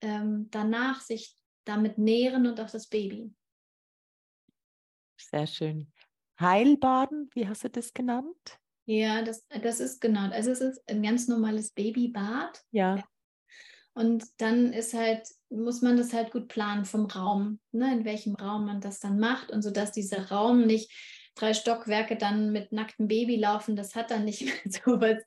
ähm, 0.00 0.48
danach 0.50 1.00
sich 1.00 1.34
damit 1.64 1.98
nähren 1.98 2.46
und 2.46 2.60
auch 2.60 2.70
das 2.70 2.88
Baby. 2.88 3.32
Sehr 5.16 5.46
schön. 5.46 5.92
Heilbaden, 6.40 7.30
wie 7.34 7.48
hast 7.48 7.64
du 7.64 7.70
das 7.70 7.92
genannt? 7.92 8.58
Ja, 8.86 9.22
das, 9.22 9.46
das 9.62 9.80
ist 9.80 10.00
genau. 10.00 10.30
Also 10.30 10.50
es 10.50 10.60
ist 10.60 10.88
ein 10.88 11.02
ganz 11.02 11.28
normales 11.28 11.72
Babybad. 11.72 12.62
Ja. 12.70 13.04
Und 13.92 14.24
dann 14.38 14.72
ist 14.72 14.94
halt, 14.94 15.28
muss 15.50 15.82
man 15.82 15.96
das 15.96 16.12
halt 16.12 16.30
gut 16.30 16.48
planen 16.48 16.84
vom 16.84 17.06
Raum, 17.06 17.58
ne, 17.72 17.92
in 17.92 18.04
welchem 18.04 18.36
Raum 18.36 18.64
man 18.64 18.80
das 18.80 19.00
dann 19.00 19.18
macht 19.18 19.50
und 19.50 19.62
so, 19.62 19.70
dass 19.70 19.92
dieser 19.92 20.30
Raum 20.30 20.66
nicht 20.66 20.90
drei 21.34 21.52
Stockwerke 21.52 22.16
dann 22.16 22.52
mit 22.52 22.72
nacktem 22.72 23.08
Baby 23.08 23.36
laufen, 23.36 23.76
das 23.76 23.94
hat 23.94 24.10
dann 24.10 24.24
nicht 24.24 24.42
mehr 24.44 24.54
so 24.66 25.00
was 25.00 25.18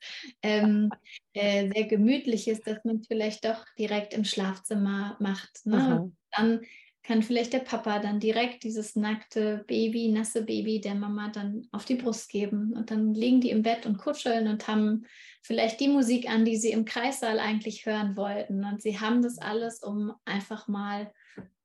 ähm, 0.42 0.90
äh, 1.34 1.70
sehr 1.72 1.86
Gemütliches, 1.86 2.62
dass 2.62 2.84
man 2.84 3.04
vielleicht 3.04 3.46
doch 3.46 3.66
direkt 3.78 4.14
im 4.14 4.24
Schlafzimmer 4.24 5.18
macht. 5.20 5.66
Ne? 5.66 6.12
Dann 6.32 6.62
kann 7.04 7.24
vielleicht 7.24 7.54
der 7.54 7.60
Papa 7.60 8.00
dann 8.00 8.20
direkt 8.20 8.64
dieses 8.64 8.96
nackte 8.96 9.64
Baby, 9.68 10.10
nasse 10.10 10.44
Baby 10.44 10.80
der 10.80 10.96
Mama 10.96 11.30
dann 11.30 11.68
auf 11.72 11.86
die 11.86 11.96
Brust 11.96 12.30
geben. 12.30 12.74
Und 12.74 12.92
dann 12.92 13.14
liegen 13.14 13.42
die 13.42 13.50
im 13.50 13.64
Bett 13.64 13.86
und 13.86 13.98
kuscheln 13.98 14.48
und 14.48 14.68
haben 14.68 15.06
vielleicht 15.42 15.80
die 15.80 15.88
Musik 15.88 16.30
an, 16.30 16.46
die 16.46 16.58
sie 16.58 16.72
im 16.72 16.86
Kreissaal 16.86 17.40
eigentlich 17.40 17.86
hören 17.86 18.16
wollten. 18.16 18.64
Und 18.64 18.82
sie 18.82 19.00
haben 19.00 19.22
das 19.22 19.40
alles, 19.40 19.82
um 19.82 20.14
einfach 20.26 20.68
mal 20.68 21.12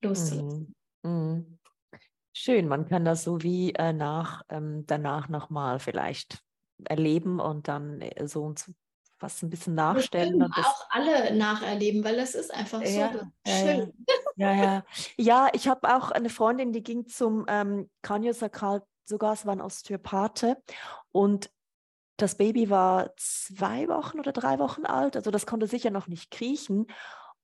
loszulassen. 0.02 0.74
Mhm. 1.02 1.10
Mhm. 1.10 1.58
Schön, 2.32 2.68
man 2.68 2.86
kann 2.86 3.04
das 3.04 3.24
so 3.24 3.42
wie 3.42 3.72
äh, 3.74 3.92
nach, 3.92 4.42
ähm, 4.50 4.84
danach 4.86 5.28
nochmal 5.28 5.78
vielleicht 5.78 6.42
erleben 6.84 7.40
und 7.40 7.68
dann 7.68 8.00
äh, 8.00 8.26
so 8.28 8.42
und 8.42 8.58
so 8.58 8.72
fast 9.18 9.42
ein 9.42 9.50
bisschen 9.50 9.74
nachstellen. 9.74 10.38
Das 10.38 10.66
auch 10.66 10.86
alle 10.90 11.34
nacherleben, 11.34 12.04
weil 12.04 12.16
das 12.16 12.34
ist 12.34 12.52
einfach 12.52 12.84
so 12.84 12.98
ja, 12.98 13.12
schön. 13.46 13.92
Ja, 14.36 14.52
ja. 14.52 14.84
Ja, 15.16 15.48
ich 15.52 15.68
habe 15.68 15.94
auch 15.94 16.10
eine 16.10 16.28
Freundin, 16.28 16.72
die 16.72 16.82
ging 16.82 17.06
zum 17.06 17.46
ähm, 17.48 17.90
Kranjosakral, 18.02 18.82
sogar 19.04 19.32
es 19.32 19.46
war 19.46 19.52
ein 19.52 19.60
Osteopathe 19.60 20.56
und 21.12 21.50
das 22.18 22.36
Baby 22.36 22.70
war 22.70 23.12
zwei 23.16 23.88
Wochen 23.88 24.18
oder 24.18 24.32
drei 24.32 24.58
Wochen 24.58 24.86
alt, 24.86 25.16
also 25.16 25.30
das 25.30 25.46
konnte 25.46 25.66
sicher 25.66 25.90
noch 25.90 26.06
nicht 26.06 26.30
kriechen. 26.30 26.86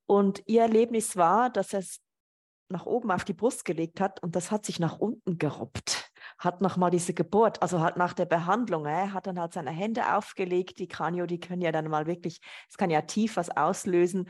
Und 0.06 0.42
ihr 0.46 0.62
Erlebnis 0.62 1.16
war, 1.16 1.50
dass 1.50 1.72
es 1.72 2.00
nach 2.68 2.86
oben 2.86 3.10
auf 3.10 3.24
die 3.24 3.34
Brust 3.34 3.64
gelegt 3.64 4.00
hat 4.00 4.22
und 4.22 4.34
das 4.34 4.50
hat 4.50 4.64
sich 4.66 4.78
nach 4.80 4.98
unten 4.98 5.38
gerobbt. 5.38 6.11
Hat 6.42 6.60
nochmal 6.60 6.90
diese 6.90 7.14
Geburt, 7.14 7.62
also 7.62 7.80
halt 7.80 7.96
nach 7.96 8.14
der 8.14 8.26
Behandlung, 8.26 8.86
äh, 8.86 9.08
hat 9.08 9.26
dann 9.26 9.38
halt 9.38 9.52
seine 9.52 9.70
Hände 9.70 10.16
aufgelegt, 10.16 10.78
die 10.78 10.88
Kranio, 10.88 11.26
die 11.26 11.38
können 11.38 11.62
ja 11.62 11.70
dann 11.72 11.88
mal 11.88 12.06
wirklich, 12.06 12.40
es 12.68 12.76
kann 12.76 12.90
ja 12.90 13.02
tief 13.02 13.36
was 13.36 13.50
auslösen 13.50 14.28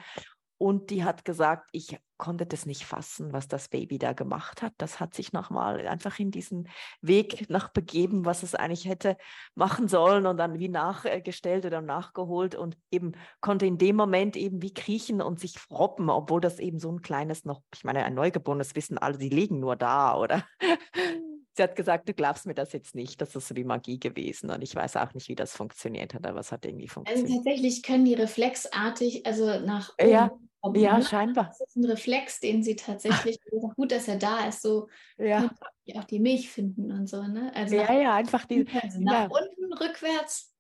und 0.62 0.90
die 0.90 1.02
hat 1.02 1.24
gesagt, 1.24 1.68
ich 1.72 1.98
konnte 2.18 2.46
das 2.46 2.66
nicht 2.66 2.84
fassen, 2.84 3.32
was 3.32 3.48
das 3.48 3.68
Baby 3.68 3.98
da 3.98 4.12
gemacht 4.12 4.62
hat. 4.62 4.72
Das 4.78 5.00
hat 5.00 5.12
sich 5.12 5.32
nochmal 5.32 5.88
einfach 5.88 6.20
in 6.20 6.30
diesen 6.30 6.68
Weg 7.00 7.50
nachbegeben, 7.50 8.24
was 8.24 8.44
es 8.44 8.54
eigentlich 8.54 8.84
hätte 8.84 9.16
machen 9.56 9.88
sollen 9.88 10.24
und 10.26 10.36
dann 10.36 10.60
wie 10.60 10.68
nachgestellt 10.68 11.66
oder 11.66 11.80
nachgeholt 11.80 12.54
und 12.54 12.78
eben 12.92 13.10
konnte 13.40 13.66
in 13.66 13.76
dem 13.76 13.96
Moment 13.96 14.36
eben 14.36 14.62
wie 14.62 14.72
kriechen 14.72 15.20
und 15.20 15.40
sich 15.40 15.56
robben, 15.68 16.10
obwohl 16.10 16.40
das 16.40 16.60
eben 16.60 16.78
so 16.78 16.92
ein 16.92 17.02
kleines 17.02 17.44
noch, 17.44 17.62
ich 17.74 17.82
meine, 17.82 18.04
ein 18.04 18.14
Neugeborenes 18.14 18.76
wissen 18.76 18.98
alle, 18.98 19.18
die 19.18 19.30
liegen 19.30 19.58
nur 19.58 19.74
da, 19.74 20.16
oder? 20.16 20.44
Sie 21.54 21.62
hat 21.62 21.76
gesagt, 21.76 22.08
du 22.08 22.14
glaubst 22.14 22.46
mir 22.46 22.54
das 22.54 22.72
jetzt 22.72 22.94
nicht, 22.94 23.20
das 23.20 23.36
ist 23.36 23.48
so 23.48 23.56
wie 23.56 23.64
Magie 23.64 24.00
gewesen 24.00 24.50
und 24.50 24.62
ich 24.62 24.74
weiß 24.74 24.96
auch 24.96 25.12
nicht, 25.12 25.28
wie 25.28 25.34
das 25.34 25.54
funktioniert 25.54 26.14
hat, 26.14 26.26
aber 26.26 26.40
es 26.40 26.50
hat 26.50 26.64
irgendwie 26.64 26.84
also 26.84 26.94
funktioniert. 26.94 27.28
Also 27.28 27.44
tatsächlich 27.44 27.82
können 27.82 28.04
die 28.06 28.14
reflexartig, 28.14 29.26
also 29.26 29.60
nach 29.60 29.92
oben 29.98 30.10
ja 30.10 30.30
Kommen, 30.62 30.76
ja, 30.76 30.98
ne? 30.98 31.04
scheinbar. 31.04 31.46
Das 31.46 31.60
ist 31.60 31.76
ein 31.76 31.84
Reflex, 31.84 32.38
den 32.38 32.62
sie 32.62 32.76
tatsächlich, 32.76 33.36
gut, 33.76 33.90
dass 33.90 34.06
er 34.06 34.16
da 34.16 34.46
ist, 34.46 34.62
so 34.62 34.88
ja. 35.18 35.50
auch 35.96 36.04
die 36.04 36.20
Milch 36.20 36.50
finden 36.50 36.92
und 36.92 37.08
so. 37.08 37.20
Ne? 37.20 37.50
Also 37.52 37.74
ja, 37.74 37.92
ja, 37.92 38.14
einfach 38.14 38.44
die. 38.44 38.64
Also 38.80 39.00
nach 39.00 39.12
ja. 39.12 39.24
unten, 39.24 39.72
rückwärts, 39.74 40.54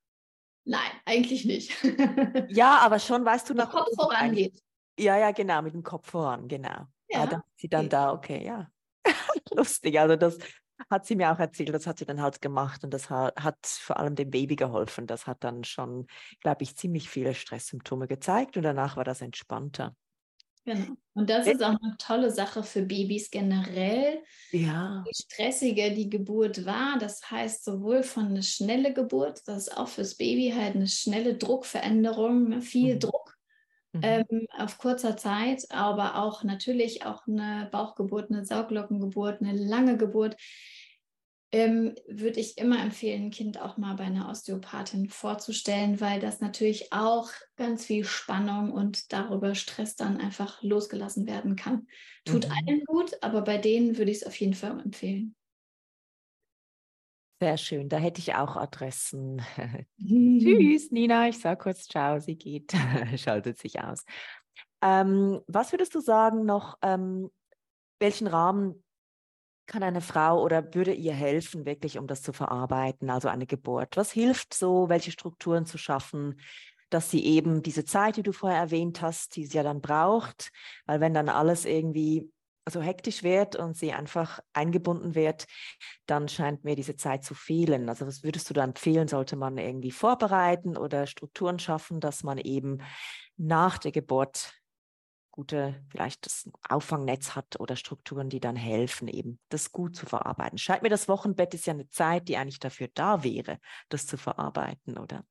nein, 0.64 0.90
eigentlich 1.04 1.44
nicht. 1.44 1.72
ja, 2.48 2.78
aber 2.78 2.98
schon 2.98 3.24
weißt 3.24 3.48
du, 3.48 3.54
nach 3.54 3.70
Kopf 3.70 3.94
voran 3.94 4.32
geht. 4.32 4.60
Ja, 4.98 5.16
ja, 5.16 5.30
genau, 5.30 5.62
mit 5.62 5.72
dem 5.72 5.84
Kopf 5.84 6.10
voran, 6.10 6.48
genau. 6.48 6.88
Ja, 7.08 7.20
ja 7.20 7.26
dann 7.26 7.42
sie 7.54 7.68
dann 7.68 7.86
okay. 7.86 7.88
da, 7.88 8.12
okay, 8.12 8.44
ja. 8.44 8.70
Lustig, 9.52 10.00
also 10.00 10.16
das 10.16 10.36
hat 10.90 11.06
sie 11.06 11.16
mir 11.16 11.32
auch 11.32 11.38
erzählt, 11.38 11.74
das 11.74 11.86
hat 11.86 11.98
sie 11.98 12.06
dann 12.06 12.20
halt 12.20 12.40
gemacht 12.40 12.84
und 12.84 12.92
das 12.92 13.10
hat, 13.10 13.66
vor 13.66 13.98
allem 13.98 14.14
dem 14.14 14.30
Baby 14.30 14.56
geholfen. 14.56 15.06
Das 15.06 15.26
hat 15.26 15.44
dann 15.44 15.64
schon, 15.64 16.06
glaube 16.40 16.62
ich, 16.62 16.76
ziemlich 16.76 17.08
viele 17.08 17.34
Stresssymptome 17.34 18.06
gezeigt 18.06 18.56
und 18.56 18.62
danach 18.62 18.96
war 18.96 19.04
das 19.04 19.20
entspannter. 19.20 19.94
Genau. 20.64 20.94
Und 21.14 21.28
das 21.28 21.46
ist 21.46 21.62
auch 21.62 21.76
eine 21.82 21.96
tolle 21.98 22.30
Sache 22.30 22.62
für 22.62 22.82
Babys 22.82 23.30
generell. 23.30 24.22
Ja. 24.52 25.02
Je 25.04 25.12
stressiger 25.12 25.90
die 25.90 26.08
Geburt 26.08 26.64
war, 26.64 26.98
das 26.98 27.30
heißt 27.30 27.64
sowohl 27.64 28.02
von 28.04 28.26
einer 28.26 28.42
schnelle 28.42 28.94
Geburt, 28.94 29.42
das 29.46 29.66
ist 29.66 29.76
auch 29.76 29.88
fürs 29.88 30.14
Baby 30.14 30.54
halt 30.56 30.76
eine 30.76 30.86
schnelle 30.86 31.36
Druckveränderung, 31.36 32.48
ne, 32.48 32.62
viel 32.62 32.94
mhm. 32.94 33.00
Druck 33.00 33.31
mhm. 33.92 34.00
ähm, 34.02 34.46
auf 34.56 34.78
kurzer 34.78 35.16
Zeit, 35.16 35.64
aber 35.70 36.16
auch 36.16 36.44
natürlich 36.44 37.04
auch 37.04 37.26
eine 37.26 37.68
Bauchgeburt, 37.70 38.30
eine 38.30 38.44
Sauglockengeburt, 38.44 39.40
eine 39.40 39.56
lange 39.56 39.96
Geburt 39.96 40.36
ähm, 41.54 41.94
würde 42.08 42.40
ich 42.40 42.56
immer 42.56 42.82
empfehlen, 42.82 43.24
ein 43.26 43.30
Kind 43.30 43.60
auch 43.60 43.76
mal 43.76 43.94
bei 43.94 44.04
einer 44.04 44.30
Osteopathin 44.30 45.10
vorzustellen, 45.10 46.00
weil 46.00 46.18
das 46.18 46.40
natürlich 46.40 46.92
auch 46.94 47.28
ganz 47.56 47.84
viel 47.84 48.04
Spannung 48.04 48.72
und 48.72 49.12
darüber 49.12 49.54
Stress 49.54 49.94
dann 49.94 50.16
einfach 50.16 50.62
losgelassen 50.62 51.26
werden 51.26 51.54
kann. 51.54 51.86
Tut 52.24 52.48
mhm. 52.48 52.52
allen 52.52 52.84
gut, 52.84 53.12
aber 53.20 53.42
bei 53.42 53.58
denen 53.58 53.98
würde 53.98 54.10
ich 54.10 54.18
es 54.18 54.26
auf 54.26 54.34
jeden 54.36 54.54
Fall 54.54 54.80
empfehlen. 54.80 55.34
Sehr 57.42 57.58
schön, 57.58 57.88
da 57.88 57.96
hätte 57.96 58.20
ich 58.20 58.36
auch 58.36 58.54
Adressen. 58.54 59.42
Tschüss, 59.98 60.92
Nina, 60.92 61.26
ich 61.26 61.40
sage 61.40 61.60
kurz 61.60 61.88
Ciao, 61.88 62.20
sie 62.20 62.36
geht, 62.36 62.72
schaltet 63.16 63.58
sich 63.58 63.80
aus. 63.80 64.04
Ähm, 64.80 65.40
was 65.48 65.72
würdest 65.72 65.92
du 65.96 65.98
sagen 65.98 66.44
noch, 66.44 66.78
ähm, 66.82 67.32
welchen 67.98 68.28
Rahmen 68.28 68.84
kann 69.66 69.82
eine 69.82 70.02
Frau 70.02 70.40
oder 70.40 70.72
würde 70.72 70.92
ihr 70.92 71.14
helfen, 71.14 71.66
wirklich, 71.66 71.98
um 71.98 72.06
das 72.06 72.22
zu 72.22 72.32
verarbeiten, 72.32 73.10
also 73.10 73.26
eine 73.26 73.46
Geburt? 73.46 73.96
Was 73.96 74.12
hilft 74.12 74.54
so, 74.54 74.88
welche 74.88 75.10
Strukturen 75.10 75.66
zu 75.66 75.78
schaffen, 75.78 76.38
dass 76.90 77.10
sie 77.10 77.24
eben 77.24 77.60
diese 77.60 77.84
Zeit, 77.84 78.18
die 78.18 78.22
du 78.22 78.30
vorher 78.30 78.60
erwähnt 78.60 79.02
hast, 79.02 79.34
die 79.34 79.46
sie 79.46 79.56
ja 79.56 79.64
dann 79.64 79.80
braucht, 79.80 80.52
weil 80.86 81.00
wenn 81.00 81.12
dann 81.12 81.28
alles 81.28 81.64
irgendwie 81.64 82.30
so 82.70 82.80
hektisch 82.80 83.22
wird 83.22 83.56
und 83.56 83.76
sie 83.76 83.92
einfach 83.92 84.40
eingebunden 84.52 85.14
wird, 85.14 85.46
dann 86.06 86.28
scheint 86.28 86.64
mir 86.64 86.76
diese 86.76 86.96
Zeit 86.96 87.24
zu 87.24 87.34
fehlen. 87.34 87.88
Also 87.88 88.06
was 88.06 88.22
würdest 88.22 88.48
du 88.50 88.54
da 88.54 88.64
empfehlen? 88.64 89.08
Sollte 89.08 89.36
man 89.36 89.58
irgendwie 89.58 89.90
vorbereiten 89.90 90.76
oder 90.76 91.06
Strukturen 91.06 91.58
schaffen, 91.58 92.00
dass 92.00 92.22
man 92.22 92.38
eben 92.38 92.78
nach 93.36 93.78
der 93.78 93.92
Geburt 93.92 94.52
gute, 95.32 95.82
vielleicht 95.88 96.26
das 96.26 96.48
Auffangnetz 96.68 97.34
hat 97.34 97.58
oder 97.58 97.74
Strukturen, 97.74 98.28
die 98.28 98.38
dann 98.38 98.54
helfen, 98.54 99.08
eben 99.08 99.40
das 99.48 99.72
gut 99.72 99.96
zu 99.96 100.06
verarbeiten. 100.06 100.58
Scheint 100.58 100.82
mir, 100.82 100.90
das 100.90 101.08
Wochenbett 101.08 101.54
ist 101.54 101.66
ja 101.66 101.72
eine 101.72 101.88
Zeit, 101.88 102.28
die 102.28 102.36
eigentlich 102.36 102.60
dafür 102.60 102.88
da 102.94 103.24
wäre, 103.24 103.58
das 103.88 104.06
zu 104.06 104.18
verarbeiten, 104.18 104.98
oder? 104.98 105.24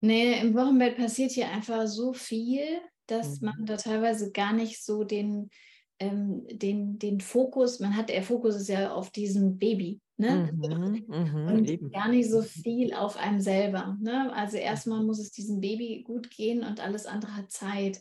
Nee, 0.00 0.40
im 0.40 0.54
Wochenbett 0.54 0.96
passiert 0.96 1.32
hier 1.32 1.50
einfach 1.50 1.86
so 1.86 2.14
viel, 2.14 2.64
dass 3.06 3.40
mhm. 3.40 3.48
man 3.48 3.66
da 3.66 3.76
teilweise 3.76 4.32
gar 4.32 4.54
nicht 4.54 4.82
so 4.82 5.04
den, 5.04 5.50
ähm, 6.00 6.46
den, 6.50 6.98
den 6.98 7.20
Fokus, 7.20 7.78
man 7.78 7.96
hat, 7.96 8.08
der 8.08 8.22
Fokus 8.22 8.56
ist 8.56 8.68
ja 8.68 8.92
auf 8.92 9.10
diesem 9.10 9.58
Baby. 9.58 10.00
Ne? 10.16 10.52
Mhm, 10.52 11.04
mhm, 11.06 11.46
und 11.46 11.70
eben. 11.70 11.90
gar 11.90 12.08
nicht 12.08 12.30
so 12.30 12.42
viel 12.42 12.92
auf 12.92 13.16
einem 13.16 13.40
selber. 13.40 13.96
Ne? 14.00 14.32
Also 14.34 14.58
erstmal 14.58 15.02
muss 15.02 15.18
es 15.18 15.30
diesem 15.30 15.60
Baby 15.60 16.02
gut 16.06 16.30
gehen 16.30 16.62
und 16.64 16.80
alles 16.80 17.06
andere 17.06 17.36
hat 17.36 17.50
Zeit. 17.50 18.00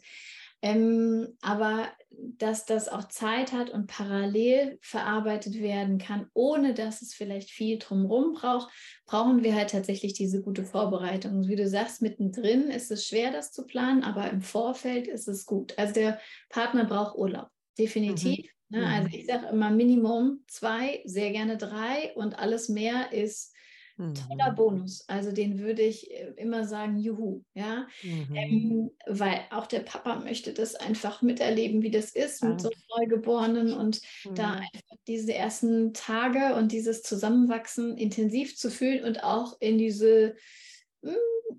Ähm, 0.61 1.37
aber 1.41 1.87
dass 2.09 2.65
das 2.65 2.89
auch 2.89 3.07
Zeit 3.07 3.53
hat 3.53 3.69
und 3.69 3.87
parallel 3.87 4.77
verarbeitet 4.81 5.61
werden 5.61 5.97
kann, 5.97 6.27
ohne 6.33 6.73
dass 6.73 7.01
es 7.01 7.13
vielleicht 7.13 7.49
viel 7.49 7.79
drumherum 7.79 8.33
braucht, 8.33 8.69
brauchen 9.05 9.41
wir 9.43 9.55
halt 9.55 9.69
tatsächlich 9.69 10.13
diese 10.13 10.41
gute 10.41 10.65
Vorbereitung. 10.65 11.37
Und 11.37 11.47
wie 11.47 11.55
du 11.55 11.67
sagst, 11.67 12.01
mittendrin 12.01 12.69
ist 12.69 12.91
es 12.91 13.07
schwer, 13.07 13.31
das 13.31 13.53
zu 13.53 13.65
planen, 13.65 14.03
aber 14.03 14.29
im 14.29 14.41
Vorfeld 14.41 15.07
ist 15.07 15.29
es 15.29 15.45
gut. 15.45 15.77
Also 15.77 15.93
der 15.93 16.19
Partner 16.49 16.83
braucht 16.83 17.17
Urlaub, 17.17 17.47
definitiv. 17.79 18.45
Mhm. 18.69 18.79
Ne? 18.79 18.87
Also 18.87 19.07
mhm. 19.07 19.13
ich 19.13 19.25
sage 19.25 19.47
immer 19.47 19.71
Minimum 19.71 20.43
zwei, 20.47 21.01
sehr 21.05 21.31
gerne 21.31 21.57
drei 21.57 22.13
und 22.15 22.37
alles 22.37 22.69
mehr 22.69 23.11
ist 23.11 23.53
Toller 23.99 24.51
mhm. 24.51 24.55
Bonus. 24.55 25.03
Also 25.09 25.33
den 25.33 25.59
würde 25.59 25.81
ich 25.81 26.09
äh, 26.09 26.33
immer 26.37 26.63
sagen, 26.63 26.97
juhu, 26.97 27.43
ja. 27.53 27.85
Mhm. 28.01 28.35
Ähm, 28.35 28.91
weil 29.07 29.41
auch 29.51 29.67
der 29.67 29.81
Papa 29.81 30.21
möchte 30.21 30.53
das 30.53 30.75
einfach 30.75 31.21
miterleben, 31.21 31.81
wie 31.81 31.91
das 31.91 32.11
ist 32.11 32.41
mit 32.41 32.61
so 32.61 32.69
Neugeborenen 32.97 33.73
und 33.73 34.01
mhm. 34.23 34.35
da 34.35 34.53
einfach 34.53 34.97
diese 35.07 35.33
ersten 35.33 35.93
Tage 35.93 36.55
und 36.55 36.71
dieses 36.71 37.01
Zusammenwachsen 37.01 37.97
intensiv 37.97 38.55
zu 38.55 38.71
fühlen 38.71 39.03
und 39.03 39.23
auch 39.23 39.57
in 39.59 39.77
diese 39.77 40.35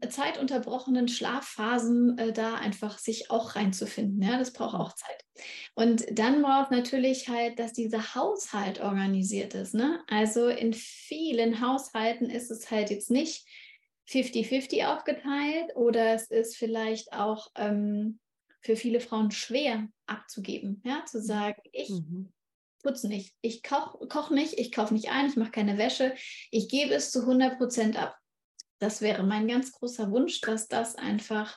zeitunterbrochenen 0.09 1.09
Schlafphasen 1.09 2.19
äh, 2.19 2.33
da 2.33 2.55
einfach 2.55 2.99
sich 2.99 3.31
auch 3.31 3.57
reinzufinden. 3.57 4.23
Ja, 4.23 4.39
das 4.39 4.53
braucht 4.53 4.75
auch 4.75 4.95
Zeit. 4.95 5.25
Und 5.75 6.07
dann 6.11 6.43
braucht 6.43 6.71
natürlich 6.71 7.29
halt, 7.29 7.59
dass 7.59 7.73
dieser 7.73 8.15
Haushalt 8.15 8.81
organisiert 8.81 9.55
ist. 9.55 9.75
Ne? 9.75 10.03
Also 10.09 10.49
in 10.49 10.73
vielen 10.73 11.61
Haushalten 11.61 12.31
ist 12.31 12.51
es 12.51 12.71
halt 12.71 12.91
jetzt 12.91 13.11
nicht 13.11 13.47
50-50 14.09 14.87
aufgeteilt 14.87 15.77
oder 15.77 16.15
es 16.15 16.31
ist 16.31 16.57
vielleicht 16.57 17.13
auch 17.13 17.49
ähm, 17.57 18.19
für 18.63 18.77
viele 18.77 19.01
Frauen 19.01 19.31
schwer 19.31 19.89
abzugeben, 20.07 20.83
ja, 20.85 21.05
zu 21.07 21.23
sagen, 21.23 21.61
ich 21.73 21.91
mhm 21.91 22.33
putze 22.83 23.09
nicht, 23.09 23.35
ich 23.43 23.63
koche 23.63 24.07
koch 24.09 24.31
nicht, 24.31 24.59
ich 24.59 24.73
kaufe 24.73 24.95
nicht 24.95 25.11
ein, 25.11 25.27
ich 25.27 25.37
mache 25.37 25.51
keine 25.51 25.79
Wäsche, 25.79 26.15
ich 26.51 26.69
gebe 26.69 26.95
es 26.95 27.11
zu 27.11 27.21
100 27.21 27.59
Prozent 27.59 28.01
ab 28.01 28.17
das 28.81 29.01
wäre 29.01 29.23
mein 29.23 29.47
ganz 29.47 29.73
großer 29.73 30.11
Wunsch, 30.11 30.41
dass 30.41 30.67
das 30.67 30.97
einfach 30.97 31.57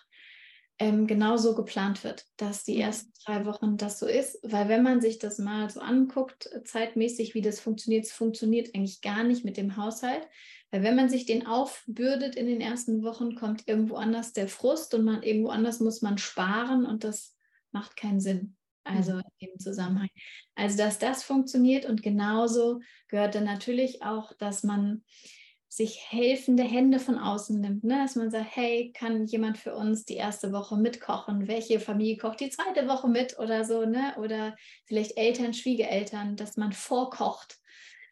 ähm, 0.80 1.08
genauso 1.08 1.56
geplant 1.56 2.04
wird, 2.04 2.26
dass 2.38 2.64
die 2.64 2.76
mhm. 2.76 2.82
ersten 2.82 3.14
drei 3.26 3.46
Wochen 3.46 3.78
das 3.78 4.00
so 4.00 4.08
ist. 4.08 4.40
Weil 4.44 4.70
wenn 4.70 4.84
man 4.84 5.02
sich 5.02 5.20
das 5.20 5.40
mal 5.40 5.70
so 5.70 5.80
anguckt, 5.80 6.52
äh, 6.52 6.64
zeitmäßig, 6.64 7.34
wie 7.34 7.42
das 7.42 7.60
funktioniert, 7.60 8.06
es 8.06 8.12
funktioniert 8.12 8.76
eigentlich 8.76 9.02
gar 9.02 9.24
nicht 9.24 9.46
mit 9.46 9.58
dem 9.58 9.78
Haushalt. 9.78 10.28
Weil 10.72 10.84
wenn 10.84 10.96
man 10.96 11.08
sich 11.08 11.26
den 11.26 11.46
aufbürdet 11.46 12.36
in 12.36 12.48
den 12.48 12.60
ersten 12.60 13.04
Wochen, 13.04 13.36
kommt 13.36 13.68
irgendwo 13.68 13.96
anders 13.96 14.34
der 14.34 14.48
Frust 14.48 14.94
und 14.94 15.06
man 15.06 15.22
irgendwo 15.22 15.50
anders 15.50 15.80
muss 15.80 16.02
man 16.02 16.18
sparen 16.18 16.86
und 16.86 17.04
das 17.04 17.36
macht 17.72 17.96
keinen 17.96 18.20
Sinn. 18.20 18.58
Also 18.84 19.14
mhm. 19.14 19.22
im 19.38 19.60
Zusammenhang. 19.60 20.10
Also 20.56 20.78
dass 20.78 21.00
das 21.00 21.24
funktioniert 21.24 21.86
und 21.86 22.02
genauso 22.02 22.82
gehört 23.08 23.36
dann 23.36 23.46
natürlich 23.46 24.02
auch, 24.04 24.34
dass 24.34 24.64
man 24.64 25.04
sich 25.76 26.00
helfende 26.12 26.62
Hände 26.62 27.00
von 27.00 27.18
außen 27.18 27.60
nimmt, 27.60 27.84
ne? 27.84 27.98
dass 28.04 28.16
man 28.16 28.30
sagt, 28.30 28.56
hey, 28.56 28.92
kann 28.94 29.26
jemand 29.26 29.58
für 29.58 29.74
uns 29.74 30.06
die 30.06 30.14
erste 30.14 30.52
Woche 30.52 30.78
mitkochen? 30.78 31.48
Welche 31.48 31.80
Familie 31.80 32.18
kocht 32.18 32.42
die 32.42 32.52
zweite 32.52 32.88
Woche 32.88 33.08
mit 33.08 33.40
oder 33.40 33.66
so, 33.66 33.84
ne? 33.84 34.14
Oder 34.20 34.56
vielleicht 34.86 35.18
Eltern, 35.18 35.56
Schwiegereltern, 35.56 36.36
dass 36.36 36.58
man 36.58 36.74
vorkocht, 36.74 37.58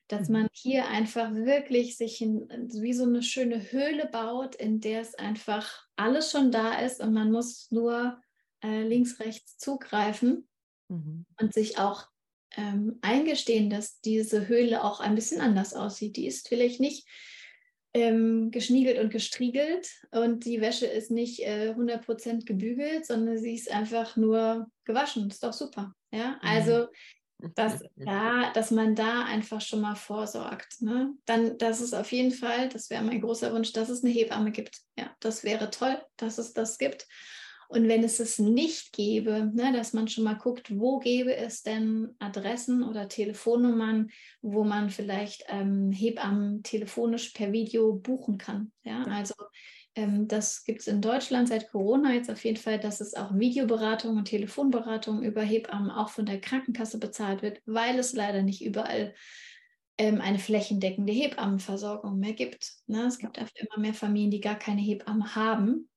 dass 0.08 0.28
mhm. 0.28 0.34
man 0.34 0.48
hier 0.54 0.88
einfach 0.88 1.32
wirklich 1.36 1.98
sich 1.98 2.20
in, 2.20 2.50
wie 2.50 2.94
so 2.94 3.04
eine 3.04 3.22
schöne 3.22 3.72
Höhle 3.72 4.10
baut, 4.12 4.56
in 4.56 4.80
der 4.80 5.02
es 5.02 5.14
einfach 5.14 5.86
alles 5.96 6.32
schon 6.32 6.52
da 6.52 6.80
ist 6.80 7.00
und 7.00 7.14
man 7.14 7.32
muss 7.32 7.70
nur 7.70 8.20
äh, 8.64 8.82
links, 8.82 9.20
rechts 9.20 9.60
zugreifen 9.60 10.48
mhm. 10.88 11.28
und 11.40 11.54
sich 11.54 11.78
auch 11.78 12.08
ähm, 12.58 12.98
eingestehen, 13.04 13.70
dass 13.70 14.02
diese 14.02 14.48
Höhle 14.48 14.84
auch 14.84 15.00
ein 15.00 15.14
bisschen 15.14 15.42
anders 15.42 15.76
aussieht. 15.76 16.18
Die 16.18 16.26
ist 16.26 16.48
vielleicht 16.48 16.80
nicht 16.80 17.08
ähm, 17.94 18.52
geschniegelt 18.52 19.00
und 19.00 19.12
gestriegelt 19.12 19.90
und 20.12 20.46
die 20.46 20.62
Wäsche 20.62 20.86
ist 20.86 21.12
nicht 21.12 21.40
äh, 21.42 21.74
100% 21.78 22.46
gebügelt, 22.46 23.06
sondern 23.06 23.38
sie 23.38 23.56
ist 23.56 23.72
einfach 23.72 24.16
nur 24.16 24.68
gewaschen. 24.86 25.30
Ist 25.30 25.44
doch 25.44 25.54
super. 25.54 25.94
Ja, 26.12 26.38
also 26.42 26.88
mhm. 27.40 27.54
dass, 27.56 27.84
da, 27.98 28.52
dass 28.54 28.72
man 28.72 28.96
da 28.96 29.26
einfach 29.26 29.62
schon 29.62 29.82
mal 29.82 29.96
vorsorgt. 29.96 30.82
Ne? 30.82 31.14
Dann, 31.26 31.58
dass 31.58 31.82
es 31.82 31.94
auf 31.94 32.12
jeden 32.12 32.32
Fall, 32.32 32.70
das 32.70 32.90
wäre 32.90 33.04
mein 33.04 33.22
großer 33.22 33.54
Wunsch, 33.54 33.74
dass 33.74 33.90
es 33.90 34.04
eine 34.04 34.14
Hebamme 34.14 34.52
gibt. 34.52 34.80
Ja, 34.98 35.14
das 35.20 35.44
wäre 35.44 35.70
toll, 35.70 36.02
dass 36.16 36.38
es 36.38 36.54
das 36.54 36.78
gibt. 36.78 37.08
Und 37.72 37.88
wenn 37.88 38.04
es 38.04 38.20
es 38.20 38.38
nicht 38.38 38.92
gäbe, 38.92 39.50
ne, 39.54 39.72
dass 39.72 39.94
man 39.94 40.10
schon 40.10 40.26
mal 40.26 40.34
guckt, 40.34 40.78
wo 40.78 41.00
gäbe 41.00 41.34
es 41.38 41.64
denn 41.64 42.10
Adressen 42.20 42.84
oder 42.84 43.08
Telefonnummern, 43.08 44.10
wo 44.42 44.66
man 44.66 44.90
vielleicht 44.90 45.46
ähm, 45.48 45.90
Hebammen 45.94 46.64
telefonisch 46.64 47.30
per 47.30 47.54
Video 47.54 47.94
buchen 47.94 48.38
kann. 48.38 48.74
Ja, 48.84 49.04
also 49.04 49.36
ähm, 49.96 50.28
das 50.28 50.66
gibt 50.66 50.82
es 50.82 50.88
in 50.88 51.00
Deutschland 51.00 51.48
seit 51.48 51.72
Corona 51.72 52.14
jetzt 52.14 52.30
auf 52.30 52.44
jeden 52.44 52.58
Fall, 52.58 52.78
dass 52.78 53.00
es 53.00 53.14
auch 53.14 53.34
Videoberatung 53.40 54.18
und 54.18 54.26
Telefonberatung 54.26 55.24
über 55.24 55.42
Hebammen 55.42 55.92
auch 55.92 56.10
von 56.10 56.26
der 56.26 56.42
Krankenkasse 56.42 57.00
bezahlt 57.00 57.42
wird, 57.42 57.62
weil 57.66 57.98
es 57.98 58.12
leider 58.12 58.44
nicht 58.44 58.66
überall 58.66 59.14
ähm, 59.98 60.20
eine 60.20 60.40
flächendeckende 60.40 61.14
Hebammenversorgung 61.14 62.20
mehr 62.20 62.34
gibt. 62.34 62.74
Ne? 62.88 63.06
Es 63.06 63.18
gibt 63.18 63.38
immer 63.38 63.80
mehr 63.80 63.94
Familien, 63.94 64.32
die 64.32 64.42
gar 64.42 64.60
keine 64.60 64.82
Hebamme 64.82 65.36
haben. 65.36 65.88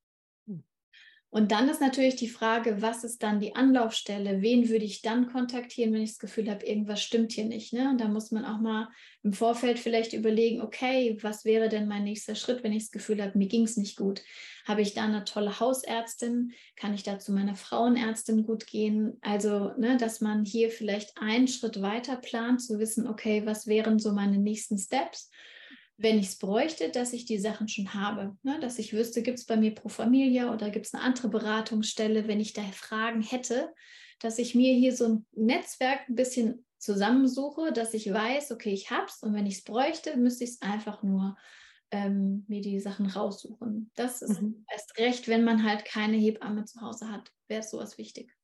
Und 1.35 1.51
dann 1.51 1.67
ist 1.67 1.81
natürlich 1.81 2.15
die 2.15 2.29
Frage, 2.29 2.81
was 2.81 3.03
ist 3.03 3.21
dann 3.21 3.41
die 3.41 3.57
Anlaufstelle? 3.57 4.41
Wen 4.41 4.69
würde 4.69 4.85
ich 4.85 5.01
dann 5.01 5.27
kontaktieren, 5.27 5.91
wenn 5.91 6.01
ich 6.01 6.11
das 6.11 6.19
Gefühl 6.19 6.49
habe, 6.49 6.65
irgendwas 6.65 7.03
stimmt 7.03 7.33
hier 7.33 7.43
nicht? 7.43 7.73
Ne? 7.73 7.89
Und 7.89 7.99
da 7.99 8.07
muss 8.07 8.31
man 8.31 8.45
auch 8.45 8.61
mal 8.61 8.87
im 9.21 9.33
Vorfeld 9.33 9.77
vielleicht 9.77 10.13
überlegen, 10.13 10.61
okay, 10.61 11.17
was 11.23 11.43
wäre 11.43 11.67
denn 11.67 11.89
mein 11.89 12.05
nächster 12.05 12.35
Schritt, 12.35 12.63
wenn 12.63 12.71
ich 12.71 12.83
das 12.83 12.91
Gefühl 12.91 13.21
habe, 13.21 13.37
mir 13.37 13.49
ging 13.49 13.63
es 13.63 13.75
nicht 13.75 13.97
gut? 13.97 14.23
Habe 14.65 14.81
ich 14.81 14.93
da 14.93 15.03
eine 15.03 15.25
tolle 15.25 15.59
Hausärztin? 15.59 16.53
Kann 16.77 16.93
ich 16.93 17.03
da 17.03 17.19
zu 17.19 17.33
meiner 17.33 17.55
Frauenärztin 17.55 18.45
gut 18.45 18.65
gehen? 18.65 19.17
Also, 19.19 19.73
ne, 19.77 19.97
dass 19.97 20.21
man 20.21 20.45
hier 20.45 20.69
vielleicht 20.69 21.17
einen 21.17 21.49
Schritt 21.49 21.81
weiter 21.81 22.15
plant, 22.15 22.61
zu 22.61 22.79
wissen, 22.79 23.09
okay, 23.09 23.45
was 23.45 23.67
wären 23.67 23.99
so 23.99 24.13
meine 24.13 24.37
nächsten 24.37 24.77
Steps? 24.77 25.29
Wenn 25.97 26.19
ich 26.19 26.27
es 26.27 26.37
bräuchte, 26.37 26.89
dass 26.89 27.13
ich 27.13 27.25
die 27.25 27.37
Sachen 27.37 27.67
schon 27.67 27.93
habe. 27.93 28.37
Ne? 28.43 28.59
Dass 28.59 28.79
ich 28.79 28.93
wüsste, 28.93 29.21
gibt 29.21 29.39
es 29.39 29.45
bei 29.45 29.55
mir 29.55 29.73
Pro 29.73 29.89
Familia 29.89 30.53
oder 30.53 30.69
gibt 30.69 30.85
es 30.85 30.93
eine 30.93 31.03
andere 31.03 31.29
Beratungsstelle, 31.29 32.27
wenn 32.27 32.39
ich 32.39 32.53
da 32.53 32.63
Fragen 32.63 33.21
hätte, 33.21 33.73
dass 34.19 34.39
ich 34.39 34.55
mir 34.55 34.73
hier 34.73 34.95
so 34.95 35.05
ein 35.05 35.25
Netzwerk 35.33 36.09
ein 36.09 36.15
bisschen 36.15 36.65
zusammensuche, 36.77 37.71
dass 37.71 37.93
ich 37.93 38.11
weiß, 38.11 38.51
okay, 38.51 38.71
ich 38.71 38.91
habe 38.91 39.07
es 39.07 39.23
und 39.23 39.33
wenn 39.33 39.45
ich 39.45 39.59
es 39.59 39.63
bräuchte, 39.63 40.17
müsste 40.17 40.43
ich 40.43 40.51
es 40.51 40.61
einfach 40.61 41.01
nur 41.01 41.35
ähm, 41.91 42.45
mir 42.47 42.61
die 42.61 42.79
Sachen 42.79 43.07
raussuchen. 43.07 43.91
Das 43.95 44.21
ist 44.21 44.41
mhm. 44.41 44.65
erst 44.71 44.97
recht, 44.97 45.27
wenn 45.27 45.43
man 45.43 45.63
halt 45.63 45.85
keine 45.85 46.17
Hebamme 46.17 46.65
zu 46.65 46.81
Hause 46.81 47.09
hat, 47.09 47.31
wäre 47.47 47.63
sowas 47.63 47.97
wichtig. 47.97 48.35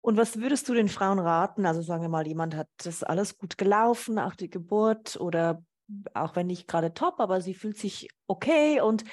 Und 0.00 0.16
was 0.16 0.36
würdest 0.36 0.68
du 0.68 0.74
den 0.74 0.88
Frauen 0.88 1.18
raten? 1.18 1.66
Also 1.66 1.82
sagen 1.82 2.02
wir 2.02 2.08
mal, 2.08 2.26
jemand 2.26 2.54
hat 2.54 2.68
das 2.78 3.02
alles 3.02 3.36
gut 3.36 3.58
gelaufen, 3.58 4.18
auch 4.18 4.34
die 4.34 4.48
Geburt 4.48 5.16
oder 5.20 5.62
auch 6.14 6.36
wenn 6.36 6.46
nicht 6.46 6.68
gerade 6.68 6.94
top, 6.94 7.20
aber 7.20 7.40
sie 7.40 7.54
fühlt 7.54 7.78
sich 7.78 8.08
okay 8.26 8.80
und 8.80 9.04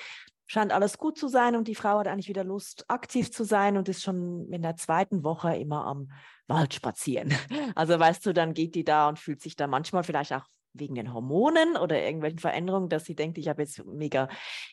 scheint 0.47 0.71
alles 0.71 0.97
gut 0.97 1.17
zu 1.17 1.27
sein 1.27 1.55
und 1.55 1.67
die 1.67 1.75
Frau 1.75 1.99
hat 1.99 2.07
eigentlich 2.07 2.29
wieder 2.29 2.43
Lust, 2.43 2.85
aktiv 2.87 3.31
zu 3.31 3.43
sein 3.43 3.77
und 3.77 3.89
ist 3.89 4.03
schon 4.03 4.51
in 4.51 4.61
der 4.61 4.75
zweiten 4.75 5.23
Woche 5.23 5.55
immer 5.55 5.85
am 5.85 6.11
Wald 6.47 6.73
spazieren. 6.73 7.33
Also 7.75 7.99
weißt 7.99 8.25
du, 8.25 8.33
dann 8.33 8.53
geht 8.53 8.75
die 8.75 8.83
da 8.83 9.09
und 9.09 9.19
fühlt 9.19 9.41
sich 9.41 9.55
da 9.55 9.67
manchmal 9.67 10.03
vielleicht 10.03 10.33
auch 10.33 10.45
wegen 10.79 10.95
den 10.95 11.13
Hormonen 11.13 11.77
oder 11.77 12.01
irgendwelchen 12.01 12.39
Veränderungen, 12.39 12.89
dass 12.89 13.05
sie 13.05 13.15
denkt, 13.15 13.37
ich 13.37 13.47
habe 13.47 13.61
jetzt 13.61 13.83
mega 13.85 14.27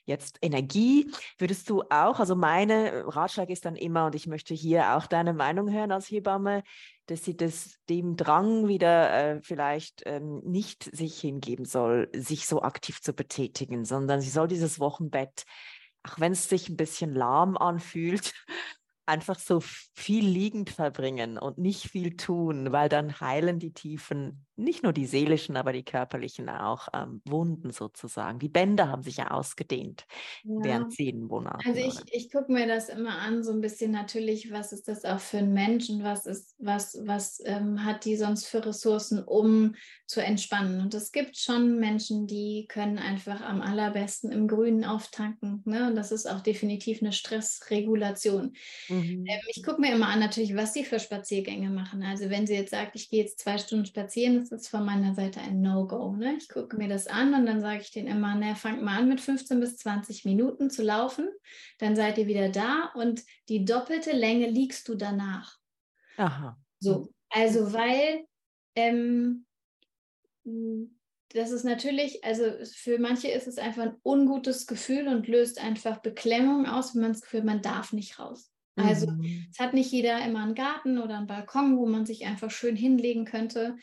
jetzt 0.05 0.39
Energie. 0.43 1.11
Würdest 1.39 1.71
du 1.71 1.83
auch, 1.91 2.19
also 2.19 2.35
meine 2.35 3.05
Ratschlag 3.07 3.51
ist 3.51 3.65
dann 3.65 3.77
immer, 3.77 4.07
und 4.07 4.15
ich 4.15 4.27
möchte 4.27 4.55
hier 4.55 4.97
auch 4.97 5.07
deine 5.07 5.33
Meinung 5.33 5.71
hören 5.71 5.93
als 5.93 6.11
Hebamme, 6.11 6.63
dass 7.07 7.25
sie 7.25 7.37
das 7.37 7.77
dem 7.89 8.17
Drang 8.17 8.69
wieder 8.69 9.13
äh, 9.13 9.41
vielleicht 9.43 10.03
ähm, 10.07 10.41
nicht 10.45 10.85
sich 10.95 11.21
hingeben 11.21 11.65
soll, 11.65 12.09
sich 12.15 12.47
so 12.47 12.63
aktiv 12.63 13.01
zu 13.01 13.13
betätigen, 13.13 13.85
sondern 13.85 14.21
sie 14.21 14.31
soll 14.31 14.49
dieses 14.49 14.79
Wochenbett, 14.79 15.45
auch 16.05 16.21
wenn 16.21 16.33
es 16.33 16.49
sich 16.49 16.69
ein 16.69 16.77
bisschen 16.77 17.15
lahm 17.15 17.57
anfühlt, 17.57 18.33
einfach 19.07 19.39
so 19.39 19.61
viel 19.61 20.25
liegend 20.25 20.71
verbringen 20.71 21.39
und 21.39 21.59
nicht 21.59 21.91
viel 21.91 22.17
tun, 22.17 22.71
weil 22.71 22.89
dann 22.89 23.21
heilen 23.21 23.59
die 23.59 23.73
Tiefen, 23.73 24.47
nicht 24.57 24.83
nur 24.83 24.93
die 24.93 25.07
seelischen, 25.07 25.57
aber 25.57 25.73
die 25.73 25.85
körperlichen 25.85 26.49
auch, 26.49 26.89
ähm, 26.93 27.23
Wunden 27.25 27.71
sozusagen. 27.71 28.39
Die 28.39 28.49
Bänder 28.49 28.89
haben 28.89 29.03
sich 29.03 29.17
ja 29.17 29.31
ausgedehnt 29.31 30.07
ja. 30.45 30.57
während 30.63 30.93
zehn 30.93 31.25
Monaten. 31.25 31.67
Also 31.67 31.81
ich, 31.81 32.15
ich 32.15 32.31
gucke 32.31 32.53
mir 32.53 32.67
das 32.67 32.89
immer 32.89 33.19
an, 33.19 33.43
so 33.43 33.53
ein 33.53 33.61
bisschen 33.61 33.91
natürlich, 33.91 34.53
was 34.53 34.73
ist 34.73 34.89
das 34.89 35.05
auch 35.05 35.21
für 35.21 35.39
ein 35.39 35.53
Mensch 35.53 35.89
und 35.89 36.03
was 36.03 36.27
ist, 36.27 36.55
was, 36.59 36.99
was 37.05 37.41
ähm, 37.45 37.85
hat 37.85 38.05
die 38.05 38.17
sonst 38.17 38.47
für 38.47 38.65
Ressourcen, 38.65 39.23
um 39.25 39.75
zu 40.07 40.23
entspannen. 40.23 40.81
Und 40.83 40.93
es 40.93 41.13
gibt 41.13 41.39
schon 41.39 41.79
Menschen, 41.79 42.27
die 42.27 42.67
können 42.69 42.99
einfach 42.99 43.41
am 43.41 43.63
allerbesten 43.63 44.31
im 44.31 44.47
Grünen 44.47 44.85
auftanken. 44.85 45.63
Ne? 45.65 45.89
Und 45.89 45.97
das 45.97 46.13
ist 46.13 46.27
auch 46.27 46.41
definitiv 46.41 47.01
eine 47.01 47.13
Stressregulation. 47.13 48.53
Mhm. 48.89 49.25
Ähm, 49.27 49.41
ich 49.49 49.63
gucke 49.63 49.81
mir 49.81 49.95
immer 49.95 50.09
an, 50.09 50.21
natürlich, 50.21 50.55
was 50.55 50.75
sie 50.75 50.85
für 50.85 51.01
Spaziergänge 51.01 51.71
machen. 51.71 52.03
Also 52.03 52.29
wenn 52.29 52.47
sie 52.47 52.55
jetzt 52.55 52.73
sagt, 52.73 52.95
ich 52.97 53.09
gehe 53.09 53.23
jetzt 53.23 53.41
zwei 53.41 53.57
Stunden 53.57 53.87
spazieren, 53.87 54.42
ist 54.43 54.53
das 54.53 54.69
von 54.69 54.85
meiner 54.85 55.15
Seite 55.15 55.41
ein 55.41 55.61
No-Go. 55.61 56.17
Ne? 56.17 56.37
Ich 56.37 56.49
gucke 56.49 56.77
mir 56.77 56.89
das 56.89 57.07
an 57.07 57.35
und 57.35 57.47
dann 57.47 57.61
sage 57.61 57.81
ich 57.81 57.91
denen 57.91 58.09
immer, 58.09 58.35
na, 58.35 58.55
fangt 58.55 58.83
mal 58.83 58.99
an 58.99 59.09
mit 59.09 59.21
15 59.21 59.61
bis 59.61 59.77
20 59.79 60.25
Minuten 60.25 60.71
zu 60.71 60.83
laufen, 60.83 61.29
dann 61.79 61.97
seid 61.97 62.19
ihr 62.19 62.27
wieder 62.27 62.49
da 62.49 62.93
und 62.95 63.23
die 63.49 63.65
doppelte 63.65 64.13
Länge 64.13 64.49
liegst 64.49 64.89
du 64.89 64.95
danach. 64.95 65.59
Aha. 66.17 66.59
So, 66.81 67.13
also 67.31 67.73
weil 67.73 68.27
ähm, 68.75 69.47
das 70.45 71.51
ist 71.51 71.65
natürlich, 71.65 72.25
also 72.25 72.45
für 72.65 72.99
manche 72.99 73.29
ist 73.29 73.47
es 73.47 73.59
einfach 73.59 73.85
ein 73.85 73.97
ungutes 74.03 74.67
Gefühl 74.67 75.09
und 75.09 75.29
löst 75.29 75.61
einfach 75.61 75.99
Beklemmung 75.99 76.67
aus, 76.67 76.95
wenn 76.95 77.03
man 77.03 77.13
das 77.13 77.23
Gefühl, 77.23 77.45
man 77.45 77.63
darf 77.63 77.93
nicht 77.93 78.19
raus. 78.19 78.51
Also 78.77 79.11
mhm. 79.11 79.47
es 79.51 79.59
hat 79.59 79.75
nicht 79.75 79.93
jeder 79.93 80.25
immer 80.25 80.43
einen 80.43 80.55
Garten 80.55 80.99
oder 80.99 81.19
einen 81.19 81.27
Balkon, 81.27 81.77
wo 81.77 81.87
man 81.87 82.07
sich 82.07 82.25
einfach 82.25 82.51
schön 82.51 82.75
hinlegen 82.75 83.27
könnte. 83.27 83.77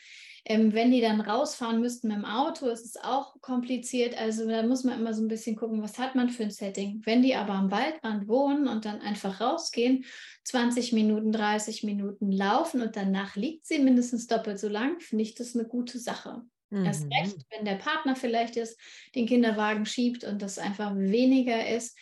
Ähm, 0.44 0.72
wenn 0.72 0.90
die 0.90 1.00
dann 1.00 1.20
rausfahren 1.20 1.80
müssten 1.80 2.08
mit 2.08 2.16
dem 2.16 2.24
Auto, 2.24 2.66
ist 2.66 2.84
es 2.84 2.96
auch 2.96 3.40
kompliziert. 3.40 4.18
Also 4.18 4.48
da 4.48 4.62
muss 4.64 4.82
man 4.82 4.98
immer 4.98 5.14
so 5.14 5.22
ein 5.22 5.28
bisschen 5.28 5.54
gucken, 5.54 5.82
was 5.82 5.98
hat 5.98 6.14
man 6.16 6.28
für 6.28 6.44
ein 6.44 6.50
Setting. 6.50 7.02
Wenn 7.04 7.22
die 7.22 7.36
aber 7.36 7.52
am 7.52 7.70
Waldrand 7.70 8.26
wohnen 8.26 8.66
und 8.66 8.84
dann 8.84 9.00
einfach 9.00 9.40
rausgehen, 9.40 10.04
20 10.44 10.92
Minuten, 10.92 11.30
30 11.30 11.84
Minuten 11.84 12.32
laufen 12.32 12.80
und 12.82 12.96
danach 12.96 13.36
liegt 13.36 13.66
sie 13.66 13.78
mindestens 13.78 14.26
doppelt 14.26 14.58
so 14.58 14.68
lang, 14.68 14.98
finde 14.98 15.22
ich 15.22 15.34
das 15.34 15.54
eine 15.54 15.68
gute 15.68 15.98
Sache. 15.98 16.42
Mhm. 16.70 16.84
Erst 16.84 17.04
recht, 17.04 17.36
wenn 17.50 17.64
der 17.64 17.76
Partner 17.76 18.16
vielleicht 18.16 18.56
ist, 18.56 18.80
den 19.14 19.26
Kinderwagen 19.26 19.86
schiebt 19.86 20.24
und 20.24 20.42
das 20.42 20.58
einfach 20.58 20.96
weniger 20.96 21.68
ist 21.68 21.96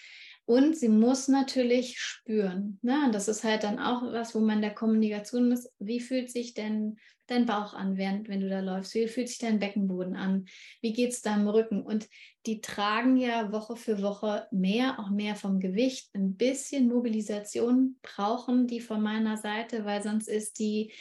und 0.49 0.75
sie 0.75 0.89
muss 0.89 1.29
natürlich 1.29 2.01
spüren. 2.01 2.79
Ne? 2.81 3.05
Und 3.05 3.15
das 3.15 3.29
ist 3.29 3.45
halt 3.45 3.65
dann 3.65 3.79
auch 3.79 4.03
was, 4.03 4.35
wo 4.35 4.41
man 4.41 4.57
in 4.57 4.63
der 4.63 4.75
Kommunikation 4.75 5.53
ist. 5.53 5.71
Wie 5.79 6.01
fühlt 6.01 6.31
sich 6.31 6.55
denn 6.55 6.97
dein 7.27 7.45
Bauch 7.45 7.75
an, 7.75 7.99
während 7.99 8.31
wenn 8.31 8.41
du 8.41 8.49
da 8.49 8.61
läufst? 8.61 8.95
Wie 8.95 9.09
fühlt 9.09 9.29
sich 9.29 9.37
dein 9.37 9.59
Beckenboden 9.59 10.17
an? 10.17 10.47
Wie 10.81 10.95
geht 10.95 11.11
es 11.13 11.21
deinem 11.21 11.49
Rücken? 11.49 11.83
Und 11.83 12.09
die 12.47 12.63
tragen 12.63 13.19
ja 13.19 13.53
Woche 13.53 13.77
für 13.77 14.01
Woche 14.01 14.47
mehr, 14.51 14.99
auch 14.99 15.11
mehr 15.11 15.37
vom 15.37 15.61
Gewicht. 15.61 16.09
Ein 16.15 16.39
bisschen 16.39 16.89
Mobilisation 16.89 17.99
brauchen 18.01 18.67
die 18.67 18.81
von 18.81 19.03
meiner 19.03 19.37
Seite, 19.37 19.85
weil 19.85 20.03
sonst 20.03 20.29
ist 20.29 20.61
die, 20.61 20.95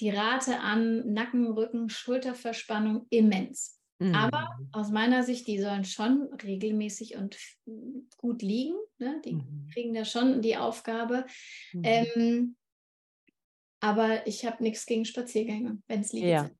die 0.00 0.08
Rate 0.08 0.60
an 0.60 1.12
Nacken, 1.12 1.52
Rücken, 1.52 1.90
Schulterverspannung 1.90 3.06
immens. 3.10 3.78
Mhm. 3.98 4.14
Aber 4.14 4.58
aus 4.72 4.90
meiner 4.90 5.22
Sicht, 5.22 5.46
die 5.46 5.60
sollen 5.60 5.84
schon 5.84 6.28
regelmäßig 6.42 7.16
und 7.16 7.38
gut 8.16 8.42
liegen. 8.42 8.74
Ne? 8.98 9.20
Die 9.24 9.34
mhm. 9.34 9.68
kriegen 9.72 9.94
da 9.94 10.04
schon 10.04 10.42
die 10.42 10.56
Aufgabe. 10.56 11.26
Mhm. 11.72 11.82
Ähm, 11.84 12.56
aber 13.80 14.26
ich 14.26 14.44
habe 14.46 14.62
nichts 14.62 14.86
gegen 14.86 15.04
Spaziergänge, 15.04 15.78
wenn 15.86 16.00
es 16.00 16.12
liegt. 16.12 16.26
Ja. 16.26 16.50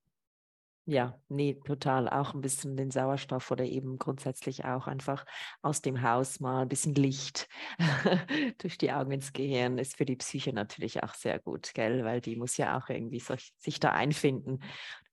Ja, 0.86 1.18
nee, 1.28 1.54
total. 1.64 2.10
Auch 2.10 2.34
ein 2.34 2.42
bisschen 2.42 2.76
den 2.76 2.90
Sauerstoff 2.90 3.50
oder 3.50 3.64
eben 3.64 3.96
grundsätzlich 3.96 4.66
auch 4.66 4.86
einfach 4.86 5.24
aus 5.62 5.80
dem 5.80 6.02
Haus 6.02 6.40
mal 6.40 6.60
ein 6.60 6.68
bisschen 6.68 6.94
Licht 6.94 7.48
durch 8.58 8.76
die 8.76 8.92
Augen 8.92 9.12
ins 9.12 9.32
Gehirn 9.32 9.78
ist 9.78 9.96
für 9.96 10.04
die 10.04 10.16
Psyche 10.16 10.52
natürlich 10.52 11.02
auch 11.02 11.14
sehr 11.14 11.38
gut, 11.38 11.72
gell? 11.72 12.04
Weil 12.04 12.20
die 12.20 12.36
muss 12.36 12.58
ja 12.58 12.76
auch 12.76 12.90
irgendwie 12.90 13.18
so, 13.18 13.34
sich 13.56 13.80
da 13.80 13.92
einfinden. 13.92 14.60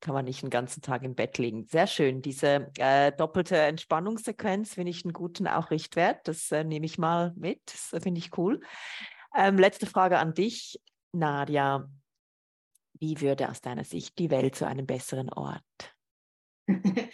Kann 0.01 0.13
man 0.13 0.25
nicht 0.25 0.41
den 0.41 0.49
ganzen 0.49 0.81
Tag 0.81 1.03
im 1.03 1.15
Bett 1.15 1.37
liegen. 1.37 1.65
Sehr 1.67 1.87
schön. 1.87 2.21
Diese 2.21 2.69
äh, 2.77 3.13
doppelte 3.13 3.55
Entspannungssequenz 3.55 4.73
finde 4.73 4.89
ich 4.89 5.05
einen 5.05 5.13
guten 5.13 5.47
auch 5.47 5.71
Richtwert. 5.71 6.27
Das 6.27 6.51
äh, 6.51 6.65
nehme 6.65 6.85
ich 6.85 6.97
mal 6.97 7.31
mit. 7.37 7.61
Das 7.67 8.03
finde 8.03 8.19
ich 8.19 8.37
cool. 8.37 8.59
Ähm, 9.33 9.57
letzte 9.57 9.85
Frage 9.85 10.19
an 10.19 10.33
dich, 10.33 10.81
Nadja. 11.13 11.87
Wie 13.01 13.19
würde 13.19 13.49
aus 13.49 13.61
deiner 13.61 13.83
Sicht 13.83 14.19
die 14.19 14.29
Welt 14.29 14.55
zu 14.55 14.67
einem 14.67 14.85
besseren 14.85 15.29
Ort? 15.33 15.63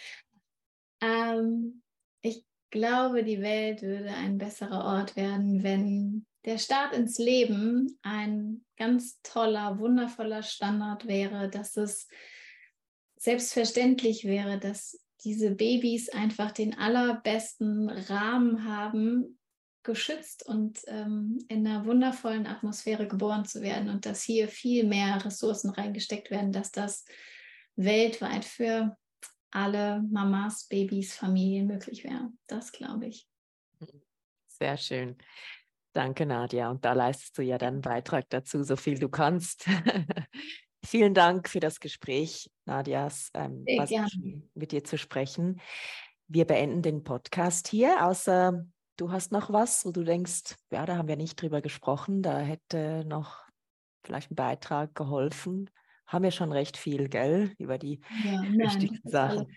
ähm, 1.00 1.82
ich 2.20 2.44
glaube, 2.70 3.24
die 3.24 3.40
Welt 3.40 3.80
würde 3.80 4.10
ein 4.10 4.36
besserer 4.36 4.84
Ort 4.84 5.16
werden, 5.16 5.62
wenn 5.62 6.26
der 6.44 6.58
Start 6.58 6.94
ins 6.94 7.16
Leben 7.18 7.98
ein 8.02 8.66
ganz 8.76 9.22
toller, 9.22 9.78
wundervoller 9.78 10.42
Standard 10.42 11.06
wäre, 11.06 11.48
dass 11.48 11.76
es 11.78 12.06
selbstverständlich 13.16 14.24
wäre, 14.24 14.58
dass 14.58 15.02
diese 15.24 15.52
Babys 15.54 16.10
einfach 16.10 16.52
den 16.52 16.76
allerbesten 16.76 17.88
Rahmen 17.88 18.64
haben, 18.64 19.37
geschützt 19.88 20.46
und 20.46 20.80
ähm, 20.86 21.38
in 21.48 21.66
einer 21.66 21.86
wundervollen 21.86 22.46
Atmosphäre 22.46 23.08
geboren 23.08 23.46
zu 23.46 23.62
werden 23.62 23.88
und 23.88 24.04
dass 24.04 24.22
hier 24.22 24.46
viel 24.46 24.86
mehr 24.86 25.24
Ressourcen 25.24 25.70
reingesteckt 25.70 26.30
werden, 26.30 26.52
dass 26.52 26.70
das 26.70 27.06
weltweit 27.74 28.44
für 28.44 28.96
alle 29.50 30.02
Mamas, 30.02 30.68
Babys, 30.68 31.14
Familien 31.14 31.66
möglich 31.66 32.04
wäre. 32.04 32.30
Das 32.46 32.70
glaube 32.70 33.06
ich. 33.06 33.26
Sehr 34.46 34.76
schön. 34.76 35.16
Danke, 35.94 36.26
Nadja. 36.26 36.70
Und 36.70 36.84
da 36.84 36.92
leistest 36.92 37.38
du 37.38 37.42
ja 37.42 37.56
deinen 37.56 37.80
Beitrag 37.80 38.28
dazu, 38.28 38.62
so 38.62 38.76
viel 38.76 38.98
du 38.98 39.08
kannst. 39.08 39.66
Vielen 40.84 41.14
Dank 41.14 41.48
für 41.48 41.60
das 41.60 41.80
Gespräch, 41.80 42.50
Nadjas. 42.66 43.30
Ähm, 43.32 43.64
mit 44.54 44.72
dir 44.72 44.84
zu 44.84 44.98
sprechen. 44.98 45.62
Wir 46.26 46.44
beenden 46.44 46.82
den 46.82 47.04
Podcast 47.04 47.68
hier, 47.68 48.04
außer 48.04 48.66
Du 48.98 49.12
hast 49.12 49.30
noch 49.30 49.52
was, 49.52 49.86
wo 49.86 49.92
du 49.92 50.02
denkst, 50.02 50.56
ja, 50.72 50.84
da 50.84 50.96
haben 50.96 51.06
wir 51.06 51.16
nicht 51.16 51.40
drüber 51.40 51.62
gesprochen, 51.62 52.20
da 52.20 52.40
hätte 52.40 53.04
noch 53.06 53.44
vielleicht 54.02 54.32
ein 54.32 54.34
Beitrag 54.34 54.92
geholfen. 54.96 55.70
Haben 56.04 56.24
wir 56.24 56.32
schon 56.32 56.50
recht 56.50 56.76
viel, 56.76 57.08
gell, 57.08 57.54
über 57.58 57.78
die 57.78 58.00
ja, 58.24 58.42
wichtigsten 58.42 59.08
Sachen. 59.08 59.56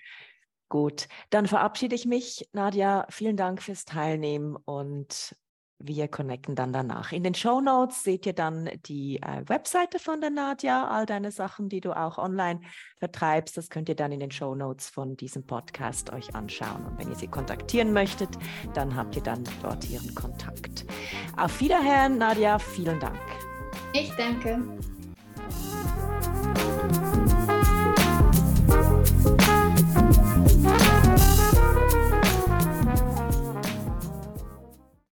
Gut, 0.70 1.08
dann 1.32 1.48
verabschiede 1.48 1.96
ich 1.96 2.06
mich. 2.06 2.48
Nadja, 2.54 3.08
vielen 3.10 3.36
Dank 3.36 3.64
fürs 3.64 3.84
Teilnehmen 3.84 4.56
und 4.56 5.36
wir 5.84 6.08
connecten 6.08 6.56
dann 6.56 6.74
danach. 6.74 7.12
In 7.12 7.24
den 7.24 7.34
Show 7.34 7.62
Notes 7.62 8.04
seht 8.04 8.26
ihr 8.26 8.34
dann 8.34 8.70
die 8.86 9.22
äh, 9.22 9.48
Webseite 9.48 10.00
von 10.00 10.22
der 10.22 10.30
Nadja, 10.30 10.88
all 10.88 11.06
deine 11.06 11.32
Sachen, 11.32 11.70
die 11.70 11.82
du 11.82 11.96
auch 11.96 12.18
online 12.18 12.62
vertreibst. 12.98 13.58
Das 13.58 13.70
könnt 13.70 13.90
ihr 13.90 13.96
dann 13.96 14.12
in 14.12 14.20
den 14.20 14.32
Show 14.32 14.56
Notes 14.56 14.90
von 14.90 15.18
diesem 15.18 15.46
Podcast 15.46 16.14
euch 16.14 16.36
anschauen. 16.36 16.86
Und 16.86 17.00
wenn 17.00 17.10
ihr 17.10 17.16
sie 17.16 17.28
kontaktieren 17.28 17.94
möchtet, 17.94 18.30
dann 18.74 18.96
habt 18.96 19.16
ihr 19.16 19.24
dann 19.24 19.44
dort 19.62 19.90
ihren 19.90 20.14
Kontakt. 20.16 20.86
Auf 21.38 21.60
Wiederhören, 21.60 22.18
Nadja. 22.18 22.60
Vielen 22.60 23.00
Dank. 23.00 23.20
Ich 23.94 24.12
danke. 24.16 24.62